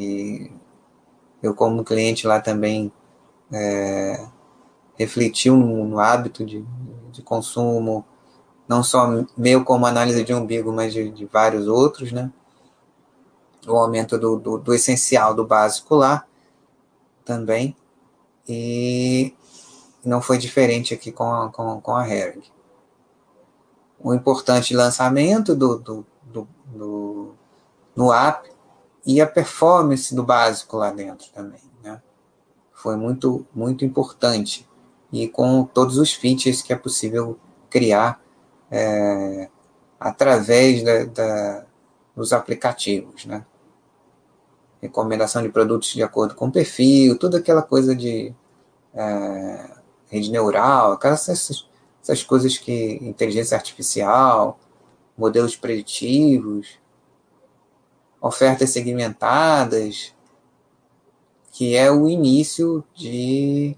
E 0.00 0.50
eu, 1.42 1.54
como 1.54 1.84
cliente 1.84 2.26
lá 2.26 2.40
também, 2.40 2.92
é, 3.52 4.26
refletiu 4.96 5.56
no, 5.56 5.98
hábito 5.98 6.44
de, 6.44 6.64
de 7.12 7.22
consumo, 7.22 8.04
não 8.68 8.82
só 8.82 9.08
meu 9.36 9.64
como 9.64 9.86
análise 9.86 10.24
de 10.24 10.32
umbigo, 10.32 10.72
mas 10.72 10.92
de, 10.92 11.10
de 11.10 11.24
vários 11.26 11.66
outros, 11.66 12.12
né? 12.12 12.30
o 13.66 13.76
aumento 13.76 14.18
do, 14.18 14.38
do, 14.38 14.58
do, 14.58 14.74
essencial, 14.74 15.34
do 15.34 15.46
básico 15.46 15.94
lá 15.94 16.24
também. 17.24 17.76
E 18.48 19.34
não 20.04 20.20
foi 20.22 20.38
diferente 20.38 20.94
aqui 20.94 21.12
com 21.12 21.32
a, 21.32 21.48
com, 21.50 21.80
com 21.80 21.94
a 21.94 22.08
Hering. 22.08 22.42
O 23.98 24.14
importante 24.14 24.74
lançamento 24.74 25.54
do, 25.54 25.78
do, 25.78 26.06
do, 26.22 26.48
do, 26.66 27.34
no 27.94 28.12
app 28.12 28.50
e 29.04 29.20
a 29.20 29.26
performance 29.26 30.14
do 30.14 30.22
básico 30.22 30.76
lá 30.76 30.90
dentro 30.90 31.28
também. 31.32 31.60
Né? 31.82 32.00
Foi 32.72 32.96
muito, 32.96 33.46
muito 33.54 33.84
importante. 33.84 34.68
E 35.12 35.26
com 35.28 35.64
todos 35.64 35.98
os 35.98 36.12
features 36.12 36.62
que 36.62 36.72
é 36.72 36.76
possível 36.76 37.38
criar 37.68 38.22
é, 38.70 39.48
através 39.98 40.82
da, 40.84 41.04
da, 41.04 41.66
dos 42.14 42.32
aplicativos. 42.32 43.24
Né? 43.26 43.44
recomendação 44.80 45.42
de 45.42 45.48
produtos 45.48 45.90
de 45.90 46.02
acordo 46.02 46.34
com 46.34 46.46
o 46.46 46.52
perfil, 46.52 47.18
toda 47.18 47.38
aquela 47.38 47.62
coisa 47.62 47.94
de 47.94 48.34
é, 48.94 49.70
rede 50.08 50.30
neural, 50.30 50.92
aquelas, 50.92 51.28
essas, 51.28 51.68
essas 52.02 52.22
coisas 52.22 52.56
que 52.56 52.98
inteligência 53.02 53.56
artificial, 53.56 54.58
modelos 55.16 55.54
preditivos, 55.54 56.79
ofertas 58.20 58.70
segmentadas, 58.70 60.14
que 61.52 61.76
é 61.76 61.90
o 61.90 62.08
início 62.08 62.84
de, 62.94 63.76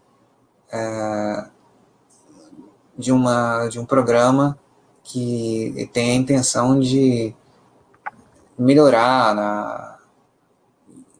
é, 0.70 1.48
de, 2.98 3.12
uma, 3.12 3.68
de 3.68 3.78
um 3.78 3.86
programa 3.86 4.58
que 5.04 5.88
tem 5.92 6.12
a 6.12 6.14
intenção 6.14 6.78
de 6.78 7.34
melhorar 8.58 9.34
na 9.34 9.98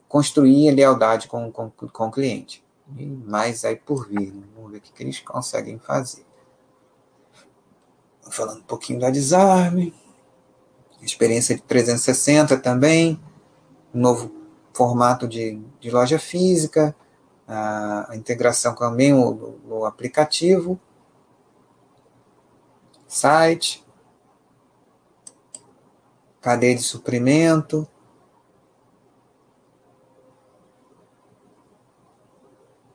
construir 0.07 0.69
lealdade 0.69 1.27
com, 1.27 1.51
com, 1.51 1.71
com 1.71 2.07
o 2.07 2.11
cliente. 2.11 2.63
E 2.95 3.03
mais 3.03 3.65
aí 3.65 3.75
por 3.75 4.07
vir. 4.07 4.31
Né? 4.31 4.43
Vamos 4.55 4.71
ver 4.71 4.77
o 4.77 4.81
que, 4.81 4.93
que 4.93 5.01
eles 5.01 5.19
conseguem 5.19 5.79
fazer. 5.79 6.23
Falando 8.29 8.59
um 8.59 8.63
pouquinho 8.63 8.99
da 8.99 9.09
desarme. 9.09 9.91
Experiência 11.03 11.55
de 11.55 11.61
360 11.61 12.57
também. 12.57 13.19
Novo 13.93 14.31
formato 14.73 15.27
de, 15.27 15.61
de 15.79 15.91
loja 15.91 16.17
física. 16.17 16.95
A, 17.47 18.11
a 18.11 18.15
integração 18.15 18.73
também 18.75 19.11
no, 19.11 19.59
no 19.67 19.85
aplicativo. 19.85 20.79
Site. 23.07 23.85
Cadeia 26.41 26.75
de 26.75 26.83
suprimento 26.83 27.87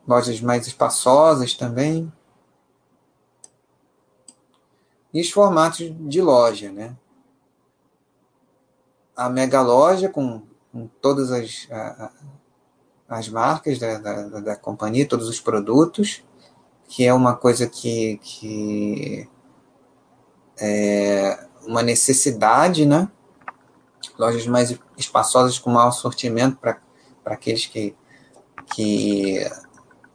lojas 0.09 0.41
mais 0.41 0.67
espaçosas 0.67 1.53
também. 1.53 2.11
E 5.13 5.21
os 5.21 5.31
formatos 5.31 5.93
de 6.09 6.23
loja, 6.23 6.73
né? 6.73 6.97
A 9.19 9.29
mega 9.29 9.61
loja 9.61 10.09
com, 10.09 10.43
com 10.73 10.87
todas 11.03 11.33
as, 11.33 11.67
a, 11.71 12.11
as 13.09 13.29
marcas 13.29 13.79
da, 13.79 13.99
da, 13.99 14.41
da, 14.41 14.57
companhia, 14.57 15.09
todos 15.09 15.29
os 15.29 15.41
produtos, 15.41 16.23
que 16.87 17.05
é 17.05 17.13
uma 17.13 17.35
coisa 17.35 17.67
que, 17.67 18.19
que 18.23 19.29
é 20.61 21.47
uma 21.67 21.83
necessidade, 21.83 22.87
né? 22.87 23.11
Lojas 24.19 24.47
mais 24.47 24.79
espaçosas 24.97 25.59
com 25.59 25.71
maior 25.71 25.91
sortimento 25.91 26.57
para 26.57 26.81
aqueles 27.25 27.67
que, 27.67 27.97
que 28.75 29.39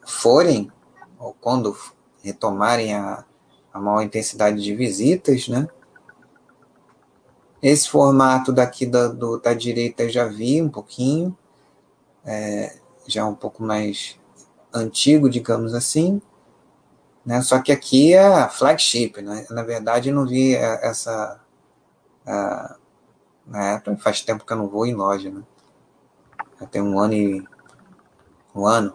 forem, 0.06 0.72
ou 1.20 1.34
quando 1.34 1.78
retomarem 2.24 2.94
a, 2.96 3.26
a 3.74 3.80
maior 3.80 4.02
intensidade 4.02 4.62
de 4.62 4.76
visitas, 4.76 5.48
né? 5.48 5.68
Esse 7.64 7.90
formato 7.90 8.52
daqui 8.52 8.86
da, 8.86 9.08
do, 9.08 9.40
da 9.40 9.54
direita 9.54 10.04
eu 10.04 10.10
já 10.10 10.26
vi 10.26 10.62
um 10.62 10.68
pouquinho, 10.68 11.36
é, 12.26 12.78
já 13.08 13.26
um 13.26 13.34
pouco 13.34 13.64
mais 13.64 14.20
antigo, 14.74 15.30
digamos 15.30 15.74
assim, 15.74 16.22
né? 17.26 17.42
Só 17.42 17.62
que 17.62 17.72
aqui 17.72 18.14
é 18.14 18.50
flagship, 18.50 19.22
né? 19.22 19.46
Na 19.50 19.64
verdade, 19.64 20.10
eu 20.10 20.16
não 20.16 20.28
vi 20.28 20.56
é, 20.56 20.86
essa. 20.86 21.40
Época, 23.54 23.98
faz 23.98 24.22
tempo 24.22 24.46
que 24.46 24.52
eu 24.52 24.58
não 24.58 24.68
vou 24.68 24.86
em 24.86 24.94
loja, 24.94 25.32
né? 25.32 25.42
Já 26.60 26.68
tem 26.68 26.82
um 26.82 27.00
ano 27.00 27.14
e. 27.14 27.48
um 28.54 28.68
ano 28.68 28.94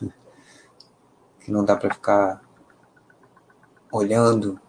que 1.40 1.50
não 1.50 1.64
dá 1.64 1.74
para 1.74 1.94
ficar 1.94 2.42
olhando, 3.90 4.60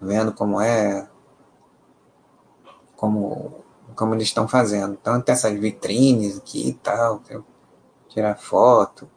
vendo 0.00 0.32
como 0.32 0.60
é, 0.60 1.08
como, 2.96 3.64
como 3.94 4.14
eles 4.14 4.28
estão 4.28 4.48
fazendo. 4.48 4.96
Tem 4.96 5.32
essas 5.32 5.58
vitrines 5.58 6.38
aqui 6.38 6.68
e 6.68 6.72
tal, 6.74 7.22
tirar 8.08 8.36
foto. 8.36 9.08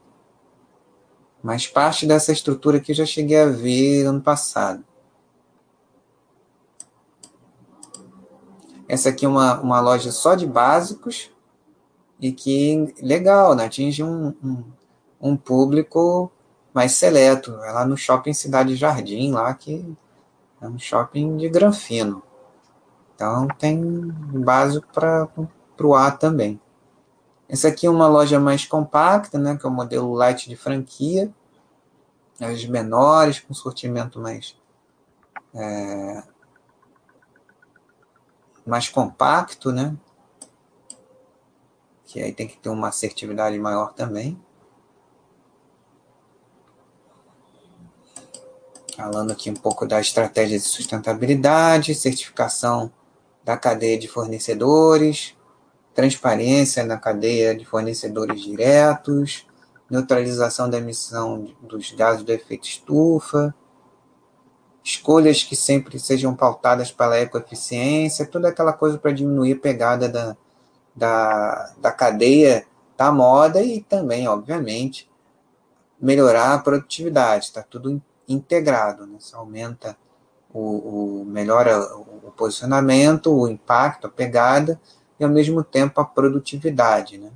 Mas 1.42 1.68
parte 1.68 2.06
dessa 2.06 2.32
estrutura 2.32 2.78
aqui 2.78 2.92
eu 2.92 2.96
já 2.96 3.06
cheguei 3.06 3.40
a 3.40 3.46
ver 3.46 4.06
ano 4.06 4.22
passado. 4.22 4.84
Essa 8.88 9.10
aqui 9.10 9.26
é 9.26 9.30
uma, 9.30 9.60
uma 9.60 9.80
loja 9.82 10.12
só 10.12 10.34
de 10.34 10.48
básicos 10.48 11.30
e 12.20 12.32
que 12.32 12.94
legal, 13.02 13.54
né? 13.54 13.66
atinge 13.66 14.02
um, 14.04 14.34
um, 14.44 14.64
um 15.22 15.38
público 15.38 16.32
mais 16.74 16.94
seleto. 16.94 17.52
É 17.64 17.72
lá 17.72 17.86
no 17.86 17.98
shopping 17.98 18.34
Cidade 18.34 18.76
Jardim, 18.76 19.32
lá 19.32 19.54
que 19.54 19.86
é 20.62 20.68
um 20.68 20.80
shopping 20.80 21.38
de 21.38 21.50
granfino. 21.50 22.24
Então 23.18 23.47
tem 23.57 23.82
base 24.45 24.80
para 24.93 25.28
o 25.82 25.95
A 25.95 26.11
também. 26.11 26.61
Essa 27.49 27.70
aqui 27.70 27.88
é 27.88 27.89
uma 27.89 28.07
loja 28.07 28.39
mais 28.39 28.63
compacta, 28.63 29.39
né, 29.39 29.57
que 29.57 29.65
é 29.65 29.70
o 29.70 29.74
modelo 29.74 30.13
light 30.13 30.47
de 30.47 30.55
franquia. 30.55 31.34
As 32.39 32.63
menores, 32.65 33.39
com 33.39 33.55
sortimento 33.55 34.20
mais, 34.20 34.55
é, 35.55 36.24
mais 38.63 38.88
compacto, 38.88 39.72
né? 39.72 39.97
Que 42.05 42.22
aí 42.22 42.32
tem 42.32 42.47
que 42.47 42.57
ter 42.57 42.70
uma 42.70 42.89
assertividade 42.89 43.57
maior 43.57 43.93
também. 43.93 44.39
Falando 48.95 49.32
aqui 49.32 49.49
um 49.49 49.55
pouco 49.55 49.88
da 49.88 49.99
estratégia 49.99 50.59
de 50.59 50.65
sustentabilidade, 50.65 51.95
certificação 51.95 52.91
da 53.48 53.56
cadeia 53.56 53.98
de 53.98 54.10
fornecedores, 54.10 55.34
transparência 55.95 56.84
na 56.84 56.98
cadeia 56.98 57.56
de 57.56 57.64
fornecedores 57.64 58.41
diretos, 58.41 59.48
neutralização 59.89 60.70
da 60.70 60.80
emissão 60.80 61.56
dos 61.62 61.91
gases 61.91 62.24
do 62.24 62.32
efeito 62.34 62.68
estufa, 62.68 63.56
escolhas 64.84 65.43
que 65.43 65.56
sempre 65.56 65.98
sejam 65.98 66.36
pautadas 66.36 66.91
pela 66.91 67.18
ecoeficiência, 67.18 68.26
toda 68.26 68.50
aquela 68.50 68.74
coisa 68.74 68.98
para 68.98 69.14
diminuir 69.14 69.54
a 69.54 69.60
pegada 69.62 70.10
da, 70.10 70.36
da, 70.93 71.74
da 71.78 71.91
cadeia 71.93 72.66
da 72.98 73.14
moda 73.14 73.64
e 73.64 73.82
também, 73.82 74.28
obviamente, 74.28 75.10
melhorar 76.02 76.54
a 76.54 76.60
produtividade. 76.60 77.45
Está 77.45 77.64
tudo 77.64 78.02
integrado, 78.28 79.08
né? 79.08 79.16
Isso 79.18 79.38
aumenta 79.38 79.98
o, 80.58 81.22
o 81.22 81.26
melhora 81.26 81.80
o 81.95 82.32
posicionamento, 82.32 83.32
o 83.32 83.47
impacto, 83.47 84.08
a 84.08 84.10
pegada 84.10 84.80
e 85.20 85.24
ao 85.24 85.30
mesmo 85.30 85.64
tempo 85.64 86.01
a 86.01 86.05
produtividade, 86.05 87.18
né? 87.18 87.32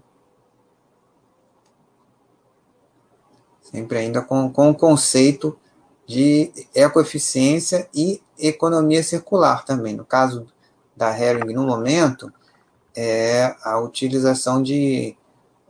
Sempre 3.61 3.99
ainda 3.99 4.21
com, 4.21 4.51
com 4.51 4.69
o 4.69 4.75
conceito 4.75 5.57
de 6.05 6.51
ecoeficiência 6.75 7.87
e 7.93 8.21
economia 8.37 9.01
circular 9.01 9.63
também. 9.63 9.95
No 9.95 10.03
caso 10.03 10.47
da 10.95 11.17
Hering, 11.17 11.53
no 11.53 11.63
momento, 11.63 12.33
é 12.93 13.55
a 13.63 13.79
utilização 13.79 14.61
de 14.61 15.15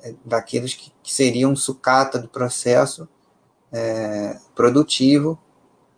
é, 0.01 0.15
daqueles 0.25 0.73
que, 0.73 0.91
que 1.03 1.13
seriam 1.13 1.55
sucata 1.55 2.17
do 2.17 2.27
processo 2.27 3.07
é, 3.71 4.39
produtivo 4.55 5.37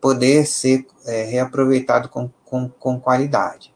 poder 0.03 0.45
ser 0.45 0.85
é, 1.05 1.23
reaproveitado 1.23 2.09
com, 2.09 2.29
com, 2.43 2.67
com 2.67 2.99
qualidade. 2.99 3.73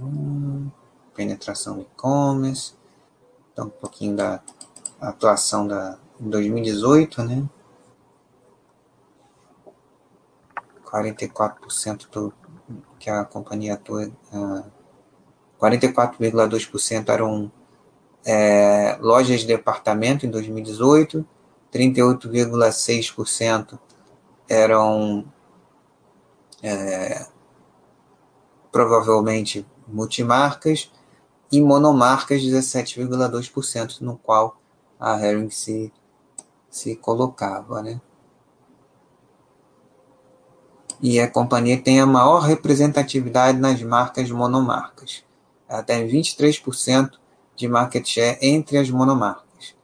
Hum, 0.00 0.70
penetração 1.14 1.82
e-commerce, 1.82 2.72
então 3.52 3.66
um 3.66 3.68
pouquinho 3.70 4.16
da 4.16 4.40
atuação 4.98 5.68
da 5.68 5.98
em 6.18 6.30
2018, 6.30 7.22
né? 7.22 7.46
44% 10.86 12.08
do 12.10 12.32
que 12.98 13.10
a 13.10 13.26
companhia 13.26 13.74
atua, 13.74 14.10
uh, 14.32 14.64
44,2% 15.60 17.10
eram 17.10 17.52
é, 18.24 18.96
lojas 19.00 19.40
de 19.40 19.46
departamento 19.46 20.26
em 20.26 20.30
2018, 20.30 21.26
38,6% 21.72 23.78
eram 24.48 25.24
é, 26.62 27.26
provavelmente 28.72 29.66
multimarcas 29.86 30.90
e 31.50 31.60
monomarcas 31.60 32.42
17,2%, 32.42 34.00
no 34.00 34.16
qual 34.16 34.60
a 34.98 35.20
Hering 35.20 35.50
se, 35.50 35.92
se 36.68 36.96
colocava. 36.96 37.82
Né? 37.82 38.00
E 41.00 41.18
a 41.18 41.30
companhia 41.30 41.80
tem 41.80 42.00
a 42.00 42.06
maior 42.06 42.40
representatividade 42.40 43.58
nas 43.58 43.82
marcas 43.82 44.30
monomarcas. 44.30 45.24
Tem 45.86 46.06
23% 46.06 47.19
de 47.60 47.68
market 47.68 48.08
share 48.08 48.38
entre 48.40 48.78
as 48.78 48.88
monomarcas. 48.88 49.76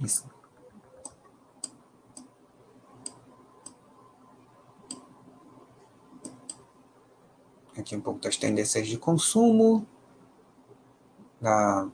Isso. 0.00 0.28
Aqui 7.78 7.94
um 7.94 8.00
pouco 8.00 8.18
das 8.18 8.36
tendências 8.36 8.88
de 8.88 8.98
consumo 8.98 9.86
da, 11.40 11.88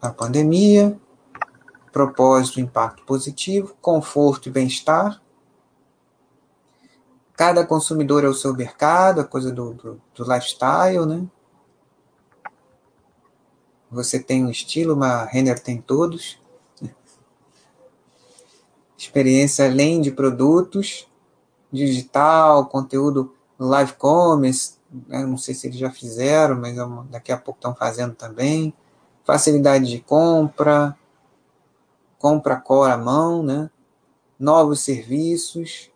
da 0.00 0.12
pandemia, 0.12 1.00
propósito, 1.92 2.60
impacto 2.60 3.04
positivo, 3.04 3.76
conforto 3.80 4.48
e 4.48 4.52
bem-estar, 4.52 5.22
cada 7.38 7.64
consumidor 7.64 8.24
é 8.24 8.28
o 8.28 8.34
seu 8.34 8.52
mercado, 8.52 9.20
a 9.20 9.24
coisa 9.24 9.52
do, 9.52 9.72
do, 9.72 10.02
do 10.12 10.24
lifestyle, 10.24 11.06
né? 11.06 11.24
Você 13.88 14.18
tem 14.18 14.44
um 14.44 14.50
estilo, 14.50 14.92
uma 14.92 15.24
Renner 15.24 15.60
tem 15.60 15.80
todos. 15.80 16.42
Experiência 18.98 19.66
além 19.66 20.00
de 20.00 20.10
produtos, 20.10 21.06
digital, 21.70 22.66
conteúdo 22.66 23.32
live 23.56 23.92
commerce, 23.92 24.74
né? 25.06 25.24
não 25.24 25.36
sei 25.36 25.54
se 25.54 25.68
eles 25.68 25.78
já 25.78 25.92
fizeram, 25.92 26.60
mas 26.60 26.76
é 26.76 26.84
daqui 27.08 27.30
a 27.30 27.38
pouco 27.38 27.58
estão 27.58 27.72
fazendo 27.72 28.16
também. 28.16 28.74
Facilidade 29.24 29.88
de 29.88 30.00
compra, 30.00 30.98
compra 32.18 32.56
core 32.56 32.90
à 32.90 32.96
mão, 32.96 33.44
né? 33.44 33.70
Novos 34.36 34.80
serviços, 34.80 35.88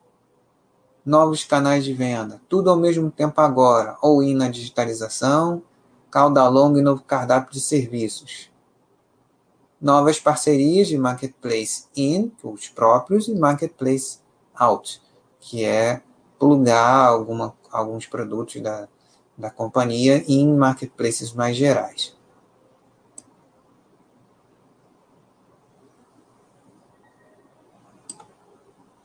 novos 1.04 1.44
canais 1.44 1.84
de 1.84 1.92
venda, 1.92 2.40
tudo 2.48 2.70
ao 2.70 2.76
mesmo 2.76 3.10
tempo 3.10 3.40
agora, 3.40 3.96
ou 4.00 4.22
in 4.22 4.34
na 4.34 4.48
digitalização, 4.48 5.62
cauda 6.10 6.46
longa 6.48 6.78
e 6.78 6.82
novo 6.82 7.02
cardápio 7.02 7.52
de 7.52 7.60
serviços. 7.60 8.50
Novas 9.80 10.20
parcerias 10.20 10.86
de 10.86 10.96
marketplace 10.96 11.86
in, 11.96 12.30
os 12.42 12.68
próprios, 12.68 13.26
e 13.26 13.34
marketplace 13.34 14.20
out, 14.54 15.02
que 15.40 15.64
é 15.64 16.02
plugar 16.38 17.08
alguma, 17.08 17.56
alguns 17.70 18.06
produtos 18.06 18.60
da, 18.60 18.88
da 19.36 19.50
companhia 19.50 20.24
em 20.28 20.54
marketplaces 20.54 21.32
mais 21.32 21.56
gerais. 21.56 22.16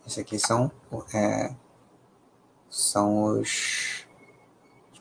Esses 0.06 0.20
aqui 0.20 0.40
são 0.40 0.72
é, 1.14 1.54
são 2.78 3.40
os 3.40 4.06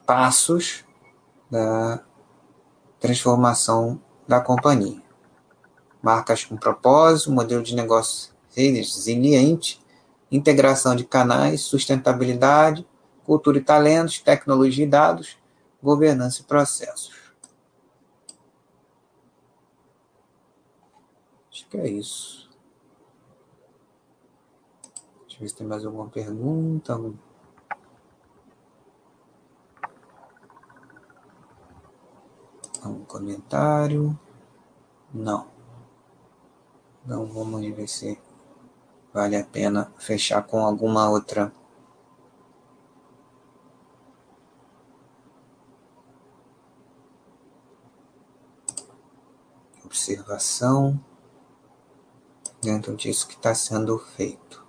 passos 0.06 0.84
da 1.50 2.02
transformação 2.98 4.00
da 4.26 4.40
companhia. 4.40 5.02
Marcas 6.02 6.44
com 6.44 6.56
propósito, 6.56 7.30
modelo 7.30 7.62
de 7.62 7.74
negócio 7.74 8.34
resiliente, 8.54 9.80
integração 10.32 10.96
de 10.96 11.04
canais, 11.04 11.60
sustentabilidade, 11.60 12.86
cultura 13.24 13.58
e 13.58 13.62
talentos, 13.62 14.20
tecnologia 14.20 14.84
e 14.84 14.88
dados, 14.88 15.36
governança 15.82 16.40
e 16.40 16.44
processos. 16.44 17.14
Acho 21.50 21.68
que 21.68 21.76
é 21.76 21.88
isso. 21.88 22.48
Deixa 25.26 25.36
eu 25.36 25.40
ver 25.40 25.48
se 25.48 25.56
tem 25.56 25.66
mais 25.66 25.84
alguma 25.84 26.08
pergunta. 26.08 26.94
Algum 26.94 27.14
Algum 32.82 33.04
comentário? 33.04 34.18
Não. 35.12 35.46
Então 37.04 37.26
vamos 37.26 37.60
ver 37.74 37.88
se 37.88 38.18
vale 39.12 39.36
a 39.36 39.44
pena 39.44 39.92
fechar 39.98 40.42
com 40.42 40.64
alguma 40.64 41.08
outra 41.08 41.52
observação 49.84 51.00
dentro 52.60 52.94
disso 52.96 53.26
que 53.26 53.34
está 53.34 53.54
sendo 53.54 53.98
feito. 53.98 54.64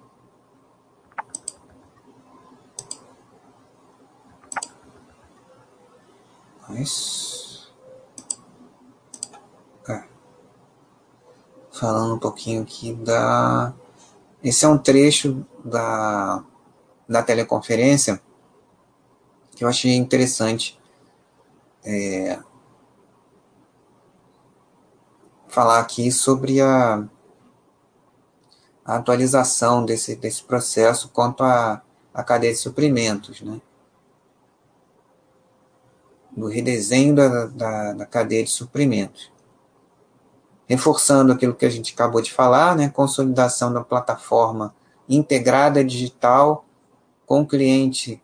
Mas 6.70 7.47
falando 11.80 12.16
um 12.16 12.20
pouquinho 12.20 12.62
aqui 12.62 12.94
da. 12.94 13.74
Esse 14.44 14.66
é 14.66 14.68
um 14.68 14.78
trecho 14.78 15.46
da, 15.64 16.44
da 17.08 17.24
teleconferência 17.24 18.22
que 19.56 19.64
eu 19.64 19.68
achei 19.68 19.96
interessante 19.96 20.80
é, 21.84 22.40
falar 25.48 25.80
aqui 25.80 26.12
sobre 26.12 26.62
a, 26.62 27.04
a, 28.86 28.96
atualização 28.96 29.84
desse, 29.84 30.16
desse 30.16 30.44
processo 30.44 31.10
quanto 31.10 31.44
à, 31.44 31.82
à 32.14 32.24
cadeia 32.24 32.54
de 32.54 32.60
suprimentos. 32.60 33.42
Né? 33.42 33.60
do 36.38 36.46
redesenho 36.48 37.16
da, 37.16 37.48
da, 37.48 37.94
da 37.94 38.06
cadeia 38.06 38.44
de 38.44 38.52
suprimentos. 38.52 39.32
Reforçando 40.68 41.32
aquilo 41.32 41.56
que 41.56 41.66
a 41.66 41.70
gente 41.70 41.94
acabou 41.94 42.22
de 42.22 42.32
falar, 42.32 42.76
né, 42.76 42.90
consolidação 42.90 43.72
da 43.72 43.82
plataforma 43.82 44.76
integrada 45.08 45.84
digital 45.84 46.66
com 47.26 47.42
o 47.42 47.48
cliente 47.48 48.22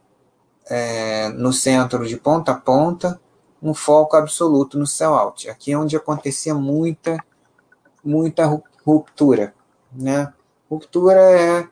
é, 0.69 1.29
no 1.29 1.53
centro 1.53 2.05
de 2.05 2.17
ponta 2.17 2.51
a 2.51 2.55
ponta, 2.55 3.19
um 3.61 3.73
foco 3.73 4.17
absoluto 4.17 4.77
no 4.77 4.85
sell-out. 4.85 5.49
Aqui 5.49 5.71
é 5.71 5.77
onde 5.77 5.95
acontecia 5.95 6.53
muita, 6.53 7.17
muita 8.03 8.61
ruptura. 8.85 9.53
Né? 9.91 10.33
Ruptura 10.69 11.21
é 11.21 11.67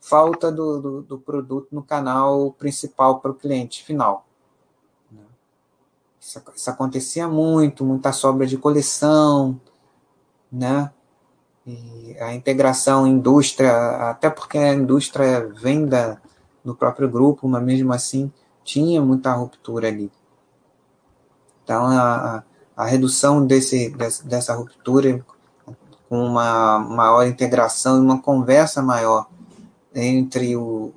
falta 0.00 0.52
do, 0.52 0.80
do, 0.80 1.02
do 1.02 1.18
produto 1.18 1.68
no 1.72 1.82
canal 1.82 2.52
principal 2.52 3.20
para 3.20 3.30
o 3.30 3.34
cliente 3.34 3.82
final. 3.82 4.26
Isso, 6.20 6.42
isso, 6.54 6.70
acontecia 6.70 7.28
muito, 7.28 7.84
muita 7.84 8.12
sobra 8.12 8.46
de 8.46 8.56
coleção, 8.56 9.60
né? 10.54 10.90
E 11.66 12.16
a 12.20 12.34
integração 12.34 13.06
indústria, 13.06 13.72
até 14.10 14.28
porque 14.30 14.58
a 14.58 14.74
indústria 14.74 15.48
vem 15.60 15.86
da, 15.86 16.18
do 16.64 16.74
próprio 16.74 17.08
grupo, 17.08 17.48
mas 17.48 17.62
mesmo 17.62 17.92
assim 17.92 18.30
tinha 18.62 19.00
muita 19.02 19.32
ruptura 19.32 19.88
ali. 19.88 20.10
Então, 21.62 21.86
a, 21.86 22.44
a 22.76 22.84
redução 22.84 23.46
desse, 23.46 23.94
dessa 24.24 24.54
ruptura 24.54 25.24
com 26.08 26.24
uma 26.24 26.78
maior 26.78 27.26
integração 27.26 27.96
e 27.96 28.00
uma 28.00 28.20
conversa 28.20 28.82
maior 28.82 29.26
entre 29.94 30.54
o 30.56 30.92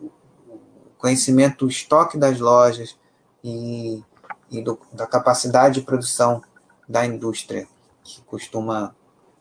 conhecimento 0.97 1.65
do 1.65 1.71
estoque 1.71 2.17
das 2.17 2.39
lojas 2.39 2.97
e, 3.43 4.03
e 4.51 4.61
do, 4.61 4.77
da 4.91 5.07
capacidade 5.07 5.75
de 5.75 5.85
produção 5.85 6.41
da 6.87 7.05
indústria, 7.05 7.67
que 8.03 8.21
costuma 8.23 8.95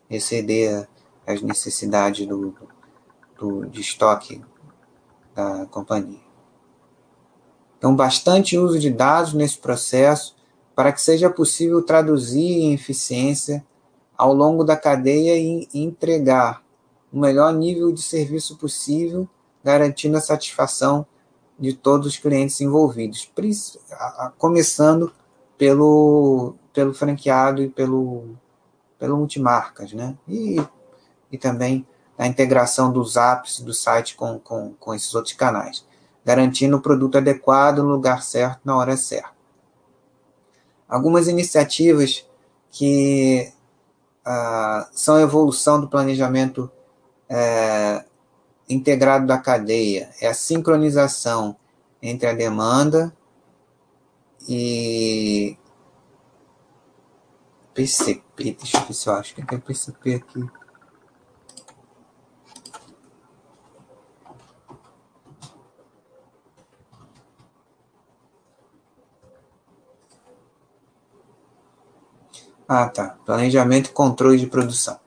exceder 0.09 0.87
as 1.25 1.41
necessidades 1.41 2.25
do, 2.25 2.55
do, 3.37 3.65
de 3.65 3.81
estoque 3.81 4.41
da 5.35 5.65
companhia. 5.67 6.27
Então, 7.77 7.95
bastante 7.95 8.57
uso 8.57 8.79
de 8.79 8.89
dados 8.89 9.33
nesse 9.33 9.57
processo 9.57 10.35
para 10.75 10.91
que 10.91 11.01
seja 11.01 11.29
possível 11.29 11.81
traduzir 11.81 12.59
em 12.59 12.73
eficiência 12.73 13.65
ao 14.17 14.33
longo 14.33 14.63
da 14.63 14.75
cadeia 14.75 15.37
e 15.37 15.67
entregar 15.73 16.63
o 17.11 17.19
melhor 17.19 17.53
nível 17.53 17.91
de 17.91 18.01
serviço 18.01 18.57
possível, 18.57 19.27
garantindo 19.63 20.17
a 20.17 20.21
satisfação 20.21 21.05
de 21.59 21.73
todos 21.73 22.07
os 22.07 22.17
clientes 22.17 22.59
envolvidos, 22.61 23.31
começando 24.37 25.11
pelo, 25.57 26.55
pelo 26.73 26.93
franqueado 26.93 27.61
e 27.61 27.69
pelo, 27.69 28.35
pelo 28.99 29.17
multimarcas, 29.17 29.93
né? 29.93 30.15
E, 30.27 30.57
e 31.31 31.37
também 31.37 31.85
a 32.17 32.27
integração 32.27 32.91
dos 32.91 33.15
apps 33.15 33.59
do 33.59 33.73
site 33.73 34.15
com, 34.15 34.39
com, 34.39 34.73
com 34.79 34.93
esses 34.93 35.13
outros 35.13 35.33
canais, 35.35 35.85
garantindo 36.25 36.77
o 36.77 36.81
produto 36.81 37.17
adequado 37.17 37.79
no 37.79 37.89
lugar 37.89 38.23
certo, 38.23 38.61
na 38.65 38.75
hora 38.75 38.97
certa 38.97 39.37
algumas 40.87 41.27
iniciativas 41.27 42.25
que 42.71 43.51
ah, 44.23 44.87
são 44.91 45.19
evolução 45.19 45.81
do 45.81 45.89
planejamento 45.89 46.71
é, 47.29 48.05
integrado 48.69 49.25
da 49.25 49.37
cadeia, 49.37 50.09
é 50.21 50.27
a 50.27 50.33
sincronização 50.33 51.55
entre 52.01 52.27
a 52.27 52.33
demanda 52.33 53.13
e 54.47 55.57
PCP, 57.77 58.57
deixa 58.59 58.77
eu 58.79 58.87
ver 58.87 58.93
se 58.95 59.07
eu 59.07 59.13
acho 59.13 59.35
que 59.35 59.45
tem 59.45 59.59
PCP 59.59 60.15
aqui. 60.15 60.43
Ah, 72.67 72.89
tá. 72.89 73.09
Planejamento 73.23 73.91
e 73.91 73.93
controle 73.93 74.39
de 74.39 74.47
produção. 74.47 74.99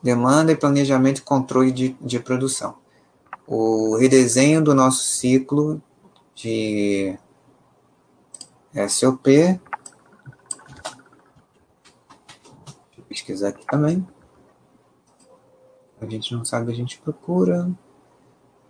Demanda 0.00 0.52
e 0.52 0.56
planejamento 0.56 1.18
e 1.18 1.22
controle 1.22 1.72
de, 1.72 1.88
de 2.00 2.20
produção. 2.20 2.78
O 3.48 3.96
redesenho 3.96 4.62
do 4.62 4.72
nosso 4.76 5.02
ciclo 5.02 5.82
de 6.36 7.18
SOP. 8.88 9.60
Pesquisar 13.08 13.48
aqui 13.48 13.66
também. 13.66 14.06
A 16.00 16.06
gente 16.06 16.34
não 16.34 16.44
sabe, 16.44 16.72
a 16.72 16.74
gente 16.74 16.98
procura. 16.98 17.70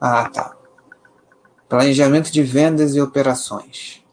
Ah, 0.00 0.28
tá. 0.28 0.56
Planejamento 1.68 2.30
de 2.30 2.42
vendas 2.42 2.94
e 2.94 3.00
operações. 3.00 4.06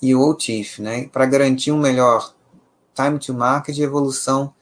e 0.00 0.14
o 0.14 0.22
OTIF, 0.22 0.80
né, 0.80 1.08
para 1.08 1.26
garantir 1.26 1.72
um 1.72 1.78
melhor 1.78 2.34
time 2.94 3.18
to 3.18 3.34
market 3.34 3.76
e 3.76 3.82
evolução 3.82 4.54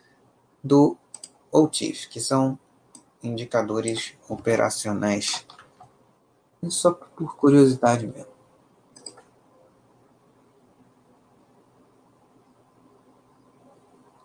do 0.63 0.97
OTIF, 1.53 2.09
que 2.09 2.21
são 2.21 2.59
indicadores 3.23 4.15
operacionais. 4.29 5.47
Só 6.69 6.93
por 6.93 7.37
curiosidade 7.37 8.07
mesmo. 8.07 8.37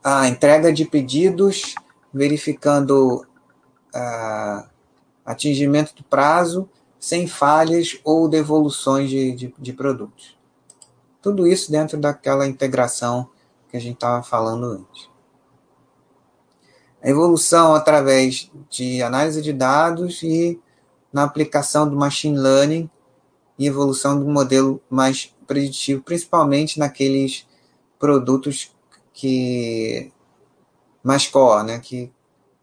A 0.04 0.28
entrega 0.28 0.74
de 0.74 0.84
pedidos, 0.84 1.76
verificando 2.12 3.24
uh, 3.94 4.70
atingimento 5.24 5.94
do 5.96 6.04
prazo, 6.04 6.68
sem 7.00 7.28
falhas 7.28 8.00
ou 8.04 8.28
devoluções 8.28 9.10
de, 9.10 9.32
de, 9.34 9.56
de 9.58 9.74
produtos. 9.74 10.38
Tudo 11.22 11.46
isso 11.46 11.72
dentro 11.72 12.00
daquela 12.00 12.48
integração 12.48 13.30
que 13.70 13.78
a 13.78 13.80
gente 13.80 13.94
estava 13.94 14.24
falando 14.24 14.66
antes. 14.66 15.11
A 17.04 17.10
evolução 17.10 17.74
através 17.74 18.52
de 18.70 19.02
análise 19.02 19.42
de 19.42 19.52
dados 19.52 20.22
e 20.24 20.60
na 21.12 21.24
aplicação 21.24 21.90
do 21.90 21.96
machine 21.96 22.38
learning 22.38 22.90
e 23.58 23.68
evolução 23.68 24.20
do 24.20 24.26
modelo 24.26 24.82
mais 24.90 25.36
preditivo, 25.48 26.02
principalmente 26.04 26.80
naqueles 26.80 27.48
produtos 28.00 28.72
que 29.14 30.12
mais 31.04 31.28
core, 31.28 31.66
né, 31.66 31.80
que 31.80 32.12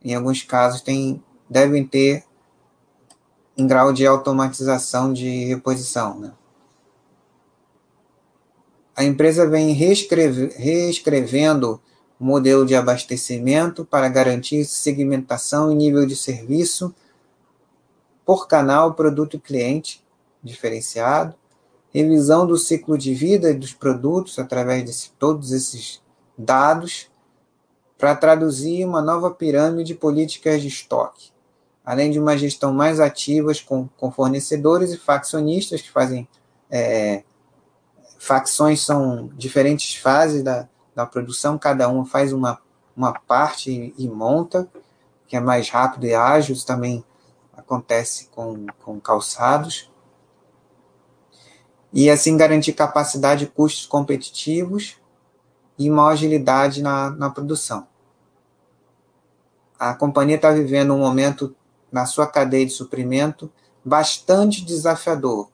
em 0.02 0.14
alguns 0.14 0.42
casos 0.42 0.80
tem, 0.80 1.22
devem 1.50 1.86
ter 1.86 2.24
um 3.56 3.66
grau 3.66 3.92
de 3.92 4.06
automatização 4.06 5.12
de 5.12 5.44
reposição. 5.44 6.18
Né 6.20 6.32
a 8.98 9.04
empresa 9.04 9.48
vem 9.48 9.70
reescreve, 9.70 10.52
reescrevendo 10.56 11.80
o 12.18 12.24
modelo 12.24 12.66
de 12.66 12.74
abastecimento 12.74 13.84
para 13.84 14.08
garantir 14.08 14.64
segmentação 14.64 15.70
e 15.70 15.74
nível 15.74 16.04
de 16.06 16.16
serviço 16.16 16.94
por 18.24 18.46
canal, 18.46 18.94
produto 18.94 19.36
e 19.36 19.40
cliente 19.40 20.04
diferenciado, 20.42 21.34
revisão 21.90 22.46
do 22.46 22.56
ciclo 22.56 22.98
de 22.98 23.14
vida 23.14 23.54
dos 23.54 23.72
produtos 23.72 24.38
através 24.38 24.84
de 24.84 25.10
todos 25.12 25.52
esses 25.52 26.02
dados 26.36 27.08
para 27.96 28.14
traduzir 28.14 28.84
uma 28.84 29.00
nova 29.00 29.30
pirâmide 29.30 29.92
de 29.92 29.94
políticas 29.94 30.60
de 30.60 30.68
estoque, 30.68 31.30
além 31.84 32.10
de 32.10 32.18
uma 32.20 32.36
gestão 32.36 32.72
mais 32.72 33.00
ativa 33.00 33.52
com, 33.66 33.88
com 33.96 34.10
fornecedores 34.10 34.92
e 34.92 34.98
faccionistas 34.98 35.80
que 35.80 35.90
fazem 35.90 36.28
é, 36.70 37.22
facções 38.18 38.84
são 38.84 39.30
diferentes 39.36 39.94
fases 39.94 40.42
da, 40.42 40.68
da 40.98 41.06
produção, 41.06 41.56
cada 41.56 41.88
uma 41.88 42.04
faz 42.04 42.32
uma, 42.32 42.60
uma 42.96 43.12
parte 43.12 43.70
e, 43.70 43.94
e 44.04 44.08
monta, 44.08 44.68
que 45.28 45.36
é 45.36 45.40
mais 45.40 45.70
rápido 45.70 46.06
e 46.06 46.12
ágil, 46.12 46.56
isso 46.56 46.66
também 46.66 47.04
acontece 47.56 48.26
com, 48.34 48.66
com 48.84 48.98
calçados. 48.98 49.88
E 51.92 52.10
assim 52.10 52.36
garantir 52.36 52.72
capacidade 52.72 53.44
e 53.44 53.46
custos 53.46 53.86
competitivos 53.86 54.96
e 55.78 55.88
maior 55.88 56.14
agilidade 56.14 56.82
na, 56.82 57.10
na 57.10 57.30
produção. 57.30 57.86
A 59.78 59.94
companhia 59.94 60.34
está 60.34 60.50
vivendo 60.50 60.92
um 60.92 60.98
momento 60.98 61.54
na 61.92 62.06
sua 62.06 62.26
cadeia 62.26 62.66
de 62.66 62.72
suprimento 62.72 63.48
bastante 63.84 64.64
desafiador, 64.64 65.48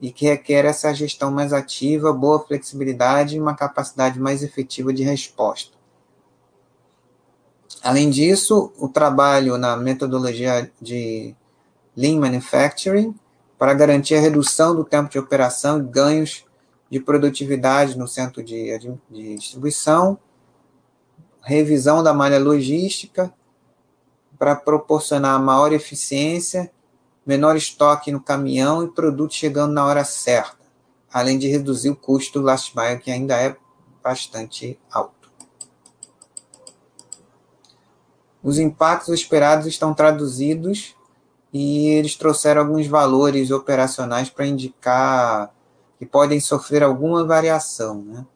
e 0.00 0.10
que 0.10 0.26
requer 0.26 0.64
essa 0.64 0.92
gestão 0.94 1.30
mais 1.30 1.52
ativa, 1.52 2.12
boa 2.12 2.40
flexibilidade 2.40 3.36
e 3.36 3.40
uma 3.40 3.54
capacidade 3.54 4.18
mais 4.18 4.42
efetiva 4.42 4.92
de 4.92 5.02
resposta. 5.02 5.76
Além 7.82 8.10
disso, 8.10 8.72
o 8.78 8.88
trabalho 8.88 9.56
na 9.58 9.76
metodologia 9.76 10.70
de 10.80 11.34
Lean 11.96 12.18
Manufacturing 12.18 13.14
para 13.58 13.74
garantir 13.74 14.14
a 14.14 14.20
redução 14.20 14.74
do 14.74 14.84
tempo 14.84 15.10
de 15.10 15.18
operação 15.18 15.78
e 15.78 15.82
ganhos 15.82 16.44
de 16.90 16.98
produtividade 16.98 17.96
no 17.96 18.08
centro 18.08 18.42
de, 18.42 18.78
de 19.10 19.34
distribuição, 19.36 20.18
revisão 21.42 22.02
da 22.02 22.12
malha 22.12 22.38
logística 22.38 23.32
para 24.38 24.56
proporcionar 24.56 25.40
maior 25.40 25.72
eficiência, 25.72 26.70
menor 27.30 27.54
estoque 27.56 28.10
no 28.10 28.20
caminhão 28.20 28.82
e 28.82 28.88
produto 28.88 29.34
chegando 29.34 29.72
na 29.72 29.86
hora 29.86 30.04
certa, 30.04 30.58
além 31.12 31.38
de 31.38 31.46
reduzir 31.46 31.88
o 31.88 31.94
custo 31.94 32.40
do 32.40 32.44
last 32.44 32.76
mile, 32.76 32.98
que 32.98 33.08
ainda 33.08 33.40
é 33.40 33.56
bastante 34.02 34.76
alto. 34.90 35.30
Os 38.42 38.58
impactos 38.58 39.14
esperados 39.14 39.68
estão 39.68 39.94
traduzidos 39.94 40.96
e 41.52 41.90
eles 41.90 42.16
trouxeram 42.16 42.62
alguns 42.62 42.88
valores 42.88 43.52
operacionais 43.52 44.28
para 44.28 44.46
indicar 44.46 45.54
que 46.00 46.06
podem 46.06 46.40
sofrer 46.40 46.82
alguma 46.82 47.24
variação. 47.24 48.02
Né? 48.02 48.26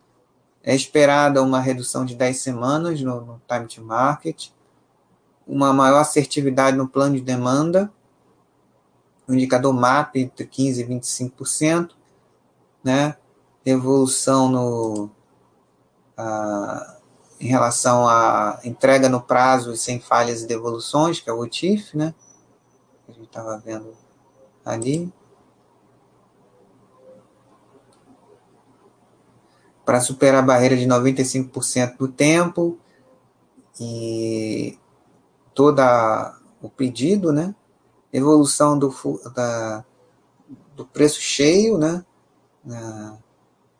É 0.62 0.72
esperada 0.72 1.42
uma 1.42 1.58
redução 1.58 2.04
de 2.04 2.14
10 2.14 2.38
semanas 2.38 3.00
no, 3.00 3.20
no 3.22 3.42
time 3.48 3.66
to 3.66 3.82
market, 3.82 4.50
uma 5.44 5.72
maior 5.72 5.98
assertividade 5.98 6.76
no 6.76 6.86
plano 6.86 7.16
de 7.16 7.22
demanda, 7.22 7.90
o 9.26 9.34
indicador 9.34 9.72
MAP 9.72 10.16
entre 10.16 10.46
15% 10.46 10.78
e 10.78 10.84
25%, 10.84 11.90
né? 12.82 13.16
evolução 13.64 14.48
no, 14.48 15.10
a, 16.16 16.98
em 17.40 17.48
relação 17.48 18.06
à 18.06 18.60
entrega 18.64 19.08
no 19.08 19.22
prazo 19.22 19.72
e 19.72 19.76
sem 19.76 19.98
falhas 19.98 20.42
e 20.42 20.46
devoluções, 20.46 21.20
que 21.20 21.30
é 21.30 21.32
o 21.32 21.38
OTIF, 21.38 21.96
né? 21.96 22.14
a 23.08 23.12
gente 23.12 23.26
estava 23.26 23.58
vendo 23.58 23.94
ali. 24.64 25.12
Para 29.84 30.00
superar 30.00 30.42
a 30.42 30.46
barreira 30.46 30.76
de 30.76 30.86
95% 30.86 31.98
do 31.98 32.08
tempo 32.08 32.78
e 33.78 34.78
toda 35.54 36.38
o 36.62 36.70
pedido, 36.70 37.32
né? 37.32 37.54
Evolução 38.14 38.78
do, 38.78 38.94
da, 39.34 39.84
do 40.76 40.86
preço 40.86 41.20
cheio, 41.20 41.76
né? 41.76 42.04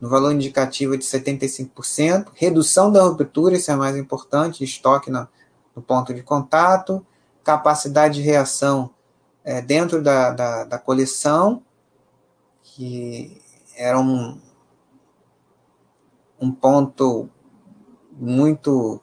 no 0.00 0.10
valor 0.10 0.32
indicativo 0.32 0.98
de 0.98 1.04
75%, 1.04 2.28
redução 2.34 2.92
da 2.92 3.02
ruptura, 3.02 3.54
isso 3.54 3.70
é 3.70 3.76
mais 3.76 3.96
importante, 3.96 4.62
estoque 4.62 5.10
no, 5.10 5.26
no 5.74 5.80
ponto 5.80 6.12
de 6.12 6.22
contato, 6.22 7.04
capacidade 7.42 8.16
de 8.16 8.20
reação 8.20 8.90
é, 9.42 9.62
dentro 9.62 10.02
da, 10.02 10.30
da, 10.30 10.64
da, 10.64 10.78
coleção, 10.78 11.62
que 12.62 13.40
era 13.76 13.98
um, 13.98 14.38
um 16.40 16.52
ponto 16.52 17.30
muito 18.12 19.00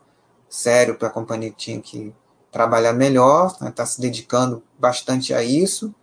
sério 0.50 0.96
para 0.98 1.08
a 1.08 1.12
companhia 1.12 1.50
que 1.50 1.58
tinha 1.58 1.82
que 1.82 2.14
trabalhar 2.52 2.94
melhor, 2.94 3.48
está 3.48 3.66
né, 3.66 3.72
tá 3.72 3.86
se 3.86 4.00
dedicando 4.00 4.62
bastante 4.82 5.34
a 5.34 5.44
isso, 5.44 5.94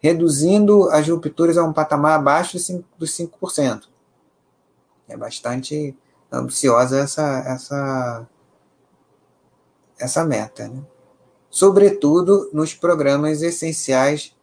reduzindo 0.00 0.88
as 0.90 1.08
rupturas 1.08 1.58
a 1.58 1.64
um 1.64 1.72
patamar 1.72 2.18
abaixo 2.18 2.56
dos 2.98 3.10
5%. 3.10 3.88
É 5.08 5.16
bastante 5.16 5.96
ambiciosa 6.30 6.98
essa, 7.00 7.38
essa, 7.46 8.26
essa 9.98 10.24
meta. 10.24 10.68
Né? 10.68 10.82
sobretudo 11.54 12.50
nos 12.52 12.74
programas 12.74 13.40
essenciais, 13.40 14.34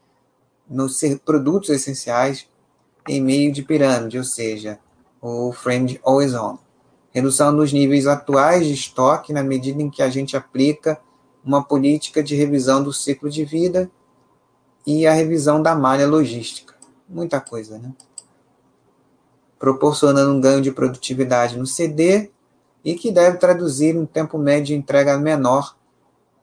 nos 0.65 1.01
produtos 1.25 1.69
essenciais 1.69 2.47
em 3.05 3.19
meio 3.19 3.51
de 3.51 3.61
pirâmide, 3.61 4.17
ou 4.17 4.23
seja, 4.23 4.79
o 5.21 5.51
frame 5.51 5.99
always 6.05 6.33
on. 6.33 6.57
Redução 7.11 7.53
dos 7.53 7.73
níveis 7.73 8.07
atuais 8.07 8.65
de 8.65 8.73
estoque 8.73 9.33
na 9.33 9.43
medida 9.43 9.81
em 9.81 9.89
que 9.89 10.01
a 10.01 10.09
gente 10.09 10.37
aplica 10.37 11.01
uma 11.43 11.63
política 11.63 12.21
de 12.23 12.35
revisão 12.35 12.83
do 12.83 12.93
ciclo 12.93 13.29
de 13.29 13.43
vida 13.43 13.89
e 14.85 15.05
a 15.05 15.13
revisão 15.13 15.61
da 15.61 15.75
malha 15.75 16.07
logística. 16.07 16.75
Muita 17.07 17.39
coisa, 17.41 17.77
né? 17.77 17.93
Proporcionando 19.59 20.31
um 20.31 20.41
ganho 20.41 20.61
de 20.61 20.71
produtividade 20.71 21.57
no 21.57 21.65
CD 21.65 22.31
e 22.83 22.95
que 22.95 23.11
deve 23.11 23.37
traduzir 23.37 23.97
um 23.97 24.05
tempo 24.05 24.37
médio 24.37 24.67
de 24.67 24.75
entrega 24.75 25.17
menor 25.17 25.75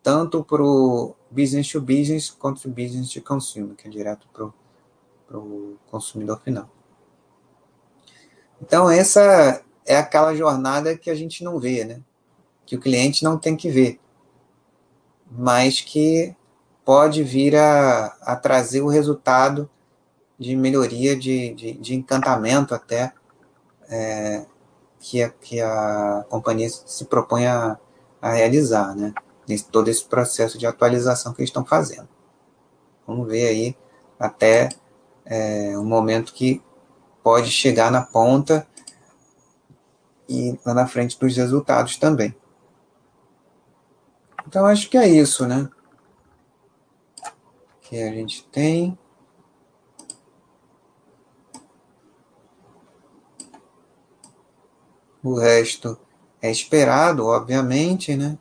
tanto 0.02 0.42
para 0.44 0.62
o 0.62 1.14
business 1.30 1.70
to 1.70 1.80
business 1.80 2.30
quanto 2.30 2.60
para 2.62 2.70
o 2.70 2.72
business 2.72 3.10
to 3.10 3.20
consumer, 3.20 3.74
que 3.76 3.88
é 3.88 3.90
direto 3.90 4.26
para 4.32 5.38
o 5.38 5.76
consumidor 5.90 6.40
final. 6.40 6.70
Então, 8.62 8.88
essa 8.90 9.62
é 9.84 9.96
aquela 9.96 10.34
jornada 10.34 10.96
que 10.96 11.10
a 11.10 11.14
gente 11.14 11.44
não 11.44 11.58
vê, 11.58 11.84
né? 11.84 12.00
Que 12.64 12.76
o 12.76 12.80
cliente 12.80 13.24
não 13.24 13.38
tem 13.38 13.56
que 13.56 13.70
ver, 13.70 14.00
mas 15.30 15.80
que 15.80 16.34
pode 16.84 17.22
vir 17.22 17.56
a, 17.56 18.16
a 18.22 18.36
trazer 18.36 18.80
o 18.80 18.88
resultado 18.88 19.68
de 20.38 20.56
melhoria, 20.56 21.16
de, 21.16 21.52
de, 21.54 21.72
de 21.74 21.94
encantamento 21.94 22.74
até, 22.74 23.12
é, 23.88 24.46
que, 24.98 25.22
a, 25.22 25.30
que 25.30 25.60
a 25.60 26.24
companhia 26.28 26.68
se 26.68 27.04
propõe 27.04 27.46
a, 27.46 27.78
a 28.20 28.32
realizar, 28.32 28.94
né? 28.94 29.12
nesse, 29.48 29.64
todo 29.64 29.88
esse 29.88 30.04
processo 30.04 30.58
de 30.58 30.66
atualização 30.66 31.32
que 31.32 31.40
eles 31.40 31.48
estão 31.48 31.64
fazendo. 31.64 32.08
Vamos 33.06 33.26
ver 33.26 33.48
aí 33.48 33.76
até 34.18 34.68
é, 35.24 35.76
o 35.78 35.84
momento 35.84 36.32
que 36.34 36.62
pode 37.22 37.50
chegar 37.50 37.90
na 37.90 38.02
ponta 38.02 38.66
e 40.28 40.58
lá 40.64 40.74
na 40.74 40.86
frente 40.86 41.18
dos 41.18 41.36
resultados 41.36 41.96
também. 41.96 42.34
Então, 44.48 44.64
acho 44.64 44.88
que 44.88 44.96
é 44.96 45.06
isso, 45.06 45.46
né? 45.46 45.68
Que 47.82 48.02
a 48.02 48.10
gente 48.10 48.42
tem. 48.44 48.98
O 55.22 55.34
resto 55.34 55.98
é 56.40 56.50
esperado, 56.50 57.26
obviamente, 57.26 58.16
né? 58.16 58.38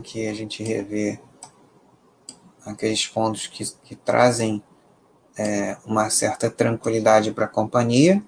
Aqui 0.00 0.26
a 0.26 0.32
gente 0.32 0.62
revê 0.62 1.20
aqueles 2.64 3.06
pontos 3.06 3.46
que, 3.46 3.70
que 3.84 3.94
trazem 3.94 4.62
é, 5.36 5.76
uma 5.84 6.08
certa 6.08 6.50
tranquilidade 6.50 7.32
para 7.32 7.44
a 7.44 7.48
companhia. 7.48 8.22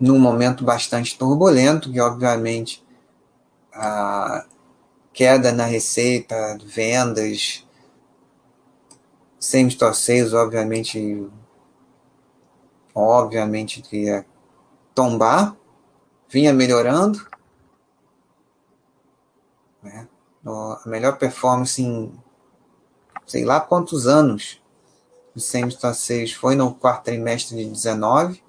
Num 0.00 0.18
momento 0.18 0.64
bastante 0.64 1.18
turbulento, 1.18 1.92
que 1.92 2.00
obviamente 2.00 2.82
a 3.70 4.46
queda 5.12 5.52
na 5.52 5.66
receita, 5.66 6.56
vendas, 6.64 7.66
sem 9.38 9.68
sales, 9.92 10.32
obviamente, 10.32 11.30
obviamente 12.94 13.82
ia 13.92 14.24
tombar, 14.94 15.54
vinha 16.30 16.54
melhorando, 16.54 17.35
né? 19.86 20.08
A 20.44 20.82
melhor 20.86 21.18
performance 21.18 21.82
em 21.82 22.12
sei 23.26 23.44
lá 23.44 23.60
quantos 23.60 24.06
anos 24.06 24.62
do 25.34 25.40
Semestar 25.40 25.94
6 25.94 26.32
foi 26.32 26.54
no 26.54 26.74
quarto 26.74 27.04
trimestre 27.04 27.56
de 27.56 27.68
19, 27.68 28.42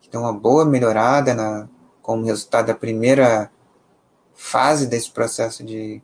que 0.00 0.08
tem 0.08 0.18
uma 0.18 0.32
boa 0.32 0.64
melhorada 0.64 1.34
na, 1.34 1.68
como 2.00 2.24
resultado 2.24 2.66
da 2.66 2.74
primeira 2.74 3.50
fase 4.32 4.86
desse 4.86 5.10
processo 5.10 5.62
de, 5.62 6.02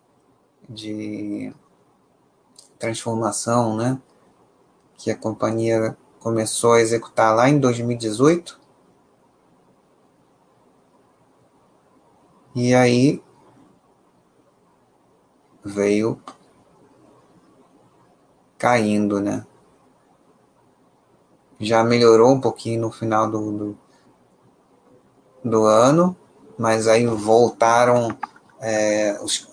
de 0.68 1.54
transformação, 2.78 3.76
né? 3.76 4.00
Que 4.96 5.10
a 5.10 5.16
companhia 5.16 5.96
começou 6.20 6.74
a 6.74 6.80
executar 6.80 7.34
lá 7.34 7.48
em 7.48 7.58
2018. 7.58 8.60
E 12.54 12.74
aí 12.74 13.22
veio 15.64 16.20
caindo, 18.58 19.20
né? 19.20 19.46
Já 21.58 21.84
melhorou 21.84 22.32
um 22.32 22.40
pouquinho 22.40 22.82
no 22.82 22.90
final 22.90 23.30
do, 23.30 23.52
do, 23.52 23.78
do 25.44 25.64
ano, 25.64 26.16
mas 26.58 26.86
aí 26.86 27.06
voltaram 27.06 28.16
é, 28.60 29.18
os, 29.22 29.48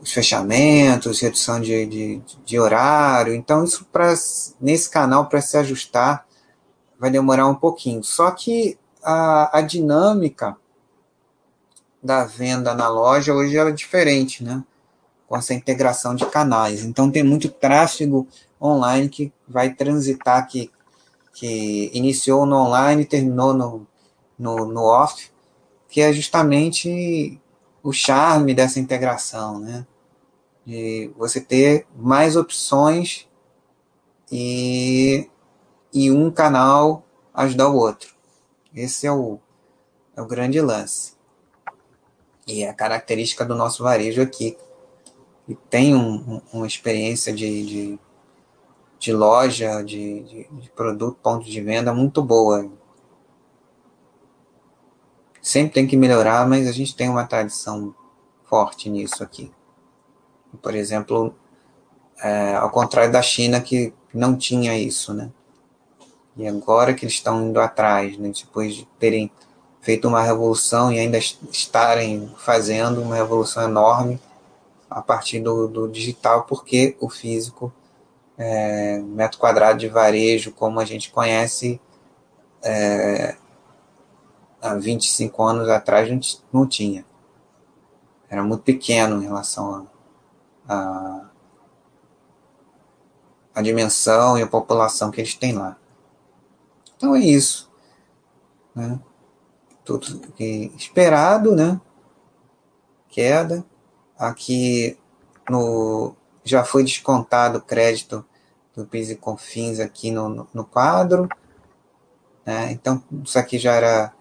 os 0.00 0.12
fechamentos, 0.12 1.20
redução 1.20 1.60
de, 1.60 1.86
de, 1.86 2.22
de 2.44 2.58
horário. 2.58 3.34
Então, 3.34 3.64
isso 3.64 3.84
pra, 3.92 4.14
nesse 4.60 4.88
canal, 4.88 5.28
para 5.28 5.40
se 5.40 5.56
ajustar, 5.56 6.26
vai 6.98 7.10
demorar 7.10 7.46
um 7.46 7.54
pouquinho. 7.54 8.02
Só 8.02 8.30
que 8.30 8.78
a, 9.02 9.58
a 9.58 9.60
dinâmica 9.60 10.56
da 12.08 12.24
venda 12.24 12.74
na 12.74 12.88
loja 12.88 13.34
hoje 13.34 13.58
é 13.58 13.70
diferente, 13.70 14.42
né? 14.42 14.64
Com 15.26 15.36
essa 15.36 15.52
integração 15.52 16.14
de 16.14 16.24
canais. 16.24 16.82
Então, 16.82 17.10
tem 17.10 17.22
muito 17.22 17.50
tráfego 17.50 18.26
online 18.58 19.10
que 19.10 19.30
vai 19.46 19.74
transitar, 19.74 20.48
que, 20.48 20.70
que 21.34 21.90
iniciou 21.92 22.46
no 22.46 22.56
online 22.56 23.02
e 23.02 23.04
terminou 23.04 23.52
no, 23.52 23.86
no, 24.38 24.64
no 24.64 24.84
off, 24.84 25.30
que 25.86 26.00
é 26.00 26.10
justamente 26.10 27.38
o 27.82 27.92
charme 27.92 28.54
dessa 28.54 28.80
integração, 28.80 29.58
né? 29.58 29.86
De 30.64 31.10
você 31.14 31.42
ter 31.42 31.86
mais 31.94 32.36
opções 32.36 33.28
e, 34.32 35.28
e 35.92 36.10
um 36.10 36.30
canal 36.30 37.04
ajudar 37.34 37.68
o 37.68 37.76
outro. 37.76 38.14
Esse 38.74 39.06
é 39.06 39.12
o, 39.12 39.38
é 40.16 40.22
o 40.22 40.26
grande 40.26 40.58
lance. 40.58 41.17
E 42.48 42.62
é 42.62 42.70
a 42.70 42.74
característica 42.74 43.44
do 43.44 43.54
nosso 43.54 43.82
varejo 43.82 44.22
aqui, 44.22 44.56
que 45.46 45.54
tem 45.68 45.94
um, 45.94 46.14
um, 46.14 46.42
uma 46.54 46.66
experiência 46.66 47.30
de, 47.30 47.66
de, 47.66 47.98
de 48.98 49.12
loja, 49.12 49.82
de, 49.82 50.22
de, 50.22 50.48
de 50.50 50.70
produto, 50.70 51.18
ponto 51.22 51.44
de 51.44 51.60
venda 51.60 51.92
muito 51.92 52.22
boa. 52.22 52.70
Sempre 55.42 55.74
tem 55.74 55.86
que 55.86 55.96
melhorar, 55.96 56.48
mas 56.48 56.66
a 56.66 56.72
gente 56.72 56.96
tem 56.96 57.10
uma 57.10 57.26
tradição 57.26 57.94
forte 58.44 58.88
nisso 58.88 59.22
aqui. 59.22 59.52
Por 60.62 60.74
exemplo, 60.74 61.34
é, 62.22 62.54
ao 62.56 62.70
contrário 62.70 63.12
da 63.12 63.20
China, 63.20 63.60
que 63.60 63.92
não 64.12 64.34
tinha 64.34 64.76
isso, 64.78 65.12
né? 65.12 65.30
E 66.34 66.46
agora 66.46 66.94
que 66.94 67.04
eles 67.04 67.14
estão 67.14 67.46
indo 67.46 67.60
atrás, 67.60 68.16
né? 68.16 68.30
depois 68.30 68.74
de 68.74 68.86
terem 68.98 69.30
feito 69.80 70.08
uma 70.08 70.22
revolução 70.22 70.92
e 70.92 70.98
ainda 70.98 71.18
estarem 71.18 72.32
fazendo 72.36 73.00
uma 73.00 73.16
revolução 73.16 73.62
enorme 73.62 74.20
a 74.88 75.02
partir 75.02 75.40
do, 75.40 75.68
do 75.68 75.88
digital, 75.88 76.44
porque 76.44 76.96
o 77.00 77.08
físico, 77.08 77.72
é, 78.36 78.98
metro 78.98 79.38
quadrado 79.38 79.78
de 79.78 79.88
varejo, 79.88 80.52
como 80.52 80.80
a 80.80 80.84
gente 80.84 81.10
conhece, 81.10 81.80
é, 82.62 83.36
há 84.60 84.74
25 84.74 85.42
anos 85.42 85.68
atrás 85.68 86.06
a 86.06 86.10
gente 86.10 86.42
não 86.52 86.66
tinha. 86.66 87.04
Era 88.28 88.42
muito 88.42 88.62
pequeno 88.62 89.22
em 89.22 89.26
relação 89.26 89.88
a, 90.68 91.28
a 93.54 93.62
dimensão 93.62 94.38
e 94.38 94.42
a 94.42 94.46
população 94.46 95.10
que 95.10 95.20
eles 95.20 95.34
têm 95.34 95.52
lá. 95.52 95.76
Então 96.96 97.14
é 97.14 97.20
isso. 97.20 97.70
Né? 98.74 99.00
Tudo 99.88 100.20
esperado, 100.76 101.56
né? 101.56 101.80
Queda. 103.08 103.64
Aqui 104.18 104.98
no, 105.48 106.14
já 106.44 106.62
foi 106.62 106.84
descontado 106.84 107.56
o 107.56 107.62
crédito 107.62 108.22
do 108.76 108.84
PIS 108.84 109.08
e 109.08 109.16
CONFINS 109.16 109.80
aqui 109.80 110.10
no, 110.10 110.28
no, 110.28 110.48
no 110.52 110.62
quadro. 110.66 111.26
Né? 112.44 112.70
Então, 112.70 113.02
isso 113.24 113.38
aqui 113.38 113.58
já 113.58 113.72
era 113.72 114.12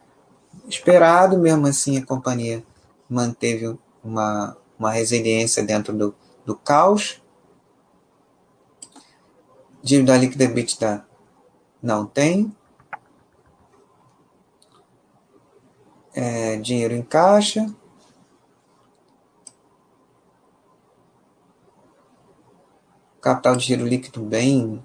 esperado, 0.70 1.38
mesmo 1.38 1.68
assim 1.68 1.98
a 1.98 2.06
companhia 2.06 2.64
manteve 3.10 3.78
uma, 4.02 4.56
uma 4.80 4.92
resiliência 4.92 5.62
dentro 5.62 5.94
do, 5.94 6.16
do 6.46 6.56
caos. 6.56 7.22
Dívida 9.84 10.16
líquida 10.16 10.46
EBITDA 10.46 11.06
não 11.84 12.06
tem. 12.06 12.56
É, 16.20 16.58
dinheiro 16.58 16.96
em 16.96 17.04
caixa. 17.04 17.72
Capital 23.22 23.56
de 23.56 23.66
giro 23.66 23.86
líquido 23.86 24.24
bem 24.24 24.82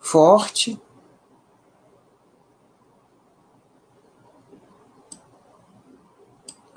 forte. 0.00 0.80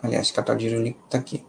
Aliás, 0.03 0.29
capital 0.29 0.57
de 0.57 0.69
giro 0.69 0.83
líquido 0.83 1.05
está 1.05 1.17
aqui. 1.17 1.45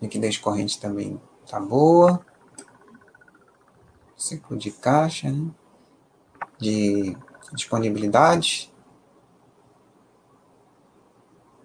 Liquidez 0.00 0.38
corrente 0.38 0.80
também 0.80 1.20
está 1.44 1.58
boa. 1.58 2.24
Ciclo 4.16 4.56
de 4.56 4.70
caixa, 4.70 5.28
né? 5.32 5.50
de 6.56 7.16
disponibilidade. 7.54 8.72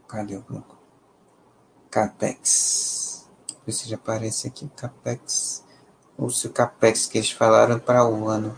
Cadê 0.07 0.38
o 0.38 0.41
bloco? 0.41 0.78
Capex. 1.90 3.30
Ver 3.66 3.72
se 3.72 3.90
já 3.90 3.95
aparece 3.95 4.48
aqui 4.48 4.70
Capex. 4.76 5.64
Ou 6.18 6.30
se 6.30 6.48
o 6.48 6.53
Capex 6.53 7.06
que 7.06 7.18
eles 7.18 7.32
falaram 7.32 7.80
para 7.80 8.06
o 8.06 8.28
ano. 8.28 8.57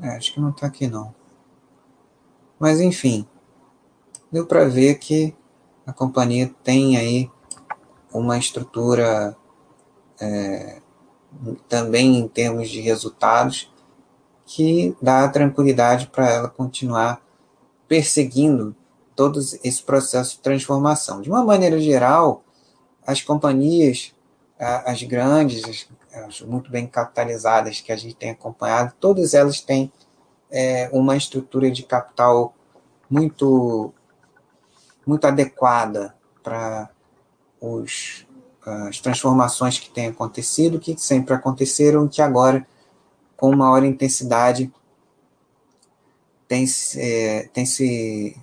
É, 0.00 0.16
acho 0.16 0.32
que 0.32 0.40
não 0.40 0.50
está 0.50 0.66
aqui 0.66 0.86
não. 0.86 1.14
Mas 2.58 2.80
enfim, 2.80 3.26
deu 4.30 4.46
para 4.46 4.64
ver 4.68 4.98
que 4.98 5.34
a 5.86 5.92
companhia 5.92 6.54
tem 6.62 6.96
aí 6.96 7.30
uma 8.12 8.38
estrutura 8.38 9.36
é, 10.20 10.80
também 11.68 12.18
em 12.18 12.28
termos 12.28 12.68
de 12.68 12.80
resultados 12.80 13.71
que 14.54 14.94
dá 15.00 15.26
tranquilidade 15.28 16.08
para 16.08 16.28
ela 16.28 16.48
continuar 16.48 17.22
perseguindo 17.88 18.76
todo 19.16 19.40
esse 19.40 19.82
processo 19.82 20.36
de 20.36 20.42
transformação. 20.42 21.22
De 21.22 21.30
uma 21.30 21.42
maneira 21.42 21.80
geral, 21.80 22.44
as 23.06 23.22
companhias, 23.22 24.14
as 24.58 25.02
grandes, 25.04 25.88
as 26.12 26.42
muito 26.42 26.70
bem 26.70 26.86
capitalizadas 26.86 27.80
que 27.80 27.90
a 27.90 27.96
gente 27.96 28.14
tem 28.14 28.30
acompanhado, 28.30 28.92
todas 29.00 29.32
elas 29.32 29.62
têm 29.62 29.90
é, 30.50 30.90
uma 30.92 31.16
estrutura 31.16 31.70
de 31.70 31.82
capital 31.82 32.54
muito, 33.08 33.90
muito 35.06 35.26
adequada 35.26 36.14
para 36.42 36.90
os, 37.58 38.26
as 38.66 39.00
transformações 39.00 39.78
que 39.78 39.88
têm 39.88 40.08
acontecido, 40.08 40.78
que 40.78 40.94
sempre 40.98 41.32
aconteceram, 41.32 42.06
que 42.06 42.20
agora, 42.20 42.66
com 43.42 43.56
maior 43.56 43.82
intensidade, 43.82 44.72
tem, 46.46 46.64
é, 46.94 47.48
tem 47.52 47.66
se, 47.66 48.40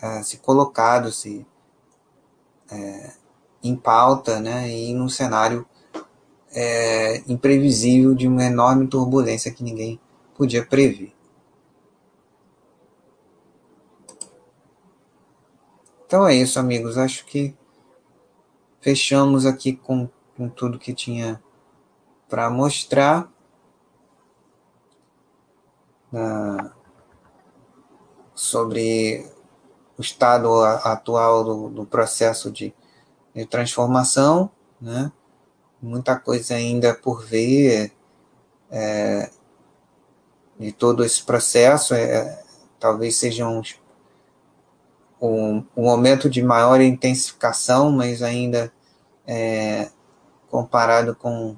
é, 0.00 0.22
se 0.22 0.36
colocado 0.36 1.10
se, 1.10 1.44
é, 2.70 3.12
em 3.60 3.74
pauta 3.74 4.38
né, 4.38 4.70
e 4.70 4.94
num 4.94 5.08
cenário 5.08 5.66
é, 6.52 7.24
imprevisível 7.26 8.14
de 8.14 8.28
uma 8.28 8.44
enorme 8.44 8.86
turbulência 8.86 9.50
que 9.50 9.64
ninguém 9.64 9.98
podia 10.36 10.64
prever. 10.64 11.12
Então 16.06 16.24
é 16.24 16.36
isso, 16.36 16.60
amigos. 16.60 16.96
Acho 16.96 17.26
que 17.26 17.52
fechamos 18.80 19.44
aqui 19.44 19.72
com, 19.72 20.08
com 20.36 20.48
tudo 20.48 20.78
que 20.78 20.94
tinha 20.94 21.42
para 22.28 22.48
mostrar. 22.48 23.33
Sobre 28.34 29.30
o 29.96 30.02
estado 30.02 30.62
atual 30.62 31.44
do, 31.44 31.68
do 31.68 31.86
processo 31.86 32.50
de, 32.50 32.74
de, 33.34 33.46
transformação, 33.46 34.50
né? 34.80 35.12
muita 35.80 36.18
coisa 36.18 36.54
ainda 36.54 36.94
por 36.94 37.24
ver 37.24 37.92
é, 38.70 39.30
de 40.58 40.72
todo 40.72 41.04
esse 41.04 41.22
processo, 41.22 41.94
é, 41.94 42.42
talvez 42.78 43.16
sejam 43.16 43.62
um, 45.20 45.64
um 45.76 45.82
momento 45.82 46.28
de 46.28 46.42
maior 46.42 46.80
intensificação, 46.80 47.92
mas 47.92 48.22
ainda 48.22 48.72
é, 49.26 49.90
comparado 50.50 51.14
com 51.14 51.56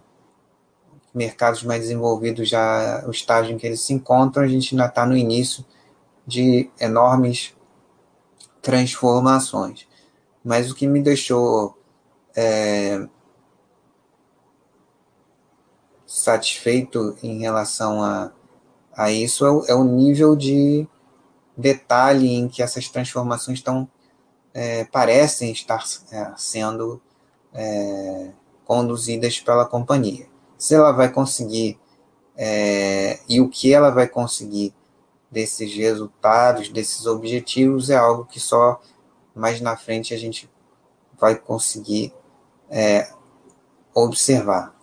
mercados 1.17 1.63
mais 1.63 1.81
desenvolvidos, 1.83 2.49
já 2.49 3.03
o 3.07 3.11
estágio 3.11 3.55
em 3.55 3.59
que 3.59 3.67
eles 3.67 3.81
se 3.81 3.93
encontram, 3.95 4.45
a 4.45 4.49
gente 4.49 4.75
ainda 4.75 4.87
está 4.87 5.07
no 5.07 5.17
início 5.17 5.65
de 6.27 6.71
enormes 6.79 7.55
transformações. 8.61 9.89
Mas 10.45 10.71
o 10.71 10.75
que 10.75 10.87
me 10.87 11.01
deixou 11.01 11.79
é, 12.37 13.09
satisfeito 16.07 17.17
em 17.23 17.41
relação 17.41 18.03
a, 18.03 18.31
a 18.93 19.11
isso 19.11 19.47
é 19.47 19.51
o, 19.51 19.65
é 19.67 19.75
o, 19.75 19.85
nível 19.85 20.37
de 20.37 20.87
detalhe 21.57 22.29
em 22.29 22.49
que 22.49 22.63
essas 22.63 22.89
transformações 22.89 23.59
estão 23.59 23.89
é, 24.53 24.85
parecem 24.85 25.51
estar 25.51 25.83
é, 26.13 26.33
sendo 26.37 27.01
é, 27.55 28.33
conduzidas 28.65 29.41
pela 29.41 29.65
companhia. 29.65 30.27
Se 30.59 30.75
ela 30.75 30.93
vai 30.93 31.13
conseguir 31.13 31.79
é, 32.37 33.19
e 33.29 33.41
o 33.41 33.49
que 33.49 33.73
ela 33.73 33.91
vai 33.91 34.07
conseguir 34.07 34.75
desses 35.31 35.75
resultados, 35.75 36.69
desses 36.69 37.07
objetivos, 37.07 37.91
é 37.91 37.97
algo 37.97 38.25
que 38.25 38.39
só 38.39 38.81
mais 39.35 39.61
na 39.61 39.77
frente 39.77 40.15
a 40.15 40.19
gente 40.19 40.51
vai 41.19 41.35
conseguir 41.35 42.13
é, 42.71 43.11
observar. 43.95 44.75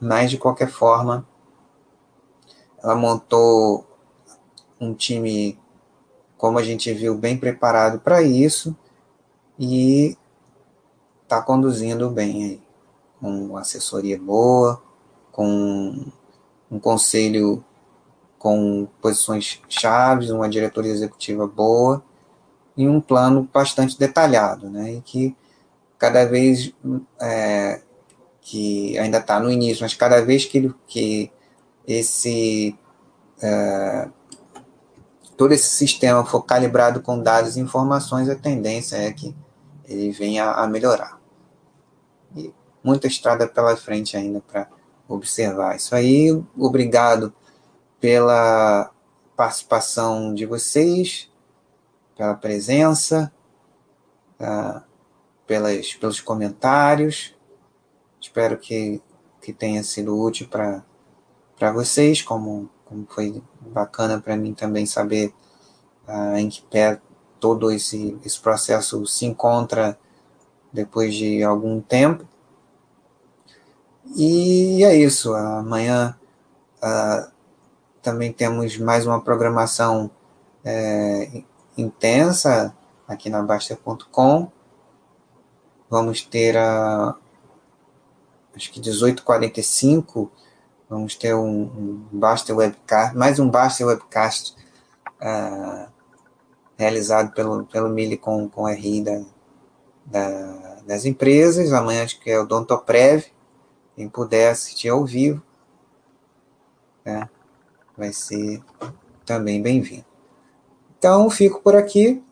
Mas, 0.00 0.30
de 0.30 0.38
qualquer 0.38 0.68
forma, 0.68 1.26
ela 2.82 2.94
montou 2.94 3.86
um 4.80 4.94
time, 4.94 5.58
como 6.36 6.58
a 6.58 6.62
gente 6.62 6.92
viu, 6.92 7.16
bem 7.16 7.38
preparado 7.38 8.00
para 8.00 8.22
isso 8.22 8.76
e 9.58 10.16
está 11.22 11.40
conduzindo 11.40 12.10
bem 12.10 12.44
aí, 12.44 12.62
com 13.20 13.56
assessoria 13.56 14.18
boa, 14.18 14.82
com 15.32 16.06
um 16.70 16.78
conselho 16.78 17.64
com 18.38 18.88
posições 19.00 19.60
chaves, 19.68 20.30
uma 20.30 20.48
diretoria 20.48 20.90
executiva 20.90 21.46
boa 21.46 22.02
e 22.76 22.88
um 22.88 23.00
plano 23.00 23.48
bastante 23.52 23.98
detalhado, 23.98 24.68
né? 24.68 24.94
E 24.94 25.00
que 25.00 25.36
cada 25.96 26.24
vez 26.24 26.72
é, 27.20 27.80
que 28.40 28.98
ainda 28.98 29.18
está 29.18 29.38
no 29.38 29.50
início, 29.50 29.82
mas 29.82 29.94
cada 29.94 30.20
vez 30.20 30.44
que, 30.44 30.58
ele, 30.58 30.74
que 30.88 31.30
esse 31.86 32.76
é, 33.40 34.08
todo 35.36 35.52
esse 35.52 35.68
sistema 35.68 36.24
for 36.24 36.42
calibrado 36.42 37.00
com 37.00 37.20
dados 37.20 37.56
e 37.56 37.60
informações, 37.60 38.28
a 38.28 38.34
tendência 38.34 38.96
é 38.96 39.12
que 39.12 39.34
ele 39.84 40.10
venha 40.10 40.50
a 40.50 40.66
melhorar. 40.66 41.20
E 42.36 42.52
muita 42.82 43.06
estrada 43.06 43.46
pela 43.46 43.76
frente 43.76 44.16
ainda 44.16 44.40
para 44.40 44.68
observar 45.14 45.76
isso 45.76 45.94
aí. 45.94 46.30
Obrigado 46.56 47.32
pela 48.00 48.90
participação 49.36 50.34
de 50.34 50.46
vocês, 50.46 51.30
pela 52.16 52.34
presença, 52.34 53.32
uh, 54.40 54.82
pelas, 55.46 55.94
pelos 55.94 56.20
comentários. 56.20 57.34
Espero 58.20 58.56
que, 58.58 59.00
que 59.40 59.52
tenha 59.52 59.82
sido 59.82 60.20
útil 60.20 60.48
para 60.48 61.72
vocês, 61.72 62.22
como, 62.22 62.70
como 62.84 63.06
foi 63.08 63.42
bacana 63.60 64.20
para 64.20 64.36
mim 64.36 64.54
também 64.54 64.86
saber 64.86 65.34
uh, 66.08 66.36
em 66.36 66.48
que 66.48 66.62
pé 66.62 67.00
todo 67.40 67.72
esse, 67.72 68.16
esse 68.24 68.38
processo 68.40 69.04
se 69.06 69.26
encontra 69.26 69.98
depois 70.72 71.14
de 71.14 71.42
algum 71.42 71.80
tempo. 71.80 72.26
E 74.14 74.84
é 74.84 74.94
isso. 74.94 75.34
Amanhã 75.34 76.16
uh, 76.78 77.30
também 78.02 78.32
temos 78.32 78.76
mais 78.76 79.06
uma 79.06 79.20
programação 79.20 80.10
é, 80.64 81.42
intensa 81.76 82.74
aqui 83.08 83.30
na 83.30 83.42
Basta.com. 83.42 84.50
Vamos 85.88 86.22
ter 86.22 86.56
a 86.56 87.16
acho 88.54 88.70
que 88.70 88.80
18h45, 88.80 90.28
vamos 90.88 91.14
ter 91.16 91.34
um, 91.34 91.62
um 91.62 92.06
Basta 92.12 92.54
Webcast, 92.54 93.16
mais 93.16 93.38
um 93.38 93.48
Basta 93.48 93.84
Webcast 93.84 94.54
uh, 95.22 95.88
realizado 96.76 97.32
pelo, 97.32 97.64
pelo 97.64 97.88
Mili 97.88 98.16
com, 98.16 98.48
com 98.48 98.66
RI 98.66 99.02
da, 99.02 99.22
da, 100.04 100.76
das 100.86 101.04
empresas. 101.06 101.72
Amanhã 101.72 102.04
acho 102.04 102.20
que 102.20 102.30
é 102.30 102.38
o 102.38 102.46
Dontoprev, 102.46 103.24
quem 103.94 104.08
puder 104.08 104.50
assistir 104.50 104.88
ao 104.88 105.04
vivo, 105.04 105.42
né, 107.04 107.28
vai 107.96 108.12
ser 108.12 108.62
também 109.24 109.60
bem-vindo. 109.60 110.04
Então, 110.98 111.28
fico 111.28 111.60
por 111.60 111.74
aqui, 111.74 112.22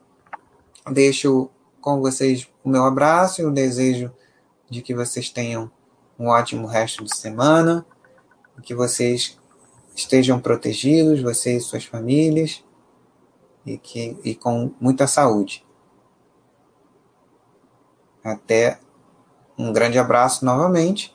deixo 0.91 1.51
com 1.81 2.01
vocês 2.01 2.49
o 2.62 2.69
meu 2.69 2.85
abraço 2.85 3.41
e 3.41 3.45
o 3.45 3.51
desejo 3.51 4.12
de 4.69 4.81
que 4.82 4.95
vocês 4.95 5.28
tenham 5.28 5.70
um 6.19 6.28
ótimo 6.28 6.66
resto 6.66 7.05
de 7.05 7.16
semana, 7.16 7.85
que 8.62 8.74
vocês 8.74 9.39
estejam 9.95 10.41
protegidos, 10.41 11.23
vocês 11.23 11.62
e 11.62 11.66
suas 11.66 11.85
famílias, 11.85 12.62
e, 13.65 13.77
que, 13.78 14.16
e 14.23 14.35
com 14.35 14.73
muita 14.81 15.07
saúde. 15.07 15.65
Até 18.23 18.78
um 19.59 19.73
grande 19.73 19.99
abraço 19.99 20.45
novamente 20.45 21.15